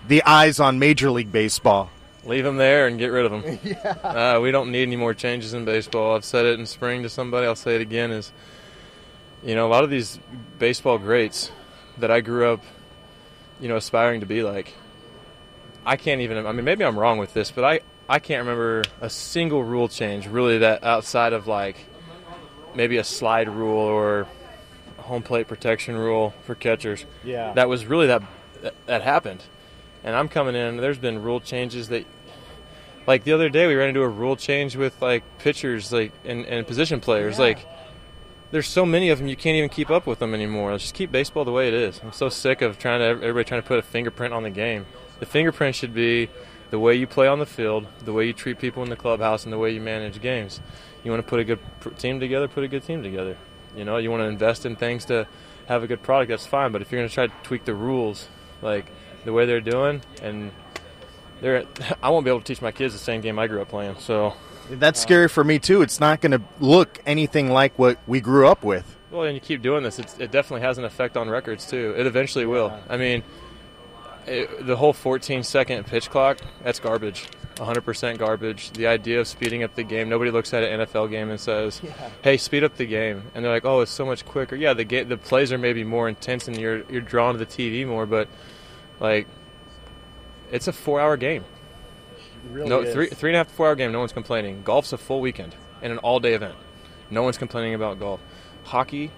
the 0.08 0.22
eyes 0.24 0.58
on 0.58 0.80
Major 0.80 1.10
League 1.10 1.30
Baseball? 1.30 1.90
Leave 2.24 2.42
them 2.42 2.56
there 2.56 2.88
and 2.88 2.98
get 2.98 3.08
rid 3.08 3.24
of 3.24 3.30
them. 3.30 3.58
Uh, 4.02 4.40
we 4.40 4.50
don't 4.50 4.72
need 4.72 4.82
any 4.82 4.96
more 4.96 5.14
changes 5.14 5.52
in 5.54 5.64
baseball. 5.64 6.16
I've 6.16 6.24
said 6.24 6.46
it 6.46 6.58
in 6.58 6.66
spring 6.66 7.02
to 7.02 7.08
somebody. 7.08 7.46
I'll 7.46 7.54
say 7.54 7.76
it 7.76 7.80
again. 7.80 8.10
Is 8.10 8.32
you 9.44 9.54
know 9.54 9.66
a 9.66 9.70
lot 9.70 9.84
of 9.84 9.90
these 9.90 10.18
baseball 10.58 10.98
greats 10.98 11.52
that 11.98 12.10
I 12.10 12.20
grew 12.20 12.52
up, 12.52 12.62
you 13.60 13.68
know, 13.68 13.76
aspiring 13.76 14.20
to 14.20 14.26
be 14.26 14.42
like. 14.42 14.74
I 15.84 15.96
can't 15.96 16.20
even. 16.22 16.46
I 16.46 16.52
mean, 16.52 16.64
maybe 16.64 16.84
I'm 16.84 16.98
wrong 16.98 17.18
with 17.18 17.32
this, 17.32 17.50
but 17.52 17.64
I 17.64 17.80
I 18.08 18.18
can't 18.18 18.40
remember 18.40 18.84
a 19.00 19.10
single 19.10 19.64
rule 19.64 19.88
change 19.88 20.26
really 20.28 20.58
that 20.58 20.84
outside 20.84 21.32
of 21.32 21.46
like 21.46 21.76
maybe 22.74 22.98
a 22.98 23.04
slide 23.04 23.48
rule 23.48 23.78
or 23.78 24.28
home 24.98 25.22
plate 25.22 25.48
protection 25.48 25.96
rule 25.96 26.34
for 26.44 26.54
catchers. 26.54 27.04
Yeah. 27.24 27.52
That 27.54 27.68
was 27.68 27.86
really 27.86 28.06
that 28.08 28.22
that, 28.86 29.02
happened. 29.02 29.42
And 30.04 30.14
I'm 30.14 30.28
coming 30.28 30.54
in. 30.54 30.76
There's 30.76 30.98
been 30.98 31.22
rule 31.22 31.40
changes 31.40 31.88
that 31.88 32.06
like 33.06 33.24
the 33.24 33.32
other 33.32 33.48
day 33.48 33.66
we 33.66 33.74
ran 33.74 33.88
into 33.88 34.02
a 34.02 34.08
rule 34.08 34.36
change 34.36 34.76
with 34.76 35.00
like 35.00 35.22
pitchers 35.38 35.92
like 35.92 36.12
and, 36.24 36.44
and 36.46 36.66
position 36.66 37.00
players 37.00 37.38
like 37.38 37.64
there's 38.50 38.66
so 38.66 38.84
many 38.84 39.10
of 39.10 39.18
them 39.18 39.28
you 39.28 39.36
can't 39.36 39.56
even 39.56 39.68
keep 39.68 39.90
up 39.90 40.06
with 40.06 40.18
them 40.18 40.34
anymore 40.34 40.72
let's 40.72 40.84
just 40.84 40.94
keep 40.94 41.12
baseball 41.12 41.44
the 41.44 41.52
way 41.52 41.68
it 41.68 41.74
is 41.74 42.00
i'm 42.02 42.12
so 42.12 42.28
sick 42.28 42.62
of 42.62 42.78
trying 42.78 42.98
to 42.98 43.06
everybody 43.06 43.44
trying 43.44 43.62
to 43.62 43.66
put 43.66 43.78
a 43.78 43.82
fingerprint 43.82 44.34
on 44.34 44.42
the 44.42 44.50
game 44.50 44.84
the 45.20 45.26
fingerprint 45.26 45.74
should 45.74 45.94
be 45.94 46.28
the 46.70 46.78
way 46.78 46.94
you 46.94 47.06
play 47.06 47.26
on 47.26 47.38
the 47.38 47.46
field 47.46 47.86
the 48.04 48.12
way 48.12 48.26
you 48.26 48.32
treat 48.32 48.58
people 48.58 48.82
in 48.82 48.90
the 48.90 48.96
clubhouse 48.96 49.44
and 49.44 49.52
the 49.52 49.58
way 49.58 49.70
you 49.70 49.80
manage 49.80 50.20
games 50.20 50.60
you 51.04 51.10
want 51.10 51.22
to 51.22 51.28
put 51.28 51.40
a 51.40 51.44
good 51.44 51.58
team 51.98 52.20
together 52.20 52.48
put 52.48 52.64
a 52.64 52.68
good 52.68 52.82
team 52.82 53.02
together 53.02 53.36
you 53.76 53.84
know 53.84 53.96
you 53.96 54.10
want 54.10 54.20
to 54.20 54.26
invest 54.26 54.66
in 54.66 54.76
things 54.76 55.04
to 55.04 55.26
have 55.66 55.82
a 55.82 55.86
good 55.86 56.02
product 56.02 56.28
that's 56.28 56.46
fine 56.46 56.72
but 56.72 56.82
if 56.82 56.90
you're 56.90 57.00
going 57.00 57.08
to 57.08 57.14
try 57.14 57.26
to 57.26 57.32
tweak 57.42 57.64
the 57.64 57.74
rules 57.74 58.28
like 58.62 58.86
the 59.24 59.32
way 59.32 59.44
they're 59.46 59.60
doing 59.60 60.00
and 60.22 60.50
they're 61.40 61.64
I 62.02 62.10
won't 62.10 62.24
be 62.24 62.30
able 62.30 62.40
to 62.40 62.46
teach 62.46 62.62
my 62.62 62.72
kids 62.72 62.94
the 62.94 63.00
same 63.00 63.20
game 63.20 63.38
I 63.38 63.46
grew 63.46 63.60
up 63.60 63.68
playing. 63.68 63.96
So 63.98 64.34
That's 64.70 65.00
scary 65.00 65.28
for 65.28 65.44
me 65.44 65.58
too. 65.58 65.82
It's 65.82 66.00
not 66.00 66.20
going 66.20 66.32
to 66.32 66.42
look 66.60 67.00
anything 67.06 67.50
like 67.50 67.78
what 67.78 67.98
we 68.06 68.20
grew 68.20 68.48
up 68.48 68.64
with. 68.64 68.96
well, 69.10 69.22
and 69.22 69.34
you 69.34 69.40
keep 69.40 69.62
doing 69.62 69.82
this, 69.82 69.98
it's, 69.98 70.18
it 70.18 70.30
definitely 70.30 70.66
has 70.66 70.78
an 70.78 70.84
effect 70.84 71.16
on 71.16 71.28
records 71.28 71.66
too. 71.66 71.94
It 71.96 72.06
eventually 72.06 72.46
will. 72.46 72.78
I 72.88 72.96
mean, 72.96 73.22
it, 74.26 74.66
the 74.66 74.76
whole 74.76 74.92
14 74.92 75.42
second 75.42 75.86
pitch 75.86 76.10
clock 76.10 76.38
that's 76.62 76.78
garbage. 76.80 77.28
100% 77.56 78.18
garbage. 78.18 78.70
The 78.72 78.86
idea 78.86 79.18
of 79.20 79.26
speeding 79.26 79.62
up 79.62 79.74
the 79.74 79.82
game, 79.82 80.10
nobody 80.10 80.30
looks 80.30 80.52
at 80.52 80.62
an 80.62 80.80
NFL 80.80 81.10
game 81.10 81.30
and 81.30 81.40
says, 81.40 81.80
"Hey, 82.22 82.36
speed 82.36 82.64
up 82.64 82.76
the 82.76 82.84
game." 82.84 83.22
And 83.34 83.42
they're 83.42 83.52
like, 83.52 83.64
"Oh, 83.64 83.80
it's 83.80 83.90
so 83.90 84.04
much 84.04 84.26
quicker." 84.26 84.56
Yeah, 84.56 84.74
the 84.74 84.84
ga- 84.84 85.04
the 85.04 85.16
plays 85.16 85.52
are 85.52 85.58
maybe 85.58 85.82
more 85.82 86.06
intense 86.06 86.48
and 86.48 86.58
you're 86.58 86.82
you're 86.90 87.00
drawn 87.00 87.32
to 87.32 87.38
the 87.38 87.46
TV 87.46 87.86
more, 87.86 88.04
but 88.04 88.28
like 89.00 89.26
it's 90.52 90.68
a 90.68 90.72
4-hour 90.72 91.16
game. 91.16 91.44
really 92.50 92.68
no, 92.68 92.80
is. 92.82 92.92
three 92.92 93.06
three 93.08 93.30
and 93.30 93.36
a 93.36 93.38
half 93.38 93.48
to 93.48 93.54
four 93.54 93.68
hour 93.68 93.74
game. 93.74 93.90
No 93.90 94.00
one's 94.00 94.12
complaining. 94.12 94.62
Golf's 94.62 94.92
a 94.92 94.98
full 94.98 95.20
weekend 95.20 95.54
and 95.80 95.92
an 95.92 95.98
all 96.00 96.20
day 96.20 96.34
event. 96.34 96.56
No 97.10 97.22
one's 97.22 97.38
complaining 97.38 97.72
about 97.74 97.98
golf. 97.98 98.20
Hockey, 98.64 99.10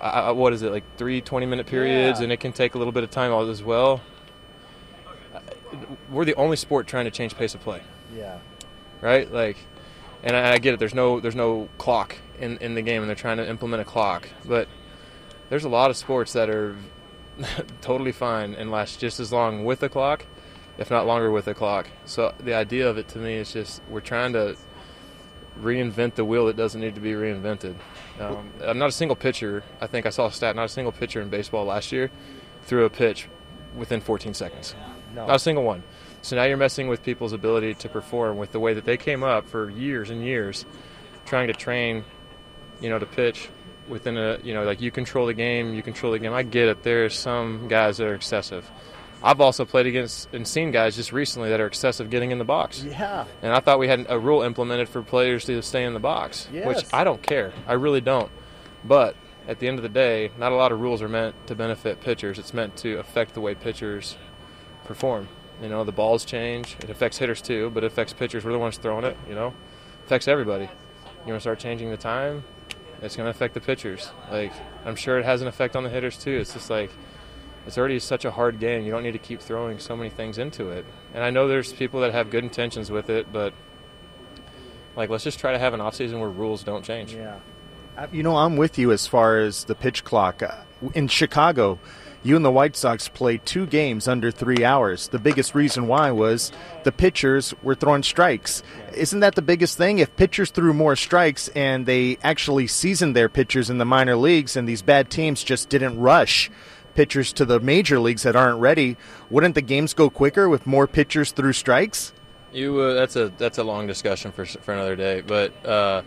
I, 0.00 0.08
I, 0.08 0.30
what 0.30 0.52
is 0.52 0.62
it 0.62 0.70
like 0.70 0.84
three 0.96 1.20
20 1.20 1.46
minute 1.46 1.66
periods, 1.66 2.20
Yeah. 2.20 2.24
and 2.24 2.32
it 2.32 2.38
can 2.38 2.52
take 2.52 2.74
a 2.76 2.78
little 2.78 2.92
bit 2.92 3.02
of 3.02 3.10
time 3.10 3.32
as 3.32 3.62
well. 3.62 4.00
We're 6.12 6.24
the 6.24 6.34
only 6.34 6.56
sport 6.56 6.86
trying 6.86 7.06
to 7.06 7.10
change 7.10 7.34
pace 7.36 7.54
of 7.54 7.60
play, 7.62 7.80
Yeah. 8.14 8.38
right? 9.00 9.30
Like, 9.32 9.56
and 10.22 10.36
I, 10.36 10.52
I 10.52 10.58
get 10.58 10.74
it. 10.74 10.78
There's 10.78 10.94
no 10.94 11.18
there's 11.20 11.34
no 11.34 11.68
clock 11.78 12.16
in 12.38 12.58
in 12.58 12.74
the 12.74 12.82
game, 12.82 13.02
and 13.02 13.08
they're 13.08 13.16
trying 13.16 13.38
to 13.38 13.48
implement 13.48 13.80
a 13.80 13.84
clock, 13.84 14.28
but 14.44 14.68
there's 15.48 15.64
a 15.64 15.68
lot 15.68 15.90
of 15.90 15.96
sports 15.96 16.32
that 16.34 16.48
are 16.50 16.76
totally 17.80 18.12
fine 18.12 18.54
and 18.54 18.70
last 18.70 19.00
just 19.00 19.18
as 19.20 19.32
long 19.32 19.64
with 19.64 19.82
a 19.82 19.88
clock, 19.88 20.24
if 20.78 20.90
not 20.90 21.06
longer 21.06 21.30
with 21.30 21.48
a 21.48 21.54
clock. 21.54 21.88
So 22.04 22.34
the 22.38 22.54
idea 22.54 22.88
of 22.88 22.98
it 22.98 23.08
to 23.08 23.18
me 23.18 23.34
is 23.34 23.52
just 23.52 23.80
we're 23.88 24.00
trying 24.00 24.34
to 24.34 24.56
reinvent 25.60 26.14
the 26.14 26.24
wheel 26.24 26.46
that 26.46 26.56
doesn't 26.56 26.80
need 26.80 26.94
to 26.94 27.00
be 27.00 27.12
reinvented. 27.12 27.74
Um, 28.20 28.50
not 28.60 28.88
a 28.88 28.92
single 28.92 29.16
pitcher. 29.16 29.62
I 29.80 29.86
think 29.86 30.06
I 30.06 30.10
saw 30.10 30.26
a 30.26 30.32
stat. 30.32 30.56
Not 30.56 30.64
a 30.66 30.68
single 30.68 30.92
pitcher 30.92 31.20
in 31.20 31.28
baseball 31.28 31.64
last 31.64 31.92
year 31.92 32.10
threw 32.64 32.84
a 32.84 32.90
pitch 32.90 33.28
within 33.76 34.00
14 34.00 34.34
seconds. 34.34 34.74
No. 35.14 35.26
Not 35.26 35.36
a 35.36 35.38
single 35.38 35.64
one. 35.64 35.82
So 36.22 36.36
now 36.36 36.44
you're 36.44 36.56
messing 36.56 36.88
with 36.88 37.02
people's 37.02 37.32
ability 37.32 37.74
to 37.74 37.88
perform 37.88 38.38
with 38.38 38.52
the 38.52 38.60
way 38.60 38.74
that 38.74 38.84
they 38.84 38.96
came 38.96 39.22
up 39.22 39.48
for 39.48 39.68
years 39.70 40.10
and 40.10 40.24
years, 40.24 40.64
trying 41.26 41.48
to 41.48 41.52
train, 41.52 42.04
you 42.80 42.88
know, 42.88 42.98
to 42.98 43.06
pitch 43.06 43.48
within 43.88 44.16
a, 44.16 44.38
you 44.42 44.54
know, 44.54 44.64
like 44.64 44.80
you 44.80 44.90
control 44.90 45.26
the 45.26 45.34
game, 45.34 45.74
you 45.74 45.82
control 45.82 46.12
the 46.12 46.18
game. 46.20 46.32
I 46.32 46.44
get 46.44 46.68
it. 46.68 46.82
There's 46.84 47.18
some 47.18 47.66
guys 47.68 47.96
that 47.96 48.06
are 48.06 48.14
excessive. 48.14 48.70
I've 49.24 49.40
also 49.40 49.64
played 49.64 49.86
against 49.86 50.32
and 50.32 50.46
seen 50.46 50.70
guys 50.70 50.96
just 50.96 51.12
recently 51.12 51.50
that 51.50 51.60
are 51.60 51.66
excessive 51.66 52.10
getting 52.10 52.30
in 52.30 52.38
the 52.38 52.44
box. 52.44 52.82
Yeah. 52.82 53.24
And 53.40 53.52
I 53.52 53.60
thought 53.60 53.78
we 53.78 53.88
had 53.88 54.06
a 54.08 54.18
rule 54.18 54.42
implemented 54.42 54.88
for 54.88 55.02
players 55.02 55.44
to 55.46 55.60
stay 55.62 55.84
in 55.84 55.94
the 55.94 56.00
box, 56.00 56.48
yes. 56.52 56.66
which 56.66 56.84
I 56.92 57.04
don't 57.04 57.22
care. 57.22 57.52
I 57.66 57.74
really 57.74 58.00
don't. 58.00 58.30
But 58.84 59.14
at 59.48 59.58
the 59.58 59.68
end 59.68 59.78
of 59.78 59.82
the 59.82 59.88
day, 59.88 60.30
not 60.38 60.52
a 60.52 60.56
lot 60.56 60.72
of 60.72 60.80
rules 60.80 61.02
are 61.02 61.08
meant 61.08 61.34
to 61.48 61.54
benefit 61.54 62.00
pitchers. 62.00 62.38
It's 62.38 62.54
meant 62.54 62.76
to 62.78 62.98
affect 62.98 63.34
the 63.34 63.40
way 63.40 63.54
pitchers 63.54 64.16
perform. 64.84 65.28
You 65.62 65.68
know, 65.68 65.84
the 65.84 65.92
balls 65.92 66.24
change. 66.24 66.76
It 66.80 66.90
affects 66.90 67.18
hitters 67.18 67.40
too, 67.40 67.70
but 67.70 67.84
it 67.84 67.86
affects 67.86 68.12
pitchers. 68.12 68.44
We're 68.44 68.52
the 68.52 68.58
ones 68.58 68.76
throwing 68.78 69.04
it. 69.04 69.16
You 69.28 69.34
know, 69.34 69.54
affects 70.04 70.26
everybody. 70.28 70.64
You 70.64 71.32
want 71.32 71.36
to 71.36 71.40
start 71.40 71.60
changing 71.60 71.90
the 71.90 71.96
time? 71.96 72.42
It's 73.00 73.16
going 73.16 73.26
to 73.26 73.30
affect 73.30 73.54
the 73.54 73.60
pitchers. 73.60 74.10
Like 74.30 74.52
I'm 74.84 74.96
sure 74.96 75.18
it 75.18 75.24
has 75.24 75.40
an 75.40 75.48
effect 75.48 75.76
on 75.76 75.84
the 75.84 75.90
hitters 75.90 76.18
too. 76.18 76.32
It's 76.32 76.52
just 76.52 76.68
like 76.68 76.90
it's 77.66 77.78
already 77.78 77.98
such 78.00 78.24
a 78.24 78.30
hard 78.30 78.58
game. 78.58 78.84
You 78.84 78.90
don't 78.90 79.04
need 79.04 79.12
to 79.12 79.18
keep 79.18 79.40
throwing 79.40 79.78
so 79.78 79.96
many 79.96 80.10
things 80.10 80.38
into 80.38 80.70
it. 80.70 80.84
And 81.14 81.22
I 81.22 81.30
know 81.30 81.46
there's 81.46 81.72
people 81.72 82.00
that 82.00 82.12
have 82.12 82.30
good 82.30 82.42
intentions 82.42 82.90
with 82.90 83.08
it, 83.08 83.32
but 83.32 83.54
like 84.96 85.10
let's 85.10 85.24
just 85.24 85.38
try 85.38 85.52
to 85.52 85.58
have 85.58 85.74
an 85.74 85.80
off 85.80 85.94
season 85.94 86.18
where 86.20 86.28
rules 86.28 86.64
don't 86.64 86.84
change. 86.84 87.14
Yeah. 87.14 87.38
You 88.10 88.22
know, 88.22 88.36
I'm 88.36 88.56
with 88.56 88.78
you 88.78 88.90
as 88.90 89.06
far 89.06 89.38
as 89.38 89.64
the 89.64 89.74
pitch 89.74 90.02
clock. 90.02 90.42
Uh, 90.42 90.54
In 90.94 91.08
Chicago, 91.08 91.78
you 92.22 92.36
and 92.36 92.44
the 92.44 92.50
White 92.50 92.76
Sox 92.76 93.08
played 93.08 93.44
two 93.44 93.66
games 93.66 94.06
under 94.06 94.30
three 94.30 94.64
hours. 94.64 95.08
The 95.08 95.18
biggest 95.18 95.54
reason 95.54 95.88
why 95.88 96.10
was 96.12 96.52
the 96.84 96.92
pitchers 96.92 97.52
were 97.62 97.74
throwing 97.74 98.02
strikes. 98.02 98.62
Isn't 98.94 99.20
that 99.20 99.34
the 99.34 99.42
biggest 99.42 99.76
thing? 99.76 99.98
If 99.98 100.14
pitchers 100.16 100.50
threw 100.50 100.72
more 100.72 100.94
strikes 100.94 101.48
and 101.48 101.86
they 101.86 102.18
actually 102.22 102.68
seasoned 102.68 103.16
their 103.16 103.28
pitchers 103.28 103.70
in 103.70 103.78
the 103.78 103.84
minor 103.84 104.16
leagues 104.16 104.56
and 104.56 104.68
these 104.68 104.82
bad 104.82 105.10
teams 105.10 105.42
just 105.42 105.68
didn't 105.68 105.98
rush 105.98 106.50
pitchers 106.94 107.32
to 107.32 107.44
the 107.44 107.58
major 107.60 107.98
leagues 107.98 108.22
that 108.22 108.36
aren't 108.36 108.60
ready, 108.60 108.96
wouldn't 109.30 109.54
the 109.54 109.62
games 109.62 109.94
go 109.94 110.10
quicker 110.10 110.48
with 110.48 110.66
more 110.66 110.86
pitchers 110.86 111.32
through 111.32 111.52
strikes? 111.54 112.12
You 112.52 112.78
uh, 112.80 112.94
that's 112.94 113.16
a 113.16 113.32
that's 113.38 113.58
a 113.58 113.64
long 113.64 113.86
discussion 113.86 114.30
for 114.30 114.44
for 114.44 114.74
another 114.74 114.94
day. 114.94 115.22
But 115.22 115.64
uh, 115.64 116.02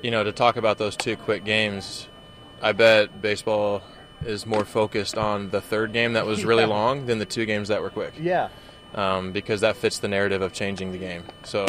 you 0.00 0.12
know, 0.12 0.22
to 0.22 0.30
talk 0.30 0.56
about 0.56 0.78
those 0.78 0.96
two 0.96 1.16
quick 1.16 1.44
games, 1.44 2.06
I 2.60 2.72
bet 2.72 3.20
baseball 3.20 3.82
is 4.26 4.46
more 4.46 4.64
focused 4.64 5.16
on 5.18 5.50
the 5.50 5.60
third 5.60 5.92
game 5.92 6.12
that 6.14 6.26
was 6.26 6.44
really 6.46 6.62
Yeah. 6.64 6.68
long 6.68 7.06
than 7.06 7.18
the 7.18 7.24
two 7.26 7.44
games 7.46 7.68
that 7.68 7.82
were 7.82 7.90
quick. 7.90 8.14
Yeah. 8.20 8.48
Um, 8.94 9.32
because 9.32 9.62
that 9.62 9.76
fits 9.76 9.98
the 10.00 10.08
narrative 10.08 10.42
of 10.42 10.52
changing 10.52 10.92
the 10.92 10.98
game. 10.98 11.22
So 11.44 11.66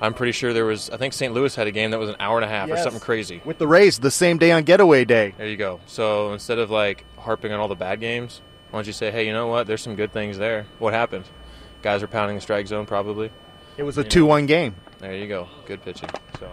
I'm 0.00 0.14
pretty 0.14 0.32
sure 0.32 0.54
there 0.54 0.64
was. 0.64 0.88
I 0.88 0.96
think 0.96 1.12
St. 1.12 1.32
Louis 1.34 1.54
had 1.54 1.66
a 1.66 1.70
game 1.70 1.90
that 1.90 1.98
was 1.98 2.08
an 2.08 2.16
hour 2.18 2.38
and 2.38 2.44
a 2.44 2.48
half 2.48 2.70
or 2.70 2.76
something 2.78 3.00
crazy. 3.00 3.42
With 3.44 3.58
the 3.58 3.66
Rays 3.68 3.98
the 3.98 4.10
same 4.10 4.38
day 4.38 4.50
on 4.50 4.62
getaway 4.64 5.04
day. 5.04 5.34
There 5.36 5.46
you 5.46 5.58
go. 5.58 5.80
So 5.86 6.32
instead 6.32 6.58
of 6.58 6.70
like 6.70 7.04
harping 7.18 7.52
on 7.52 7.60
all 7.60 7.68
the 7.68 7.74
bad 7.74 8.00
games, 8.00 8.40
why 8.70 8.78
don't 8.78 8.86
you 8.86 8.94
say, 8.94 9.10
hey, 9.10 9.26
you 9.26 9.32
know 9.34 9.46
what? 9.48 9.66
There's 9.66 9.82
some 9.82 9.94
good 9.94 10.12
things 10.12 10.38
there. 10.38 10.66
What 10.78 10.94
happened? 10.94 11.26
Guys 11.82 12.02
are 12.02 12.06
pounding 12.06 12.36
the 12.36 12.40
strike 12.40 12.66
zone 12.66 12.86
probably. 12.86 13.30
It 13.76 13.82
was 13.82 13.98
a 13.98 14.04
2 14.04 14.24
1 14.24 14.46
game. 14.46 14.74
There 15.00 15.14
you 15.14 15.26
go. 15.28 15.48
Good 15.66 15.84
pitching. 15.84 16.08
So 16.40 16.48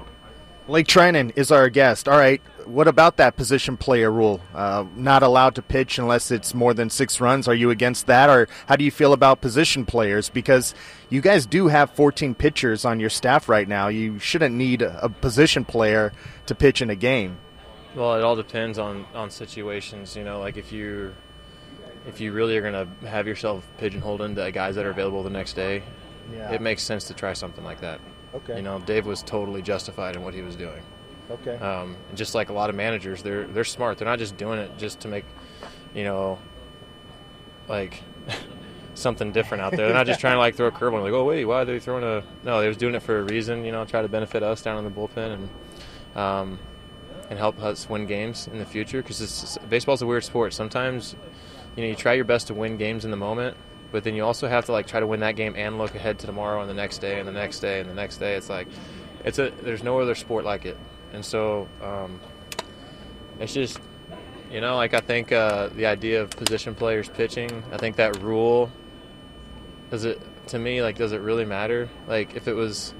Blake 0.72 0.88
Treinen 0.88 1.34
is 1.36 1.52
our 1.52 1.68
guest. 1.68 2.08
All 2.08 2.18
right, 2.18 2.42
what 2.64 2.88
about 2.88 3.18
that 3.18 3.36
position 3.36 3.76
player 3.76 4.10
rule? 4.10 4.40
Uh, 4.56 4.86
not 4.96 5.22
allowed 5.22 5.54
to 5.56 5.62
pitch 5.62 6.00
unless 6.00 6.32
it's 6.32 6.54
more 6.54 6.74
than 6.74 6.90
six 6.90 7.20
runs. 7.20 7.46
Are 7.50 7.54
you 7.54 7.72
against 7.72 8.08
that, 8.08 8.30
or 8.30 8.48
how 8.68 8.78
do 8.78 8.86
you 8.86 8.90
feel 8.90 9.12
about 9.12 9.42
position 9.42 9.86
players? 9.86 10.30
Because 10.30 10.74
you 11.10 11.20
guys 11.20 11.46
do 11.46 11.68
have 11.68 11.92
14 11.92 12.36
pitchers 12.36 12.86
on 12.86 13.02
your 13.02 13.10
staff 13.10 13.50
right 13.50 13.68
now. 13.68 13.90
You 13.90 14.18
shouldn't 14.20 14.56
need 14.56 14.82
a, 14.82 14.98
a 15.04 15.10
position 15.10 15.66
player 15.66 16.14
to 16.46 16.56
pitch 16.56 16.82
in 16.82 16.90
a 16.90 16.96
game. 16.96 17.36
Well, 17.94 18.16
it 18.16 18.24
all 18.24 18.38
depends 18.38 18.80
on 18.80 19.06
on 19.14 19.30
situations. 19.30 20.16
You 20.16 20.24
know, 20.24 20.40
like 20.40 20.56
if 20.56 20.72
you 20.72 21.14
if 22.08 22.22
you 22.22 22.32
really 22.32 22.56
are 22.58 22.62
going 22.62 22.88
to 23.02 23.08
have 23.10 23.28
yourself 23.28 23.68
pigeonholed 23.78 24.22
into 24.22 24.50
guys 24.54 24.76
that 24.76 24.86
are 24.86 24.92
available 24.92 25.22
the 25.22 25.32
next 25.32 25.52
day, 25.52 25.84
Yeah. 26.34 26.50
it 26.54 26.62
makes 26.62 26.82
sense 26.82 27.04
to 27.10 27.14
try 27.14 27.34
something 27.34 27.66
like 27.66 27.82
that. 27.82 28.00
Okay. 28.34 28.58
You 28.58 28.62
know, 28.62 28.80
Dave 28.80 29.06
was 29.06 29.24
totally 29.24 29.62
justified 29.62 30.16
in 30.16 30.24
what 30.24 30.34
he 30.34 30.42
was 30.42 30.56
doing. 30.56 30.82
Okay. 31.30 31.56
Um, 31.58 31.96
and 32.10 32.18
just 32.18 32.36
like 32.36 32.50
a 32.50 32.54
lot 32.54 32.70
of 32.70 32.76
managers, 32.76 33.24
they're 33.24 33.46
they're 33.46 33.64
smart. 33.64 33.98
They're 33.98 34.08
not 34.08 34.20
just 34.20 34.38
doing 34.38 34.60
it 34.60 34.78
just 34.78 35.02
to 35.02 35.08
make, 35.08 35.26
you 35.94 36.04
know, 36.04 36.40
like 37.68 38.02
something 38.96 39.32
different 39.32 39.64
out 39.64 39.72
there. 39.72 39.88
They're 39.88 39.96
not 39.96 40.06
just 40.06 40.20
trying 40.20 40.36
to 40.36 40.40
like 40.40 40.56
throw 40.56 40.68
a 40.68 40.72
curveball. 40.72 41.04
Like, 41.04 41.14
oh 41.14 41.24
wait, 41.24 41.46
why 41.46 41.62
are 41.62 41.66
they 41.66 41.80
throwing 41.80 42.04
a? 42.04 42.24
No, 42.44 42.60
they 42.62 42.68
was 42.68 42.78
doing 42.78 42.96
it 42.96 43.02
for 43.02 43.20
a 43.20 43.24
reason. 43.24 43.64
You 43.64 43.72
know, 43.72 43.86
try 43.86 44.02
to 44.02 44.10
benefit 44.10 44.44
us 44.44 44.62
down 44.62 44.78
in 44.78 44.84
the 44.84 44.92
bullpen 44.92 45.34
and 45.34 45.50
um, 46.18 46.60
and 47.30 47.40
help 47.40 47.62
us 47.62 47.90
win 47.90 48.06
games 48.06 48.48
in 48.52 48.60
the 48.60 48.66
future. 48.66 49.02
Because 49.02 49.58
baseball's 49.70 50.02
a 50.02 50.08
weird 50.08 50.24
sport. 50.24 50.54
Sometimes, 50.54 51.16
you 51.76 51.84
know, 51.84 51.90
you 51.90 51.96
try 51.96 52.14
your 52.14 52.26
best 52.26 52.48
to 52.48 52.54
win 52.54 52.78
games 52.78 53.06
in 53.06 53.12
the 53.12 53.18
moment, 53.18 53.56
but 53.92 54.04
then 54.04 54.16
you 54.16 54.24
also 54.24 54.48
have 54.48 54.66
to 54.66 54.72
like 54.72 54.88
try 54.88 55.00
to 55.00 55.08
win 55.08 55.20
that 55.20 55.36
game 55.36 55.54
and 55.56 55.78
look 55.78 55.96
ahead 55.96 56.20
to 56.20 56.26
tomorrow 56.26 56.62
and 56.62 56.70
the 56.70 56.74
next 56.74 57.00
day 57.00 57.20
and 57.20 57.28
the 57.28 57.34
next 57.34 57.60
day 57.60 57.80
and 57.80 57.90
the 57.90 57.94
next 57.94 58.18
day. 58.18 58.36
It's 58.36 58.50
like 58.50 58.68
it's 59.24 59.40
a 59.40 59.52
there's 59.62 59.84
no 59.84 60.00
other 60.00 60.16
sport 60.16 60.46
like 60.46 60.66
it, 60.66 60.78
and 61.14 61.24
so 61.24 61.68
um, 61.82 62.20
it's 63.40 63.54
just 63.54 63.80
you 64.52 64.62
know 64.62 64.76
like 64.76 64.94
I 64.94 65.00
think 65.00 65.32
uh, 65.32 65.70
the 65.70 65.86
idea 65.86 66.22
of 66.22 66.30
position 66.32 66.76
players 66.76 67.10
pitching. 67.10 67.64
I 67.72 67.78
think 67.78 67.98
that 67.98 68.22
rule 68.22 68.72
does 69.90 70.06
it 70.06 70.22
to 70.48 70.60
me 70.60 70.82
like 70.82 70.98
does 70.98 71.12
it 71.12 71.22
really 71.22 71.46
matter? 71.46 71.90
Like 72.08 72.36
if 72.36 72.48
it 72.48 72.54
was 72.54 72.94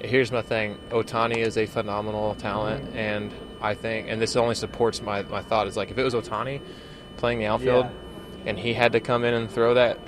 here's 0.00 0.30
my 0.30 0.42
thing 0.42 0.78
Ohtani 0.90 1.38
is 1.38 1.56
a 1.56 1.66
phenomenal 1.66 2.34
talent 2.34 2.94
and 2.94 3.32
I 3.62 3.74
think 3.74 4.08
and 4.08 4.20
this 4.20 4.36
only 4.36 4.54
supports 4.54 5.00
my, 5.00 5.22
my 5.22 5.42
thought 5.42 5.66
is 5.66 5.76
like 5.76 5.90
if 5.90 5.96
it 5.96 6.04
was 6.04 6.14
Ohtani 6.14 6.60
playing 7.16 7.38
the 7.38 7.46
outfield 7.46 7.86
and 8.44 8.58
he 8.58 8.74
had 8.74 8.92
to 8.92 9.00
come 9.00 9.24
in 9.24 9.32
and 9.32 9.50
throw 9.50 9.74
that 9.74 9.98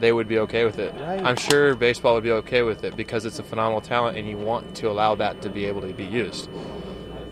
they 0.00 0.12
would 0.12 0.28
be 0.28 0.38
okay 0.40 0.64
with 0.64 0.78
it. 0.78 0.94
Right. 0.94 1.22
I'm 1.22 1.36
sure 1.36 1.74
baseball 1.74 2.14
would 2.14 2.24
be 2.24 2.32
okay 2.32 2.62
with 2.62 2.84
it 2.84 2.96
because 2.96 3.24
it's 3.24 3.38
a 3.38 3.42
phenomenal 3.42 3.80
talent 3.80 4.16
and 4.16 4.28
you 4.28 4.36
want 4.36 4.74
to 4.76 4.90
allow 4.90 5.14
that 5.16 5.42
to 5.42 5.48
be 5.48 5.64
able 5.66 5.80
to 5.82 5.92
be 5.92 6.04
used. 6.04 6.48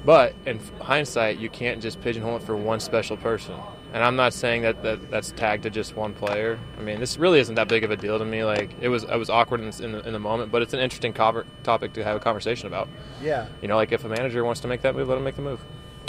But 0.05 0.35
in 0.47 0.61
hindsight, 0.81 1.39
you 1.39 1.49
can't 1.49 1.81
just 1.81 2.01
pigeonhole 2.01 2.37
it 2.37 2.43
for 2.43 2.57
one 2.57 2.81
special 2.81 3.17
person. 3.17 3.55
And 3.93 4.03
I'm 4.03 4.17
not 4.17 4.33
saying 4.33 4.63
that, 4.63 4.83
that 4.83 5.11
that's 5.11 5.33
tagged 5.33 5.65
to 5.65 5.71
just 5.71 5.95
one 5.97 6.15
player. 6.15 6.59
I 6.79 6.83
mean, 6.83 6.99
this 6.99 7.19
really 7.19 7.41
isn't 7.41 7.55
that 7.57 7.69
big 7.69 7.85
of 7.85 7.91
a 7.91 7.97
deal 7.97 8.19
to 8.19 8.25
me. 8.25 8.43
Like 8.43 8.71
it 8.81 8.89
was, 8.89 9.05
I 9.05 9.17
was 9.17 9.29
awkward 9.29 9.61
in, 9.61 9.69
in, 9.85 9.93
the, 9.93 10.07
in 10.07 10.13
the 10.13 10.19
moment, 10.19 10.51
but 10.51 10.63
it's 10.63 10.73
an 10.73 10.81
interesting 10.81 11.13
topic 11.13 11.93
to 11.93 12.03
have 12.03 12.17
a 12.17 12.21
conversation 12.21 12.67
about. 12.67 12.89
Yeah. 13.23 13.47
You 13.61 13.69
know, 13.69 13.77
like 13.77 13.93
if 13.93 14.05
a 14.05 14.09
manager 14.09 14.45
wants 14.45 14.61
to 14.63 14.69
make 14.69 14.83
that 14.83 14.97
move, 14.97 15.09
let 15.09 15.19
him 15.19 15.25
make 15.25 15.37
the 15.37 15.43
move. 15.43 15.61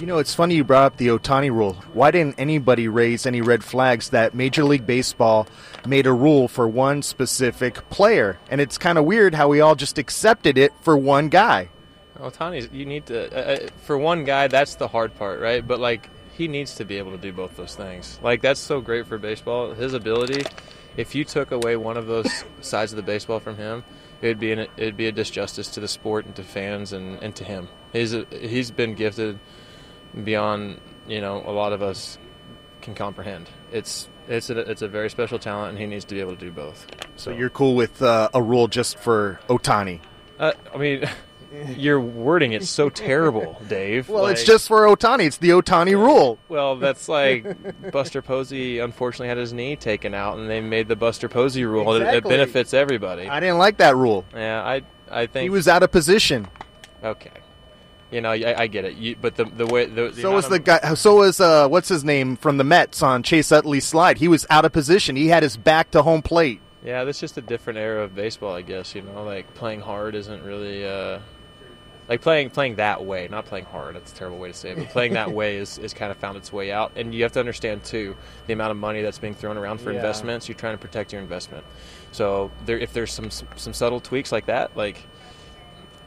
You 0.01 0.07
know, 0.07 0.17
it's 0.17 0.33
funny 0.33 0.55
you 0.55 0.63
brought 0.63 0.85
up 0.85 0.97
the 0.97 1.07
Ohtani 1.07 1.51
rule. 1.51 1.73
Why 1.93 2.09
didn't 2.09 2.39
anybody 2.39 2.87
raise 2.87 3.25
any 3.25 3.41
red 3.41 3.63
flags 3.63 4.09
that 4.09 4.33
Major 4.33 4.63
League 4.63 4.87
Baseball 4.87 5.47
made 5.85 6.07
a 6.07 6.13
rule 6.13 6.47
for 6.47 6.67
one 6.67 7.01
specific 7.01 7.89
player? 7.89 8.39
And 8.49 8.61
it's 8.61 8.77
kind 8.77 8.97
of 8.97 9.05
weird 9.05 9.35
how 9.35 9.47
we 9.47 9.61
all 9.61 9.75
just 9.75 9.97
accepted 9.97 10.57
it 10.57 10.73
for 10.81 10.97
one 10.97 11.29
guy. 11.29 11.69
Ohtani's, 12.19 12.69
you 12.71 12.85
need 12.85 13.05
to, 13.07 13.25
uh, 13.35 13.53
uh, 13.53 13.67
for 13.83 13.97
one 13.97 14.23
guy, 14.23 14.47
that's 14.47 14.75
the 14.75 14.87
hard 14.87 15.15
part, 15.15 15.39
right? 15.39 15.65
But 15.65 15.79
like, 15.79 16.09
he 16.33 16.47
needs 16.47 16.75
to 16.75 16.85
be 16.85 16.97
able 16.97 17.11
to 17.11 17.17
do 17.17 17.31
both 17.31 17.55
those 17.57 17.75
things. 17.75 18.19
Like, 18.23 18.41
that's 18.41 18.59
so 18.59 18.81
great 18.81 19.07
for 19.07 19.17
baseball. 19.17 19.73
His 19.73 19.93
ability, 19.93 20.43
if 20.97 21.15
you 21.15 21.25
took 21.25 21.51
away 21.51 21.75
one 21.75 21.97
of 21.97 22.07
those 22.07 22.43
sides 22.61 22.91
of 22.91 22.97
the 22.97 23.03
baseball 23.03 23.39
from 23.39 23.57
him, 23.57 23.83
it'd 24.21 24.39
be 24.39 24.51
an, 24.51 24.67
it'd 24.77 24.97
be 24.97 25.07
a 25.07 25.11
disjustice 25.11 25.73
to 25.73 25.79
the 25.79 25.87
sport 25.87 26.25
and 26.25 26.35
to 26.35 26.43
fans 26.43 26.93
and, 26.93 27.21
and 27.21 27.35
to 27.35 27.43
him. 27.43 27.67
He's 27.91 28.13
a, 28.13 28.25
he's 28.31 28.71
been 28.71 28.95
gifted 28.95 29.39
beyond 30.23 30.79
you 31.07 31.21
know 31.21 31.43
a 31.45 31.51
lot 31.51 31.73
of 31.73 31.81
us 31.81 32.17
can 32.81 32.95
comprehend. 32.95 33.49
It's 33.71 34.07
it's 34.27 34.49
a, 34.49 34.59
it's 34.69 34.81
a 34.81 34.87
very 34.87 35.09
special 35.09 35.39
talent, 35.39 35.71
and 35.71 35.79
he 35.79 35.85
needs 35.85 36.05
to 36.05 36.15
be 36.15 36.21
able 36.21 36.35
to 36.35 36.39
do 36.39 36.51
both. 36.51 36.85
So 37.15 37.31
you're 37.31 37.49
cool 37.49 37.75
with 37.75 38.01
uh, 38.01 38.29
a 38.33 38.41
rule 38.41 38.67
just 38.67 38.97
for 38.99 39.39
Ohtani? 39.49 39.99
Uh, 40.39 40.53
I 40.73 40.77
mean, 40.77 41.07
you're 41.77 41.99
wording 41.99 42.53
it 42.53 42.63
so 42.65 42.89
terrible, 42.89 43.61
Dave. 43.69 44.09
Well, 44.09 44.25
it's 44.27 44.43
just 44.43 44.67
for 44.67 44.81
Ohtani. 44.87 45.25
It's 45.27 45.37
the 45.37 45.49
Ohtani 45.49 45.93
rule. 45.93 46.39
Well, 46.49 46.75
that's 46.77 47.07
like 47.07 47.45
Buster 47.91 48.21
Posey 48.21 48.79
unfortunately 48.79 49.27
had 49.27 49.37
his 49.37 49.53
knee 49.53 49.75
taken 49.75 50.13
out, 50.13 50.37
and 50.37 50.49
they 50.49 50.61
made 50.61 50.87
the 50.87 50.95
Buster 50.95 51.29
Posey 51.29 51.65
rule. 51.65 51.93
It- 51.93 52.01
It, 52.01 52.23
benefits 52.23 52.73
everybody. 52.73 53.27
I 53.27 53.39
didn't 53.39 53.57
like 53.59 53.77
that 53.77 53.95
rule. 53.95 54.25
Yeah, 54.33 54.63
I 54.63 54.81
I 55.11 55.27
think 55.27 55.43
He 55.43 55.49
was 55.49 55.67
out 55.67 55.83
of 55.83 55.91
position. 55.91 56.47
okay. 57.03 57.29
You 58.13 58.21
know, 58.21 58.31
I, 58.31 58.53
I 58.57 58.67
get 58.67 58.85
it. 58.85 58.95
You, 58.95 59.15
but 59.19 59.35
the 59.35 59.45
the 59.45 59.65
way 59.65 59.85
the, 59.85 60.09
the 60.09 60.21
So 60.21 60.31
was 60.31 60.45
of- 60.45 60.51
the 60.51 60.59
guy. 60.59 60.93
So 60.93 61.15
was 61.17 61.39
uh, 61.41 61.67
what's 61.67 61.89
his 61.89 62.03
name 62.03 62.35
from 62.37 62.57
the 62.57 62.63
Mets 62.63 63.01
on 63.01 63.23
Chase 63.23 63.51
Utley's 63.51 63.85
slide. 63.85 64.17
He 64.19 64.27
was 64.27 64.45
out 64.49 64.65
of 64.65 64.71
position. 64.71 65.15
He 65.15 65.27
had 65.27 65.41
his 65.43 65.57
back 65.57 65.91
to 65.91 66.03
home 66.03 66.21
plate. 66.21 66.61
Yeah, 66.85 67.03
that's 67.05 67.19
just 67.19 67.37
a 67.37 67.41
different 67.41 67.79
era 67.79 68.03
of 68.03 68.13
baseball, 68.13 68.53
I 68.53 68.61
guess. 68.61 68.93
You 68.93 69.01
know, 69.01 69.23
like 69.23 69.53
playing 69.55 69.81
hard 69.81 70.15
isn't 70.15 70.43
really 70.43 70.85
uh, 70.85 71.19
like 72.09 72.21
playing 72.21 72.49
playing 72.49 72.75
that 72.75 73.03
way. 73.05 73.27
Not 73.31 73.45
playing 73.45 73.65
hard. 73.65 73.95
That's 73.95 74.11
a 74.11 74.15
terrible 74.15 74.37
way 74.37 74.49
to 74.49 74.53
say 74.53 74.71
it. 74.71 74.77
But 74.77 74.89
playing 74.89 75.13
that 75.13 75.31
way 75.39 75.55
is, 75.57 75.77
is 75.77 75.93
kind 75.93 76.11
of 76.11 76.17
found 76.17 76.37
its 76.37 76.51
way 76.53 76.71
out. 76.71 76.91
And 76.95 77.15
you 77.15 77.23
have 77.23 77.31
to 77.31 77.39
understand 77.39 77.83
too 77.83 78.15
the 78.47 78.53
amount 78.53 78.71
of 78.71 78.77
money 78.77 79.01
that's 79.01 79.17
being 79.17 79.33
thrown 79.33 79.57
around 79.57 79.79
for 79.79 79.91
Yeah. 79.91 79.97
investments. 79.97 80.47
You're 80.49 80.57
trying 80.57 80.73
to 80.75 80.81
protect 80.81 81.13
your 81.13 81.21
investment. 81.21 81.63
So 82.11 82.51
there, 82.65 82.77
if 82.77 82.93
there's 82.93 83.11
some 83.13 83.31
some 83.31 83.73
subtle 83.73 83.99
tweaks 84.01 84.31
like 84.31 84.45
that, 84.47 84.75
like 84.77 85.01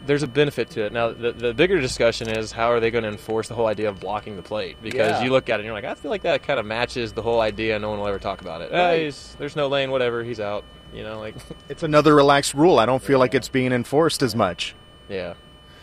there's 0.07 0.23
a 0.23 0.27
benefit 0.27 0.71
to 0.71 0.85
it. 0.87 0.93
Now, 0.93 1.11
the, 1.13 1.33
the 1.33 1.53
bigger 1.55 1.81
discussion 1.81 2.29
is 2.29 2.53
how 2.53 2.71
are 2.73 2.81
they 2.81 2.91
going 2.91 3.05
to 3.05 3.11
enforce 3.11 3.49
the 3.49 3.55
whole 3.55 3.67
idea 3.67 3.89
of 3.89 4.01
blocking 4.01 4.37
the 4.37 4.43
plate? 4.43 4.77
Because 4.83 5.19
Yeah. 5.19 5.25
you 5.25 5.31
look 5.31 5.49
at 5.51 5.55
it 5.55 5.57
and 5.61 5.65
you're 5.67 5.75
like, 5.75 5.85
I 5.85 5.95
feel 5.95 6.11
like 6.11 6.23
that 6.23 6.43
kind 6.43 6.59
of 6.61 6.67
matches 6.67 7.13
the 7.13 7.23
whole 7.23 7.41
idea. 7.41 7.79
No 7.79 7.91
one 7.91 7.99
will 7.99 8.07
ever 8.09 8.19
talk 8.19 8.41
about 8.41 8.61
it. 8.63 8.73
Right. 8.73 9.03
he's, 9.05 9.37
there's 9.39 9.57
no 9.57 9.69
lane, 9.69 9.91
whatever. 9.91 10.23
He's 10.25 10.41
out. 10.41 10.65
You 10.95 11.03
know, 11.03 11.19
like 11.19 11.35
It's 11.69 11.83
another 11.83 12.15
relaxed 12.15 12.55
rule. 12.55 12.79
I 12.79 12.87
don't 12.87 13.03
feel 13.03 13.19
like 13.19 13.35
it's 13.35 13.49
being 13.49 13.73
enforced 13.73 14.23
as 14.23 14.35
much. 14.35 14.75
yeah. 15.09 15.35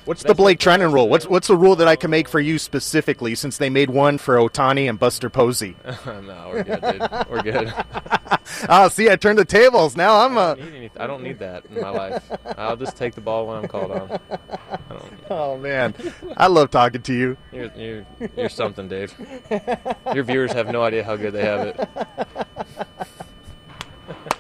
What's 0.06 0.24
the 0.24 0.34
Blake 0.34 0.60
Treinen 0.60 0.92
rule? 0.94 1.08
What's 1.08 1.28
what's 1.28 1.50
a 1.50 1.56
rule 1.56 1.76
that 1.78 1.88
I 1.88 1.96
can 1.96 2.12
make 2.12 2.28
for 2.28 2.40
you 2.40 2.60
specifically, 2.60 3.36
since 3.36 3.58
they 3.58 3.70
made 3.70 3.90
one 3.90 4.18
for 4.18 4.36
Ohtani 4.36 4.90
and 4.90 5.00
Buster 5.00 5.30
Posey? 5.30 5.76
no, 6.06 6.50
we're 6.52 6.64
good, 6.64 6.82
dude. 6.82 7.02
We're 7.30 7.42
good. 7.42 7.74
oh, 8.68 8.88
see, 8.92 9.10
I 9.10 9.16
turned 9.16 9.40
the 9.40 9.46
tables. 9.46 9.96
Now 9.96 10.26
I'm 10.26 10.38
I 10.38 10.52
a. 10.52 10.56
don't, 10.56 10.66
need 10.72 10.76
any, 10.78 10.92
I 10.98 11.08
don't 11.08 11.24
need 11.24 11.40
that 11.40 11.66
in 11.68 11.82
my 11.82 11.90
life. 11.90 12.32
I'll 12.58 12.76
just 12.76 12.98
take 12.98 13.16
the 13.16 13.22
ball 13.22 13.48
when 13.48 13.58
I'm 13.58 13.68
called 13.68 13.92
on. 13.92 14.20
Oh 15.30 15.58
man, 15.58 15.94
I 16.38 16.48
love 16.48 16.70
talking 16.70 17.02
to 17.02 17.14
you. 17.14 17.38
you're, 17.52 17.72
you're, 17.76 18.06
you're 18.36 18.50
something, 18.50 18.88
Dave. 18.88 19.14
Your 20.14 20.24
viewers 20.24 20.52
have 20.52 20.68
no 20.68 20.84
idea 20.84 21.04
how 21.04 21.16
good 21.16 21.34
they 21.34 21.46
have 21.46 21.68
it. 21.68 22.48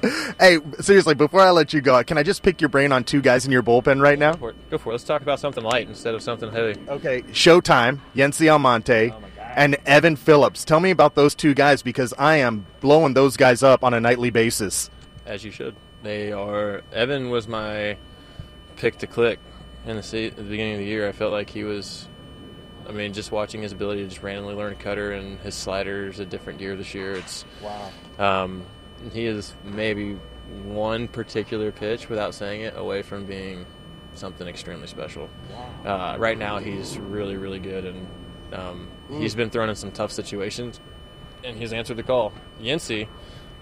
Hey, 0.39 0.57
seriously, 0.81 1.13
before 1.13 1.39
I 1.39 1.51
let 1.51 1.73
you 1.73 1.79
go, 1.79 2.03
can 2.03 2.17
I 2.17 2.23
just 2.23 2.43
pick 2.43 2.59
your 2.59 2.69
brain 2.69 2.91
on 2.91 3.03
two 3.03 3.21
guys 3.21 3.45
in 3.45 3.51
your 3.51 3.63
bullpen 3.63 4.01
right 4.01 4.19
now? 4.19 4.33
Go 4.33 4.39
for 4.39 4.49
it. 4.49 4.69
Go 4.69 4.77
for 4.77 4.89
it. 4.89 4.93
Let's 4.93 5.03
talk 5.03 5.21
about 5.21 5.39
something 5.39 5.63
light 5.63 5.87
instead 5.87 6.13
of 6.15 6.21
something 6.21 6.51
heavy. 6.51 6.79
Okay, 6.89 7.21
Showtime, 7.31 7.99
Yency 8.15 8.51
Almonte, 8.51 9.13
and 9.55 9.77
Evan 9.85 10.15
Phillips. 10.15 10.65
Tell 10.65 10.79
me 10.79 10.91
about 10.91 11.15
those 11.15 11.35
two 11.35 11.53
guys 11.53 11.81
because 11.81 12.13
I 12.17 12.37
am 12.37 12.65
blowing 12.81 13.13
those 13.13 13.37
guys 13.37 13.63
up 13.63 13.83
on 13.83 13.93
a 13.93 14.01
nightly 14.01 14.29
basis. 14.31 14.89
As 15.25 15.45
you 15.45 15.51
should. 15.51 15.75
They 16.01 16.33
are. 16.33 16.81
Evan 16.91 17.29
was 17.29 17.47
my 17.47 17.95
pick 18.75 18.97
to 18.97 19.07
click 19.07 19.39
in 19.85 19.95
the, 19.95 20.03
se- 20.03 20.27
at 20.27 20.35
the 20.35 20.43
beginning 20.43 20.73
of 20.73 20.79
the 20.79 20.85
year. 20.85 21.07
I 21.07 21.13
felt 21.13 21.31
like 21.31 21.49
he 21.49 21.63
was. 21.63 22.07
I 22.89 22.91
mean, 22.91 23.13
just 23.13 23.31
watching 23.31 23.61
his 23.61 23.71
ability 23.71 24.01
to 24.03 24.09
just 24.09 24.21
randomly 24.21 24.55
learn 24.55 24.73
a 24.73 24.75
cutter 24.75 25.13
and 25.13 25.39
his 25.39 25.55
sliders 25.55 26.19
a 26.19 26.25
different 26.25 26.59
gear 26.59 26.75
this 26.75 26.93
year. 26.93 27.13
It's 27.13 27.45
wow. 27.61 27.91
Um, 28.19 28.63
he 29.11 29.25
is 29.25 29.53
maybe 29.63 30.17
one 30.65 31.07
particular 31.07 31.71
pitch, 31.71 32.09
without 32.09 32.33
saying 32.33 32.61
it, 32.61 32.77
away 32.77 33.01
from 33.01 33.25
being 33.25 33.65
something 34.15 34.47
extremely 34.47 34.87
special. 34.87 35.29
Uh, 35.85 36.15
right 36.19 36.37
now, 36.37 36.59
he's 36.59 36.97
really, 36.97 37.37
really 37.37 37.59
good, 37.59 37.85
and 37.85 38.07
um, 38.53 38.87
he's 39.09 39.35
been 39.35 39.49
thrown 39.49 39.69
in 39.69 39.75
some 39.75 39.91
tough 39.91 40.11
situations, 40.11 40.79
and 41.43 41.57
he's 41.57 41.73
answered 41.73 41.97
the 41.97 42.03
call. 42.03 42.31
Yency, 42.61 43.07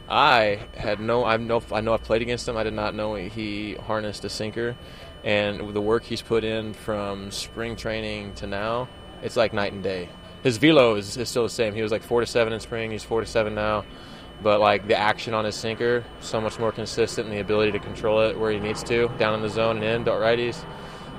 I 0.10 0.60
had 0.76 1.00
no, 1.00 1.24
I 1.24 1.38
know, 1.38 1.64
I 1.72 1.82
know 1.82 1.94
I've 1.94 2.04
played 2.04 2.22
against 2.22 2.48
him. 2.48 2.58
I 2.58 2.64
did 2.64 2.74
not 2.74 2.94
know 2.94 3.16
he 3.16 3.76
harnessed 3.76 4.26
a 4.26 4.30
sinker, 4.30 4.76
and 5.24 5.74
the 5.74 5.82
work 5.82 6.04
he's 6.04 6.22
put 6.22 6.44
in 6.44 6.74
from 6.74 7.32
spring 7.32 7.76
training 7.76 8.34
to 8.36 8.48
now, 8.48 8.90
it's 9.24 9.38
like 9.38 9.54
night 9.54 9.72
and 9.72 9.84
day. 9.84 10.10
His 10.44 10.58
velo 10.58 10.96
is, 10.96 11.16
is 11.18 11.30
still 11.30 11.44
the 11.44 11.50
same. 11.50 11.76
He 11.76 11.84
was 11.84 11.92
like 11.92 12.02
four 12.02 12.20
to 12.20 12.26
seven 12.26 12.52
in 12.52 12.60
spring. 12.60 12.92
He's 12.92 13.04
four 13.04 13.22
to 13.22 13.28
seven 13.28 13.54
now, 13.56 13.86
but 14.44 14.60
like 14.60 14.88
the 14.88 14.98
action 14.98 15.34
on 15.34 15.46
his 15.46 15.56
sinker, 15.56 16.04
so 16.20 16.42
much 16.42 16.60
more 16.60 16.72
consistent, 16.72 17.28
and 17.28 17.36
the 17.36 17.42
ability 17.42 17.72
to 17.74 17.80
control 17.80 18.22
it 18.22 18.38
where 18.38 18.52
he 18.52 18.60
needs 18.60 18.84
to, 18.84 19.08
down 19.18 19.34
in 19.34 19.42
the 19.42 19.50
zone 19.50 19.78
and 19.78 19.86
in 19.86 20.06
to 20.06 20.12
righties, 20.12 20.64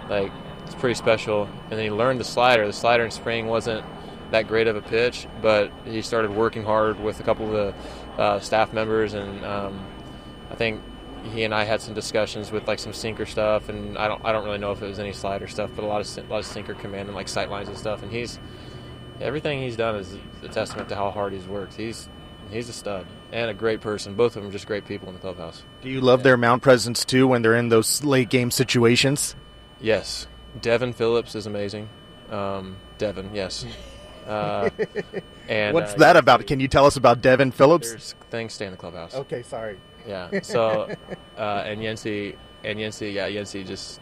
like 0.08 0.32
it's 0.64 0.74
pretty 0.74 0.94
special. 0.94 1.48
And 1.70 1.72
then 1.72 1.84
he 1.84 1.90
learned 1.90 2.20
the 2.20 2.24
slider. 2.24 2.66
The 2.66 2.72
slider 2.72 3.04
in 3.04 3.10
spring 3.10 3.46
wasn't 3.46 3.84
that 4.30 4.48
great 4.48 4.66
of 4.66 4.76
a 4.76 4.82
pitch, 4.82 5.26
but 5.40 5.70
he 5.84 6.02
started 6.02 6.30
working 6.30 6.64
hard 6.64 6.98
with 6.98 7.20
a 7.20 7.22
couple 7.22 7.46
of 7.46 7.52
the 7.52 8.20
uh, 8.22 8.40
staff 8.40 8.72
members, 8.72 9.14
and 9.14 9.44
um, 9.44 9.86
I 10.50 10.54
think 10.54 10.80
he 11.32 11.44
and 11.44 11.54
I 11.54 11.64
had 11.64 11.80
some 11.80 11.94
discussions 11.94 12.50
with 12.50 12.66
like 12.66 12.78
some 12.78 12.92
sinker 12.92 13.26
stuff, 13.26 13.68
and 13.68 13.96
I 13.96 14.08
don't 14.08 14.24
I 14.24 14.32
don't 14.32 14.44
really 14.44 14.58
know 14.58 14.72
if 14.72 14.82
it 14.82 14.86
was 14.86 14.98
any 14.98 15.12
slider 15.12 15.46
stuff, 15.46 15.70
but 15.76 15.84
a 15.84 15.86
lot 15.86 16.00
of 16.00 16.18
a 16.18 16.30
lot 16.30 16.38
of 16.38 16.46
sinker 16.46 16.74
command 16.74 17.08
and 17.08 17.14
like 17.14 17.28
sight 17.28 17.50
lines 17.50 17.68
and 17.68 17.78
stuff, 17.78 18.02
and 18.02 18.10
he's 18.10 18.38
everything 19.20 19.62
he's 19.62 19.76
done 19.76 19.94
is 19.96 20.16
a 20.42 20.48
testament 20.48 20.88
to 20.88 20.96
how 20.96 21.10
hard 21.10 21.32
he's 21.32 21.46
worked. 21.46 21.74
He's 21.74 22.08
he's 22.53 22.68
a 22.68 22.72
stud 22.72 23.07
and 23.32 23.50
a 23.50 23.55
great 23.55 23.80
person. 23.80 24.14
Both 24.14 24.36
of 24.36 24.42
them 24.42 24.50
are 24.50 24.53
just 24.53 24.66
great 24.66 24.84
people 24.86 25.09
in 25.09 25.14
the 25.14 25.20
clubhouse. 25.20 25.62
Do 25.80 25.88
you 25.88 26.00
love 26.00 26.22
their 26.22 26.36
mound 26.36 26.62
presence 26.62 27.05
too 27.05 27.26
when 27.26 27.42
they're 27.42 27.57
in 27.57 27.68
those 27.68 28.05
late 28.05 28.28
game 28.28 28.50
situations? 28.50 29.34
Yes, 29.80 30.26
Devin 30.61 30.92
Phillips 30.92 31.34
is 31.34 31.46
amazing. 31.46 31.88
Um, 32.30 32.76
Devin, 32.98 33.30
yes. 33.34 33.66
Uh, 34.26 34.70
and 35.48 35.74
What's 35.74 35.94
uh, 35.94 35.98
that 35.98 36.16
about? 36.16 36.46
Can 36.46 36.61
you 36.61 36.68
tell 36.68 36.86
us 36.86 36.96
about 36.96 37.20
Devin 37.20 37.50
Phillips? 37.50 37.90
There's 37.90 38.14
things 38.30 38.53
stay 38.53 38.66
in 38.66 38.70
the 38.70 38.76
clubhouse. 38.76 39.14
Okay, 39.14 39.42
sorry. 39.42 39.78
Yeah. 40.07 40.40
So, 40.42 40.94
uh, 41.36 41.64
and 41.66 41.80
Yency 41.80 42.36
and 42.64 42.78
Yency, 42.78 43.12
yeah, 43.12 43.28
Yency 43.28 43.66
just. 43.66 44.00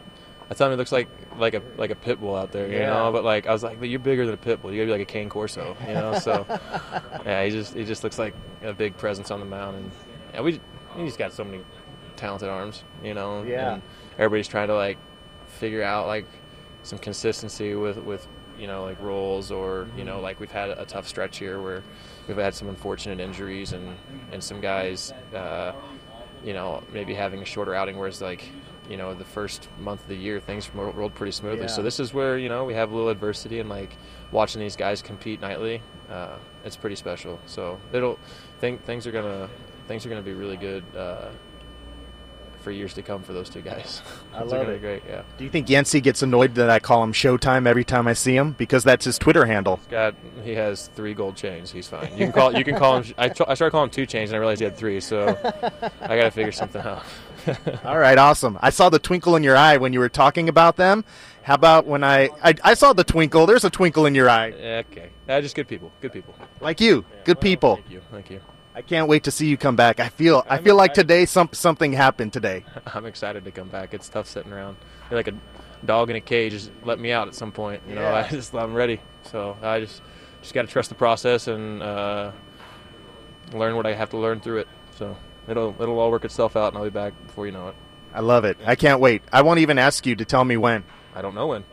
I 0.51 0.55
tell 0.55 0.67
him 0.67 0.73
he 0.73 0.77
looks 0.77 0.91
like 0.93 1.09
like 1.39 1.55
a 1.55 1.63
like 1.77 1.91
a 1.91 1.95
pit 1.95 2.21
bull 2.21 2.35
out 2.35 2.51
there, 2.53 2.67
you 2.69 2.79
Yeah. 2.79 2.87
know. 2.93 3.13
But 3.13 3.25
like 3.25 3.47
I 3.47 3.53
was 3.53 3.63
like, 3.63 3.79
but 3.79 3.89
you're 3.89 4.01
bigger 4.01 4.25
than 4.27 4.35
a 4.35 4.39
pit 4.39 4.61
bull. 4.61 4.73
You 4.73 4.79
gotta 4.79 4.87
be 4.87 4.93
like 4.99 5.09
a 5.09 5.13
cane 5.13 5.29
corso, 5.29 5.77
you 5.87 5.95
know. 5.95 6.19
So, 6.19 6.45
yeah, 7.25 7.45
he 7.45 7.51
just 7.51 7.75
he 7.75 7.85
just 7.85 8.03
looks 8.05 8.19
like 8.19 8.35
a 8.63 8.73
big 8.73 8.97
presence 8.97 9.31
on 9.31 9.39
the 9.41 9.47
mound, 9.47 9.77
and 9.77 9.91
yeah, 10.35 10.41
we 10.41 10.61
he's 10.97 11.17
got 11.17 11.33
so 11.33 11.45
many 11.45 11.61
talented 12.17 12.49
arms, 12.49 12.83
you 13.05 13.15
know. 13.15 13.43
Yeah. 13.45 13.75
And 13.75 13.83
everybody's 14.19 14.49
trying 14.49 14.69
to 14.69 14.75
like 14.75 14.99
figure 15.59 15.83
out 15.83 16.07
like 16.09 16.27
some 16.83 16.99
consistency 16.99 17.75
with 17.75 17.99
with 17.99 18.27
you 18.59 18.67
know 18.67 18.83
like 18.83 19.01
roles 19.01 19.51
or 19.53 19.87
you 19.97 20.05
know 20.05 20.21
like 20.21 20.41
we've 20.41 20.51
had 20.51 20.71
a 20.71 20.85
tough 20.85 21.07
stretch 21.07 21.39
here 21.39 21.61
where 21.63 21.83
we've 22.27 22.37
had 22.37 22.55
some 22.55 22.69
unfortunate 22.69 23.21
injuries 23.21 23.73
and 23.73 23.97
and 24.33 24.43
some 24.43 24.61
guys 24.61 25.13
uh, 25.35 25.73
you 26.45 26.53
know 26.53 26.83
maybe 26.93 27.15
having 27.15 27.41
a 27.41 27.45
shorter 27.45 27.75
outing 27.75 27.97
whereas 27.97 28.21
like 28.21 28.45
you 28.91 28.97
know 28.97 29.15
the 29.15 29.25
first 29.25 29.69
month 29.81 30.03
of 30.03 30.09
the 30.09 30.17
year 30.17 30.41
things 30.41 30.69
rolled 30.75 31.15
pretty 31.15 31.31
smoothly 31.33 31.69
so 31.69 31.81
this 31.83 32.01
is 32.01 32.13
where 32.13 32.37
you 32.37 32.49
know 32.49 32.65
we 32.65 32.75
have 32.75 32.91
a 32.91 32.95
little 32.95 33.09
adversity 33.09 33.61
and 33.61 33.69
like 33.71 33.91
watching 34.33 34.61
these 34.61 34.75
guys 34.77 35.01
compete 35.01 35.41
nightly 35.41 35.81
uh, 36.11 36.35
it's 36.65 36.77
pretty 36.77 36.97
special 36.97 37.39
so 37.47 37.79
it'll 37.93 38.19
think 38.59 38.85
things 38.85 39.07
are 39.07 39.13
gonna 39.13 39.49
things 39.87 40.05
are 40.05 40.09
gonna 40.09 40.21
be 40.23 40.33
really 40.33 40.57
good 40.57 40.83
uh, 40.97 41.29
for 42.63 42.71
years 42.73 42.93
to 42.93 43.01
come 43.01 43.23
for 43.23 43.33
those 43.33 43.49
two 43.49 43.63
guys 43.63 44.03
I 44.35 44.41
love 44.41 44.51
gonna 44.51 44.71
it. 44.71 44.75
be 44.75 44.79
great 44.81 45.03
yeah 45.09 45.23
Do 45.39 45.45
you 45.45 45.51
think 45.51 45.69
Yency 45.69 46.03
gets 46.03 46.21
annoyed 46.23 46.57
that 46.57 46.69
I 46.69 46.79
call 46.79 47.03
him 47.03 47.13
Showtime 47.15 47.67
every 47.67 47.85
time 47.85 48.07
I 48.07 48.13
see 48.13 48.37
him 48.37 48.53
because 48.59 48.85
that's 48.85 49.07
his 49.07 49.17
Twitter 49.19 49.47
handle? 49.47 49.81
got 49.89 50.15
he 50.45 50.51
has 50.57 50.89
three 50.89 51.15
gold 51.15 51.37
chains. 51.37 51.71
He's 51.71 51.89
fine. 51.89 52.11
You 52.13 52.19
can 52.27 52.33
call 52.33 52.55
you 52.55 52.65
can 52.65 52.77
call 52.77 53.01
him. 53.01 53.15
I, 53.19 53.29
tr- 53.31 53.45
I 53.49 53.55
started 53.55 53.71
calling 53.71 53.89
him 53.89 53.95
two 53.95 54.05
chains 54.05 54.29
and 54.31 54.37
I 54.37 54.41
realized 54.41 54.61
he 54.61 54.65
had 54.65 54.77
three. 54.77 55.01
So 55.01 55.29
I 56.03 56.17
got 56.17 56.25
to 56.25 56.31
figure 56.31 56.53
something 56.53 56.83
out. 56.83 57.03
All 57.85 57.99
right, 57.99 58.19
awesome. 58.19 58.59
I 58.61 58.71
saw 58.71 58.89
the 58.89 58.99
twinkle 58.99 59.37
in 59.37 59.43
your 59.43 59.57
eye 59.57 59.77
when 59.77 59.93
you 59.93 60.01
were 60.01 60.09
talking 60.09 60.49
about 60.49 60.77
them. 60.77 61.05
How 61.43 61.55
about 61.55 61.87
when 61.87 62.05
I, 62.05 62.29
I 62.43 62.55
I 62.63 62.75
saw 62.75 62.93
the 62.93 63.05
twinkle? 63.05 63.47
There's 63.47 63.65
a 63.65 63.71
twinkle 63.71 64.07
in 64.07 64.15
your 64.15 64.29
eye, 64.29 64.51
okay, 64.51 65.11
uh, 65.29 65.41
just 65.41 65.55
good 65.55 65.69
people. 65.69 65.91
Good 66.01 66.13
people. 66.13 66.35
like 66.61 66.81
you. 66.81 67.05
Good 67.25 67.41
people. 67.41 67.77
Thank 67.77 67.91
you. 67.91 68.03
Thank 68.11 68.31
you. 68.31 68.41
I 68.75 68.83
can't 68.83 69.09
wait 69.09 69.25
to 69.25 69.31
see 69.31 69.47
you 69.47 69.57
come 69.57 69.75
back. 69.75 70.01
I 70.01 70.09
feel 70.09 70.45
I 70.49 70.59
feel 70.59 70.77
like 70.77 70.95
today 70.95 71.27
some 71.27 71.49
something 71.53 71.93
happened 71.93 72.33
today. 72.33 72.65
I'm 72.95 73.07
excited 73.07 73.45
to 73.45 73.51
come 73.51 73.69
back. 73.69 73.95
It's 73.95 74.09
tough 74.09 74.27
sitting 74.29 74.53
around. 74.53 74.77
You're 75.11 75.19
like 75.19 75.29
a 75.29 75.35
dog 75.85 76.11
in 76.11 76.17
a 76.17 76.21
cage. 76.21 76.53
Just 76.53 76.71
let 76.85 76.99
me 76.99 77.11
out 77.11 77.27
at 77.27 77.35
some 77.35 77.53
point. 77.53 77.83
You 77.89 77.97
know, 77.97 78.07
I 78.15 78.29
just 78.29 78.55
I'm 78.55 78.75
ready. 78.75 79.01
So 79.25 79.57
I 79.63 79.81
just 79.81 80.03
just 80.41 80.55
got 80.55 80.63
to 80.63 80.69
trust 80.69 80.89
the 80.89 80.95
process 80.95 81.49
and 81.49 81.83
uh, 81.83 82.33
learn 83.53 83.77
what 83.77 83.87
I 83.87 83.95
have 83.95 84.11
to 84.11 84.19
learn 84.19 84.41
through 84.41 84.59
it. 84.59 84.69
So 84.97 85.17
it'll 85.51 85.75
it'll 85.81 85.99
all 85.99 86.11
work 86.11 86.25
itself 86.25 86.57
out, 86.57 86.69
and 86.69 86.79
I'll 86.79 86.85
be 86.85 86.91
back 86.91 87.13
before 87.27 87.47
you 87.47 87.53
know 87.53 87.69
it. 87.69 87.75
I 88.15 88.21
love 88.21 88.45
it. 88.45 88.57
I 88.67 88.75
can't 88.75 89.01
wait. 89.01 89.23
I 89.33 89.43
won't 89.43 89.61
even 89.61 89.79
ask 89.79 90.05
you 90.07 90.15
to 90.17 90.25
tell 90.25 90.45
me 90.45 90.57
when. 90.57 90.85
I 91.15 91.23
don't 91.23 91.35
know 91.35 91.47
when. 91.49 91.65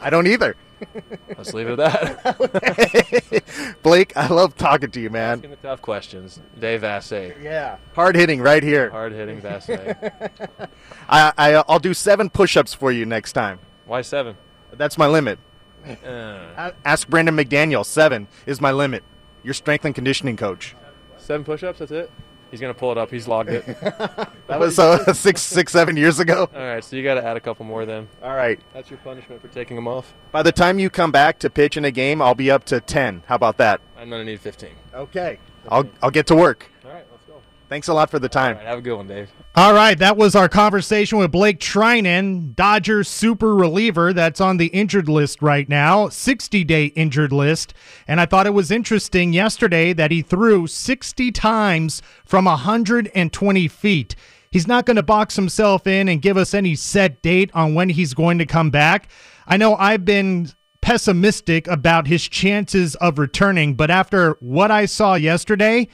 I 0.00 0.08
don't 0.10 0.26
either. 0.26 0.56
Let's 1.36 1.52
leave 1.52 1.68
it 1.68 1.78
at 1.78 2.22
that. 2.22 3.76
Blake, 3.82 4.16
I 4.16 4.28
love 4.28 4.56
talking 4.56 4.90
to 4.90 5.00
you, 5.00 5.10
man. 5.10 5.38
Asking 5.38 5.50
the 5.50 5.56
tough 5.56 5.82
questions. 5.82 6.40
Dave 6.58 6.80
Vassegh. 6.80 7.42
Yeah. 7.42 7.76
Hard 7.94 8.16
hitting 8.16 8.40
right 8.40 8.62
here. 8.62 8.88
Hard 8.88 9.12
hitting 9.12 9.42
Vassegh. 9.42 10.10
I, 11.08 11.32
I 11.36 11.64
I'll 11.68 11.78
do 11.78 11.92
seven 11.92 12.30
push-ups 12.30 12.72
for 12.72 12.90
you 12.90 13.04
next 13.04 13.32
time. 13.34 13.58
Why 13.84 14.00
seven? 14.00 14.36
That's 14.72 14.96
my 14.96 15.06
limit. 15.06 15.38
Uh, 15.86 16.70
Ask 16.84 17.08
Brandon 17.08 17.36
McDaniel. 17.36 17.84
Seven 17.84 18.28
is 18.46 18.60
my 18.60 18.72
limit. 18.72 19.02
Your 19.42 19.54
strength 19.54 19.84
and 19.84 19.94
conditioning 19.94 20.36
coach. 20.38 20.74
seven 21.18 21.44
push-ups. 21.44 21.80
That's 21.80 21.92
it. 21.92 22.10
He's 22.50 22.60
gonna 22.60 22.74
pull 22.74 22.92
it 22.92 22.98
up. 22.98 23.10
He's 23.10 23.28
logged 23.28 23.50
it. 23.50 23.64
That 24.50 24.58
was 24.58 24.80
uh, 24.80 25.12
six, 25.14 25.42
six, 25.42 25.70
seven 25.70 25.96
years 25.96 26.18
ago. 26.18 26.50
All 26.52 26.60
right, 26.60 26.82
so 26.82 26.96
you 26.96 27.04
got 27.04 27.14
to 27.14 27.24
add 27.24 27.36
a 27.36 27.40
couple 27.40 27.64
more 27.64 27.86
then. 27.86 28.08
All 28.20 28.34
right. 28.34 28.58
That's 28.74 28.90
your 28.90 28.98
punishment 28.98 29.40
for 29.40 29.46
taking 29.46 29.76
them 29.76 29.86
off. 29.86 30.12
By 30.32 30.42
the 30.42 30.50
time 30.50 30.80
you 30.80 30.90
come 30.90 31.12
back 31.12 31.38
to 31.38 31.48
pitch 31.50 31.76
in 31.76 31.84
a 31.84 31.92
game, 31.92 32.20
I'll 32.20 32.34
be 32.34 32.50
up 32.50 32.64
to 32.64 32.80
ten. 32.80 33.22
How 33.26 33.36
about 33.36 33.58
that? 33.58 33.80
I'm 33.96 34.10
gonna 34.10 34.24
need 34.24 34.40
15. 34.40 34.70
Okay. 34.92 35.38
I'll 35.68 35.88
I'll 36.02 36.10
get 36.10 36.26
to 36.28 36.34
work. 36.34 36.68
All 36.84 36.90
right, 36.90 37.04
let's 37.12 37.22
go. 37.28 37.40
Thanks 37.70 37.86
a 37.86 37.94
lot 37.94 38.10
for 38.10 38.18
the 38.18 38.28
time. 38.28 38.56
All 38.56 38.62
right, 38.62 38.66
have 38.66 38.78
a 38.80 38.82
good 38.82 38.96
one, 38.96 39.06
Dave. 39.06 39.30
All 39.54 39.72
right, 39.72 39.96
that 39.96 40.16
was 40.16 40.34
our 40.34 40.48
conversation 40.48 41.18
with 41.18 41.30
Blake 41.30 41.60
Treinen, 41.60 42.52
Dodgers 42.56 43.06
super 43.06 43.54
reliever 43.54 44.12
that's 44.12 44.40
on 44.40 44.56
the 44.56 44.66
injured 44.66 45.08
list 45.08 45.40
right 45.40 45.68
now, 45.68 46.08
60 46.08 46.64
day 46.64 46.86
injured 46.86 47.30
list. 47.30 47.72
And 48.08 48.20
I 48.20 48.26
thought 48.26 48.48
it 48.48 48.54
was 48.54 48.72
interesting 48.72 49.32
yesterday 49.32 49.92
that 49.92 50.10
he 50.10 50.20
threw 50.20 50.66
60 50.66 51.30
times 51.30 52.02
from 52.24 52.46
120 52.46 53.68
feet. 53.68 54.16
He's 54.50 54.66
not 54.66 54.84
going 54.84 54.96
to 54.96 55.04
box 55.04 55.36
himself 55.36 55.86
in 55.86 56.08
and 56.08 56.20
give 56.20 56.36
us 56.36 56.54
any 56.54 56.74
set 56.74 57.22
date 57.22 57.52
on 57.54 57.74
when 57.74 57.90
he's 57.90 58.14
going 58.14 58.38
to 58.38 58.46
come 58.46 58.70
back. 58.70 59.08
I 59.46 59.56
know 59.56 59.76
I've 59.76 60.04
been 60.04 60.50
pessimistic 60.80 61.68
about 61.68 62.08
his 62.08 62.28
chances 62.28 62.96
of 62.96 63.20
returning, 63.20 63.74
but 63.74 63.92
after 63.92 64.36
what 64.40 64.72
I 64.72 64.86
saw 64.86 65.14
yesterday, 65.14 65.86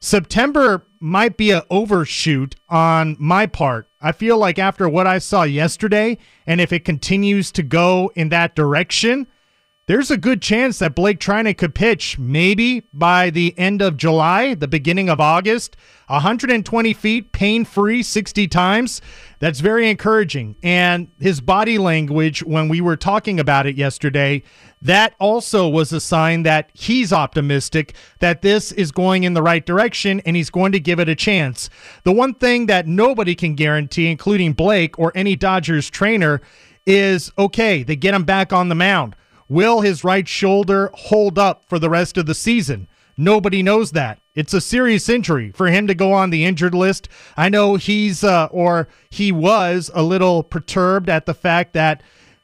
September 0.00 0.86
might 1.00 1.36
be 1.36 1.50
an 1.50 1.62
overshoot 1.70 2.54
on 2.68 3.16
my 3.18 3.46
part. 3.46 3.88
I 4.00 4.12
feel 4.12 4.38
like 4.38 4.58
after 4.58 4.88
what 4.88 5.06
I 5.06 5.18
saw 5.18 5.42
yesterday, 5.42 6.18
and 6.46 6.60
if 6.60 6.72
it 6.72 6.84
continues 6.84 7.50
to 7.52 7.62
go 7.62 8.12
in 8.14 8.28
that 8.28 8.54
direction, 8.54 9.26
there's 9.88 10.10
a 10.10 10.18
good 10.18 10.42
chance 10.42 10.78
that 10.80 10.94
Blake 10.94 11.18
Treinen 11.18 11.56
could 11.56 11.74
pitch 11.74 12.18
maybe 12.18 12.82
by 12.92 13.30
the 13.30 13.58
end 13.58 13.80
of 13.80 13.96
July, 13.96 14.52
the 14.52 14.68
beginning 14.68 15.08
of 15.08 15.18
August. 15.18 15.78
120 16.08 16.92
feet, 16.92 17.32
pain 17.32 17.64
free, 17.64 18.02
60 18.02 18.48
times. 18.48 19.00
That's 19.38 19.60
very 19.60 19.88
encouraging. 19.88 20.56
And 20.62 21.08
his 21.18 21.40
body 21.40 21.78
language, 21.78 22.42
when 22.42 22.68
we 22.68 22.82
were 22.82 22.96
talking 22.96 23.40
about 23.40 23.66
it 23.66 23.76
yesterday, 23.76 24.42
that 24.82 25.14
also 25.18 25.66
was 25.66 25.90
a 25.90 26.00
sign 26.00 26.42
that 26.42 26.70
he's 26.74 27.10
optimistic 27.10 27.94
that 28.20 28.42
this 28.42 28.72
is 28.72 28.92
going 28.92 29.24
in 29.24 29.32
the 29.32 29.42
right 29.42 29.64
direction 29.64 30.20
and 30.26 30.36
he's 30.36 30.50
going 30.50 30.72
to 30.72 30.80
give 30.80 31.00
it 31.00 31.08
a 31.08 31.14
chance. 31.14 31.70
The 32.04 32.12
one 32.12 32.34
thing 32.34 32.66
that 32.66 32.86
nobody 32.86 33.34
can 33.34 33.54
guarantee, 33.54 34.10
including 34.10 34.52
Blake 34.52 34.98
or 34.98 35.12
any 35.14 35.34
Dodgers 35.34 35.88
trainer, 35.88 36.42
is 36.84 37.32
okay, 37.38 37.82
they 37.82 37.96
get 37.96 38.14
him 38.14 38.24
back 38.24 38.52
on 38.52 38.68
the 38.68 38.74
mound. 38.74 39.14
Will 39.48 39.80
his 39.80 40.04
right 40.04 40.28
shoulder 40.28 40.90
hold 40.94 41.38
up 41.38 41.64
for 41.66 41.78
the 41.78 41.90
rest 41.90 42.18
of 42.18 42.26
the 42.26 42.34
season? 42.34 42.88
Nobody 43.16 43.62
knows 43.62 43.92
that. 43.92 44.20
It's 44.34 44.54
a 44.54 44.60
serious 44.60 45.08
injury 45.08 45.50
for 45.50 45.66
him 45.66 45.88
to 45.88 45.94
go 45.94 46.12
on 46.12 46.30
the 46.30 46.44
injured 46.44 46.74
list. 46.74 47.08
I 47.36 47.48
know 47.48 47.74
he's 47.74 48.22
uh, 48.22 48.46
or 48.52 48.88
he 49.10 49.32
was 49.32 49.90
a 49.92 50.02
little 50.04 50.44
perturbed 50.44 51.08
at 51.08 51.26
the 51.26 51.34
fact 51.34 51.72
that 51.72 52.02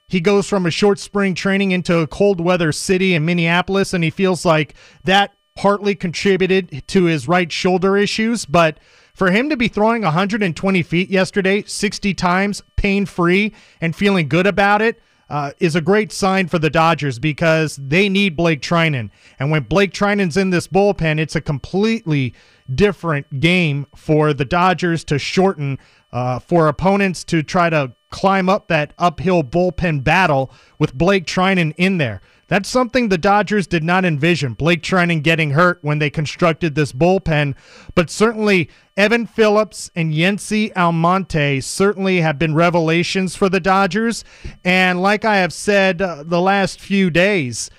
he 0.08 0.20
goes 0.20 0.48
from 0.48 0.66
a 0.66 0.70
short 0.70 0.98
spring 0.98 1.34
training 1.34 1.70
into 1.70 1.98
a 1.98 2.06
cold 2.06 2.40
weather 2.40 2.72
city 2.72 3.14
in 3.14 3.24
Minneapolis, 3.24 3.94
and 3.94 4.02
he 4.02 4.10
feels 4.10 4.44
like 4.44 4.74
that 5.04 5.34
partly 5.54 5.94
contributed 5.94 6.82
to 6.88 7.04
his 7.04 7.28
right 7.28 7.50
shoulder 7.52 7.96
issues. 7.96 8.44
But 8.44 8.78
for 9.14 9.30
him 9.30 9.48
to 9.50 9.56
be 9.56 9.68
throwing 9.68 10.02
120 10.02 10.82
feet 10.82 11.08
yesterday, 11.08 11.62
60 11.62 12.14
times, 12.14 12.62
pain 12.76 13.06
free, 13.06 13.52
and 13.80 13.94
feeling 13.94 14.28
good 14.28 14.46
about 14.46 14.82
it, 14.82 15.00
uh, 15.34 15.50
is 15.58 15.74
a 15.74 15.80
great 15.80 16.12
sign 16.12 16.46
for 16.46 16.60
the 16.60 16.70
Dodgers 16.70 17.18
because 17.18 17.74
they 17.74 18.08
need 18.08 18.36
Blake 18.36 18.60
Treinen. 18.60 19.10
And 19.40 19.50
when 19.50 19.64
Blake 19.64 19.90
Treinen's 19.90 20.36
in 20.36 20.50
this 20.50 20.68
bullpen, 20.68 21.18
it's 21.18 21.34
a 21.34 21.40
completely 21.40 22.34
different 22.72 23.40
game 23.40 23.88
for 23.96 24.32
the 24.32 24.44
Dodgers 24.44 25.02
to 25.06 25.18
shorten, 25.18 25.80
uh, 26.12 26.38
for 26.38 26.68
opponents 26.68 27.24
to 27.24 27.42
try 27.42 27.68
to 27.68 27.96
climb 28.10 28.48
up 28.48 28.68
that 28.68 28.92
uphill 28.96 29.42
bullpen 29.42 30.04
battle 30.04 30.52
with 30.78 30.94
Blake 30.94 31.26
Treinen 31.26 31.74
in 31.76 31.98
there. 31.98 32.20
That's 32.48 32.68
something 32.68 33.08
the 33.08 33.18
Dodgers 33.18 33.66
did 33.66 33.82
not 33.82 34.04
envision. 34.04 34.54
Blake 34.54 34.82
Treinen 34.82 35.22
getting 35.22 35.50
hurt 35.50 35.78
when 35.82 35.98
they 35.98 36.10
constructed 36.10 36.74
this 36.74 36.92
bullpen, 36.92 37.54
but 37.94 38.10
certainly 38.10 38.68
Evan 38.96 39.26
Phillips 39.26 39.90
and 39.94 40.12
Yency 40.12 40.70
Almonte 40.76 41.60
certainly 41.60 42.20
have 42.20 42.38
been 42.38 42.54
revelations 42.54 43.34
for 43.34 43.48
the 43.48 43.60
Dodgers. 43.60 44.24
And 44.64 45.00
like 45.00 45.24
I 45.24 45.36
have 45.36 45.52
said 45.52 46.02
uh, 46.02 46.22
the 46.24 46.40
last 46.40 46.80
few 46.80 47.10
days, 47.10 47.70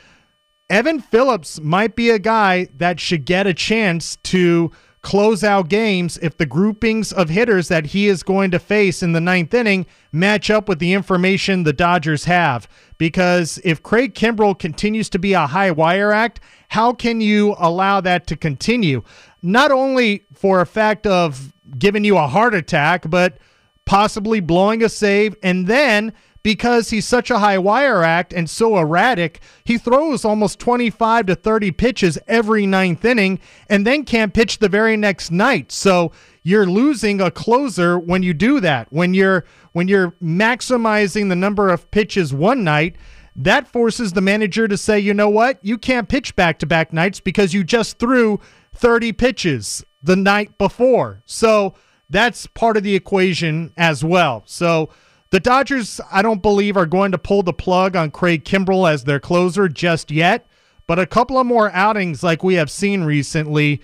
Evan 0.69 0.99
Phillips 0.99 1.59
might 1.61 1.95
be 1.95 2.09
a 2.09 2.17
guy 2.17 2.67
that 2.75 2.99
should 2.99 3.25
get 3.25 3.45
a 3.45 3.53
chance 3.53 4.17
to 4.23 4.71
close 5.05 5.43
out 5.43 5.69
games 5.69 6.17
if 6.23 6.35
the 6.35 6.47
groupings 6.47 7.13
of 7.13 7.29
hitters 7.29 7.67
that 7.67 7.85
he 7.85 8.07
is 8.07 8.23
going 8.23 8.49
to 8.49 8.57
face 8.57 9.03
in 9.03 9.11
the 9.11 9.21
ninth 9.21 9.53
inning 9.53 9.85
match 10.11 10.49
up 10.49 10.67
with 10.67 10.79
the 10.79 10.93
information 10.93 11.61
the 11.61 11.71
Dodgers 11.71 12.23
have. 12.23 12.67
Because 12.97 13.59
if 13.63 13.83
Craig 13.83 14.15
Kimbrel 14.15 14.57
continues 14.57 15.07
to 15.11 15.19
be 15.19 15.33
a 15.33 15.45
high 15.45 15.69
wire 15.69 16.11
act, 16.11 16.39
how 16.69 16.91
can 16.91 17.21
you 17.21 17.55
allow 17.59 18.01
that 18.01 18.25
to 18.25 18.35
continue? 18.35 19.03
Not 19.43 19.71
only 19.71 20.25
for 20.33 20.59
a 20.59 20.65
fact 20.65 21.05
of 21.05 21.53
giving 21.77 22.03
you 22.03 22.17
a 22.17 22.25
heart 22.25 22.55
attack, 22.55 23.07
but 23.07 23.37
possibly 23.85 24.39
blowing 24.39 24.83
a 24.83 24.89
save 24.89 25.35
and 25.43 25.67
then 25.67 26.13
because 26.45 26.91
he's 26.91 27.07
such 27.07 27.31
a 27.31 27.39
high 27.39 27.57
wire 27.57 28.03
act 28.03 28.31
and 28.31 28.47
so 28.47 28.77
erratic, 28.77 29.39
he 29.63 29.79
throws 29.79 30.23
almost 30.23 30.59
25 30.59 31.25
to 31.25 31.35
30 31.35 31.71
pitches 31.71 32.19
every 32.27 32.67
ninth 32.67 33.03
inning 33.03 33.39
and 33.67 33.85
then 33.85 34.05
can't 34.05 34.31
pitch 34.31 34.59
the 34.59 34.69
very 34.69 34.95
next 34.95 35.31
night. 35.31 35.71
So 35.71 36.11
you're 36.43 36.67
losing 36.67 37.19
a 37.19 37.31
closer 37.31 37.97
when 37.97 38.21
you 38.21 38.35
do 38.35 38.59
that. 38.59 38.93
When 38.93 39.15
you're 39.15 39.43
when 39.71 39.87
you're 39.87 40.11
maximizing 40.21 41.29
the 41.29 41.35
number 41.35 41.69
of 41.69 41.89
pitches 41.89 42.31
one 42.31 42.63
night, 42.63 42.95
that 43.35 43.67
forces 43.67 44.13
the 44.13 44.21
manager 44.21 44.67
to 44.67 44.77
say, 44.77 44.99
"You 44.99 45.15
know 45.15 45.29
what? 45.29 45.57
You 45.63 45.79
can't 45.79 46.07
pitch 46.07 46.35
back-to-back 46.35 46.93
nights 46.93 47.19
because 47.19 47.55
you 47.55 47.63
just 47.63 47.97
threw 47.97 48.39
30 48.71 49.13
pitches 49.13 49.83
the 50.03 50.15
night 50.15 50.59
before." 50.59 51.23
So 51.25 51.73
that's 52.09 52.47
part 52.47 52.77
of 52.77 52.83
the 52.83 52.95
equation 52.95 53.73
as 53.77 54.03
well. 54.03 54.43
So 54.45 54.89
the 55.31 55.39
Dodgers, 55.39 55.99
I 56.11 56.21
don't 56.21 56.41
believe, 56.41 56.77
are 56.77 56.85
going 56.85 57.11
to 57.11 57.17
pull 57.17 57.43
the 57.43 57.53
plug 57.53 57.95
on 57.95 58.11
Craig 58.11 58.43
Kimbrel 58.45 58.89
as 58.89 59.03
their 59.03 59.19
closer 59.19 59.67
just 59.67 60.11
yet, 60.11 60.47
but 60.87 60.99
a 60.99 61.05
couple 61.05 61.39
of 61.39 61.47
more 61.47 61.71
outings 61.71 62.23
like 62.23 62.43
we 62.43 62.55
have 62.55 62.69
seen 62.69 63.03
recently 63.03 63.81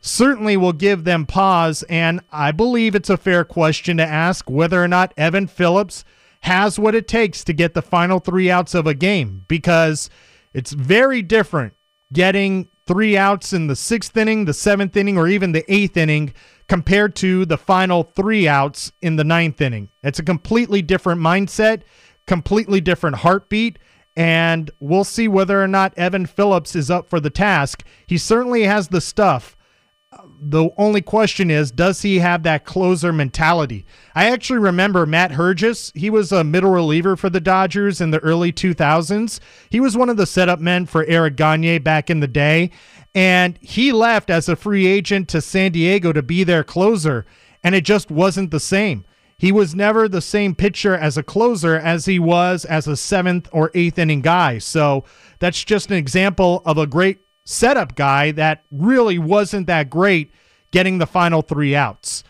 certainly 0.00 0.56
will 0.56 0.72
give 0.72 1.04
them 1.04 1.24
pause. 1.24 1.82
And 1.84 2.20
I 2.30 2.52
believe 2.52 2.94
it's 2.94 3.10
a 3.10 3.16
fair 3.16 3.44
question 3.44 3.96
to 3.96 4.06
ask 4.06 4.50
whether 4.50 4.82
or 4.82 4.88
not 4.88 5.14
Evan 5.16 5.46
Phillips 5.46 6.04
has 6.42 6.78
what 6.78 6.94
it 6.94 7.08
takes 7.08 7.44
to 7.44 7.52
get 7.52 7.72
the 7.72 7.82
final 7.82 8.18
three 8.18 8.50
outs 8.50 8.74
of 8.74 8.86
a 8.86 8.94
game 8.94 9.44
because 9.48 10.10
it's 10.52 10.72
very 10.72 11.22
different 11.22 11.74
getting 12.12 12.68
three 12.86 13.16
outs 13.16 13.52
in 13.52 13.68
the 13.68 13.76
sixth 13.76 14.16
inning, 14.16 14.44
the 14.44 14.52
seventh 14.52 14.96
inning, 14.96 15.16
or 15.16 15.28
even 15.28 15.52
the 15.52 15.64
eighth 15.72 15.96
inning 15.96 16.34
compared 16.72 17.14
to 17.14 17.44
the 17.44 17.58
final 17.58 18.02
three 18.02 18.48
outs 18.48 18.92
in 19.02 19.16
the 19.16 19.24
ninth 19.24 19.60
inning. 19.60 19.90
It's 20.02 20.18
a 20.18 20.24
completely 20.24 20.80
different 20.80 21.20
mindset, 21.20 21.82
completely 22.26 22.80
different 22.80 23.16
heartbeat, 23.16 23.78
and 24.16 24.70
we'll 24.80 25.04
see 25.04 25.28
whether 25.28 25.62
or 25.62 25.68
not 25.68 25.92
Evan 25.98 26.24
Phillips 26.24 26.74
is 26.74 26.90
up 26.90 27.10
for 27.10 27.20
the 27.20 27.28
task. 27.28 27.84
He 28.06 28.16
certainly 28.16 28.62
has 28.62 28.88
the 28.88 29.02
stuff. 29.02 29.54
The 30.44 30.70
only 30.76 31.02
question 31.02 31.52
is, 31.52 31.70
does 31.70 32.02
he 32.02 32.18
have 32.18 32.42
that 32.42 32.64
closer 32.64 33.12
mentality? 33.12 33.86
I 34.12 34.28
actually 34.28 34.58
remember 34.58 35.06
Matt 35.06 35.30
Herges. 35.30 35.92
He 35.94 36.10
was 36.10 36.32
a 36.32 36.42
middle 36.42 36.72
reliever 36.72 37.16
for 37.16 37.30
the 37.30 37.40
Dodgers 37.40 38.00
in 38.00 38.10
the 38.10 38.18
early 38.18 38.52
2000s. 38.52 39.38
He 39.70 39.78
was 39.78 39.96
one 39.96 40.08
of 40.08 40.16
the 40.16 40.26
setup 40.26 40.58
men 40.58 40.86
for 40.86 41.04
Eric 41.04 41.36
Gagne 41.36 41.78
back 41.78 42.10
in 42.10 42.18
the 42.18 42.26
day. 42.26 42.72
And 43.14 43.56
he 43.62 43.92
left 43.92 44.30
as 44.30 44.48
a 44.48 44.56
free 44.56 44.86
agent 44.86 45.28
to 45.28 45.40
San 45.40 45.70
Diego 45.70 46.12
to 46.12 46.24
be 46.24 46.42
their 46.42 46.64
closer. 46.64 47.24
And 47.62 47.76
it 47.76 47.84
just 47.84 48.10
wasn't 48.10 48.50
the 48.50 48.58
same. 48.58 49.04
He 49.38 49.52
was 49.52 49.76
never 49.76 50.08
the 50.08 50.20
same 50.20 50.56
pitcher 50.56 50.96
as 50.96 51.16
a 51.16 51.22
closer 51.22 51.76
as 51.76 52.06
he 52.06 52.18
was 52.18 52.64
as 52.64 52.88
a 52.88 52.96
seventh 52.96 53.48
or 53.52 53.70
eighth 53.74 53.96
inning 53.96 54.22
guy. 54.22 54.58
So 54.58 55.04
that's 55.38 55.62
just 55.62 55.92
an 55.92 55.96
example 55.96 56.62
of 56.64 56.78
a 56.78 56.86
great 56.88 57.20
setup 57.44 57.94
guy 57.94 58.30
that 58.32 58.64
really 58.70 59.18
wasn't 59.18 59.66
that 59.66 59.90
great 59.90 60.30
getting 60.70 60.98
the 60.98 61.06
final 61.06 61.42
three 61.42 61.74
outs. 61.74 62.24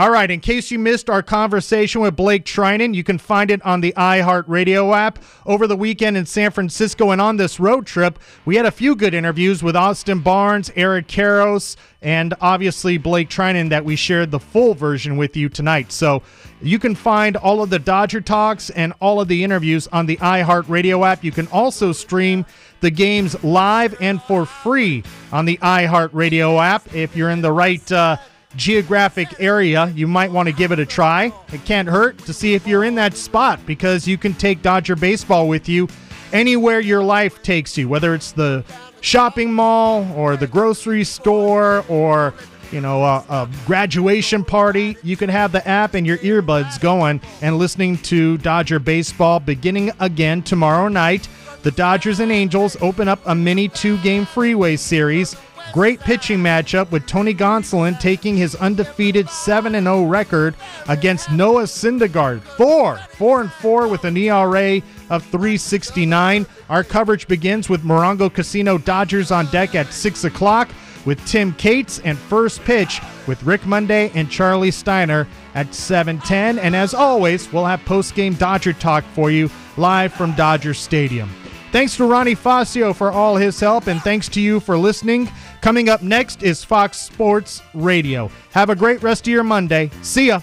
All 0.00 0.10
right, 0.10 0.30
in 0.30 0.40
case 0.40 0.70
you 0.70 0.78
missed 0.78 1.10
our 1.10 1.22
conversation 1.22 2.00
with 2.00 2.16
Blake 2.16 2.46
Treinen, 2.46 2.94
you 2.94 3.04
can 3.04 3.18
find 3.18 3.50
it 3.50 3.60
on 3.66 3.82
the 3.82 3.92
iHeartRadio 3.98 4.96
app. 4.96 5.18
Over 5.44 5.66
the 5.66 5.76
weekend 5.76 6.16
in 6.16 6.24
San 6.24 6.52
Francisco 6.52 7.10
and 7.10 7.20
on 7.20 7.36
this 7.36 7.60
road 7.60 7.84
trip, 7.84 8.18
we 8.46 8.56
had 8.56 8.64
a 8.64 8.70
few 8.70 8.96
good 8.96 9.12
interviews 9.12 9.62
with 9.62 9.76
Austin 9.76 10.20
Barnes, 10.20 10.72
Eric 10.74 11.06
Karros, 11.06 11.76
and 12.00 12.32
obviously 12.40 12.96
Blake 12.96 13.28
Treinen 13.28 13.68
that 13.68 13.84
we 13.84 13.94
shared 13.94 14.30
the 14.30 14.40
full 14.40 14.72
version 14.72 15.18
with 15.18 15.36
you 15.36 15.50
tonight. 15.50 15.92
So 15.92 16.22
you 16.62 16.78
can 16.78 16.94
find 16.94 17.36
all 17.36 17.62
of 17.62 17.68
the 17.68 17.78
Dodger 17.78 18.22
talks 18.22 18.70
and 18.70 18.94
all 19.02 19.20
of 19.20 19.28
the 19.28 19.44
interviews 19.44 19.86
on 19.88 20.06
the 20.06 20.16
iHeartRadio 20.16 21.06
app. 21.06 21.22
You 21.22 21.32
can 21.32 21.46
also 21.48 21.92
stream 21.92 22.46
the 22.80 22.90
games 22.90 23.44
live 23.44 23.94
and 24.00 24.22
for 24.22 24.46
free 24.46 25.04
on 25.30 25.44
the 25.44 25.58
iHeartRadio 25.58 26.58
app 26.58 26.94
if 26.94 27.14
you're 27.14 27.28
in 27.28 27.42
the 27.42 27.52
right. 27.52 27.92
Uh, 27.92 28.16
geographic 28.56 29.40
area, 29.40 29.92
you 29.94 30.06
might 30.06 30.30
want 30.30 30.48
to 30.48 30.54
give 30.54 30.72
it 30.72 30.78
a 30.78 30.86
try. 30.86 31.32
It 31.52 31.64
can't 31.64 31.88
hurt 31.88 32.18
to 32.18 32.32
see 32.32 32.54
if 32.54 32.66
you're 32.66 32.84
in 32.84 32.94
that 32.96 33.14
spot 33.14 33.60
because 33.66 34.06
you 34.08 34.18
can 34.18 34.34
take 34.34 34.62
Dodger 34.62 34.96
baseball 34.96 35.48
with 35.48 35.68
you 35.68 35.88
anywhere 36.32 36.80
your 36.80 37.02
life 37.02 37.42
takes 37.42 37.76
you, 37.76 37.88
whether 37.88 38.14
it's 38.14 38.32
the 38.32 38.64
shopping 39.00 39.52
mall 39.52 40.06
or 40.14 40.36
the 40.36 40.46
grocery 40.46 41.04
store 41.04 41.84
or 41.88 42.34
you 42.70 42.80
know 42.80 43.02
a, 43.02 43.24
a 43.28 43.48
graduation 43.66 44.44
party. 44.44 44.96
You 45.02 45.16
can 45.16 45.28
have 45.28 45.52
the 45.52 45.66
app 45.66 45.94
and 45.94 46.06
your 46.06 46.18
earbuds 46.18 46.80
going 46.80 47.20
and 47.42 47.58
listening 47.58 47.98
to 47.98 48.38
Dodger 48.38 48.78
baseball 48.78 49.40
beginning 49.40 49.90
again 50.00 50.42
tomorrow 50.42 50.88
night. 50.88 51.28
The 51.62 51.70
Dodgers 51.72 52.20
and 52.20 52.32
Angels 52.32 52.76
open 52.80 53.06
up 53.06 53.20
a 53.26 53.34
mini 53.34 53.68
two-game 53.68 54.24
freeway 54.24 54.76
series. 54.76 55.36
Great 55.72 56.00
pitching 56.00 56.40
matchup 56.40 56.90
with 56.90 57.06
Tony 57.06 57.32
Gonsolin 57.32 57.98
taking 58.00 58.36
his 58.36 58.56
undefeated 58.56 59.30
7 59.30 59.72
0 59.72 60.04
record 60.04 60.56
against 60.88 61.30
Noah 61.30 61.62
Syndergaard. 61.62 62.42
4 62.42 62.96
4 62.96 63.40
and 63.42 63.52
4 63.52 63.86
with 63.86 64.04
an 64.04 64.16
ERA 64.16 64.82
of 65.10 65.24
369. 65.26 66.44
Our 66.68 66.82
coverage 66.82 67.28
begins 67.28 67.68
with 67.68 67.84
Morongo 67.84 68.32
Casino 68.32 68.78
Dodgers 68.78 69.30
on 69.30 69.46
deck 69.46 69.76
at 69.76 69.92
6 69.92 70.24
o'clock 70.24 70.68
with 71.06 71.24
Tim 71.24 71.52
Cates 71.52 72.00
and 72.00 72.18
first 72.18 72.62
pitch 72.64 73.00
with 73.28 73.42
Rick 73.44 73.64
Monday 73.64 74.10
and 74.14 74.28
Charlie 74.28 74.72
Steiner 74.72 75.28
at 75.54 75.68
7:10 75.68 76.58
and 76.58 76.74
as 76.74 76.94
always 76.94 77.50
we'll 77.52 77.66
have 77.66 77.84
post-game 77.84 78.34
Dodger 78.34 78.72
talk 78.72 79.04
for 79.14 79.30
you 79.30 79.48
live 79.76 80.12
from 80.12 80.32
Dodger 80.32 80.74
Stadium. 80.74 81.30
Thanks 81.72 81.96
to 81.98 82.04
Ronnie 82.04 82.34
Fascio 82.34 82.94
for 82.94 83.12
all 83.12 83.36
his 83.36 83.60
help, 83.60 83.86
and 83.86 84.02
thanks 84.02 84.28
to 84.30 84.40
you 84.40 84.58
for 84.58 84.76
listening. 84.76 85.30
Coming 85.60 85.90
up 85.90 86.02
next 86.02 86.42
is 86.42 86.64
Fox 86.64 86.98
Sports 86.98 87.62
Radio. 87.74 88.30
Have 88.52 88.70
a 88.70 88.76
great 88.76 89.02
rest 89.02 89.26
of 89.26 89.32
your 89.32 89.44
Monday. 89.44 89.90
See 90.02 90.28
ya. 90.28 90.40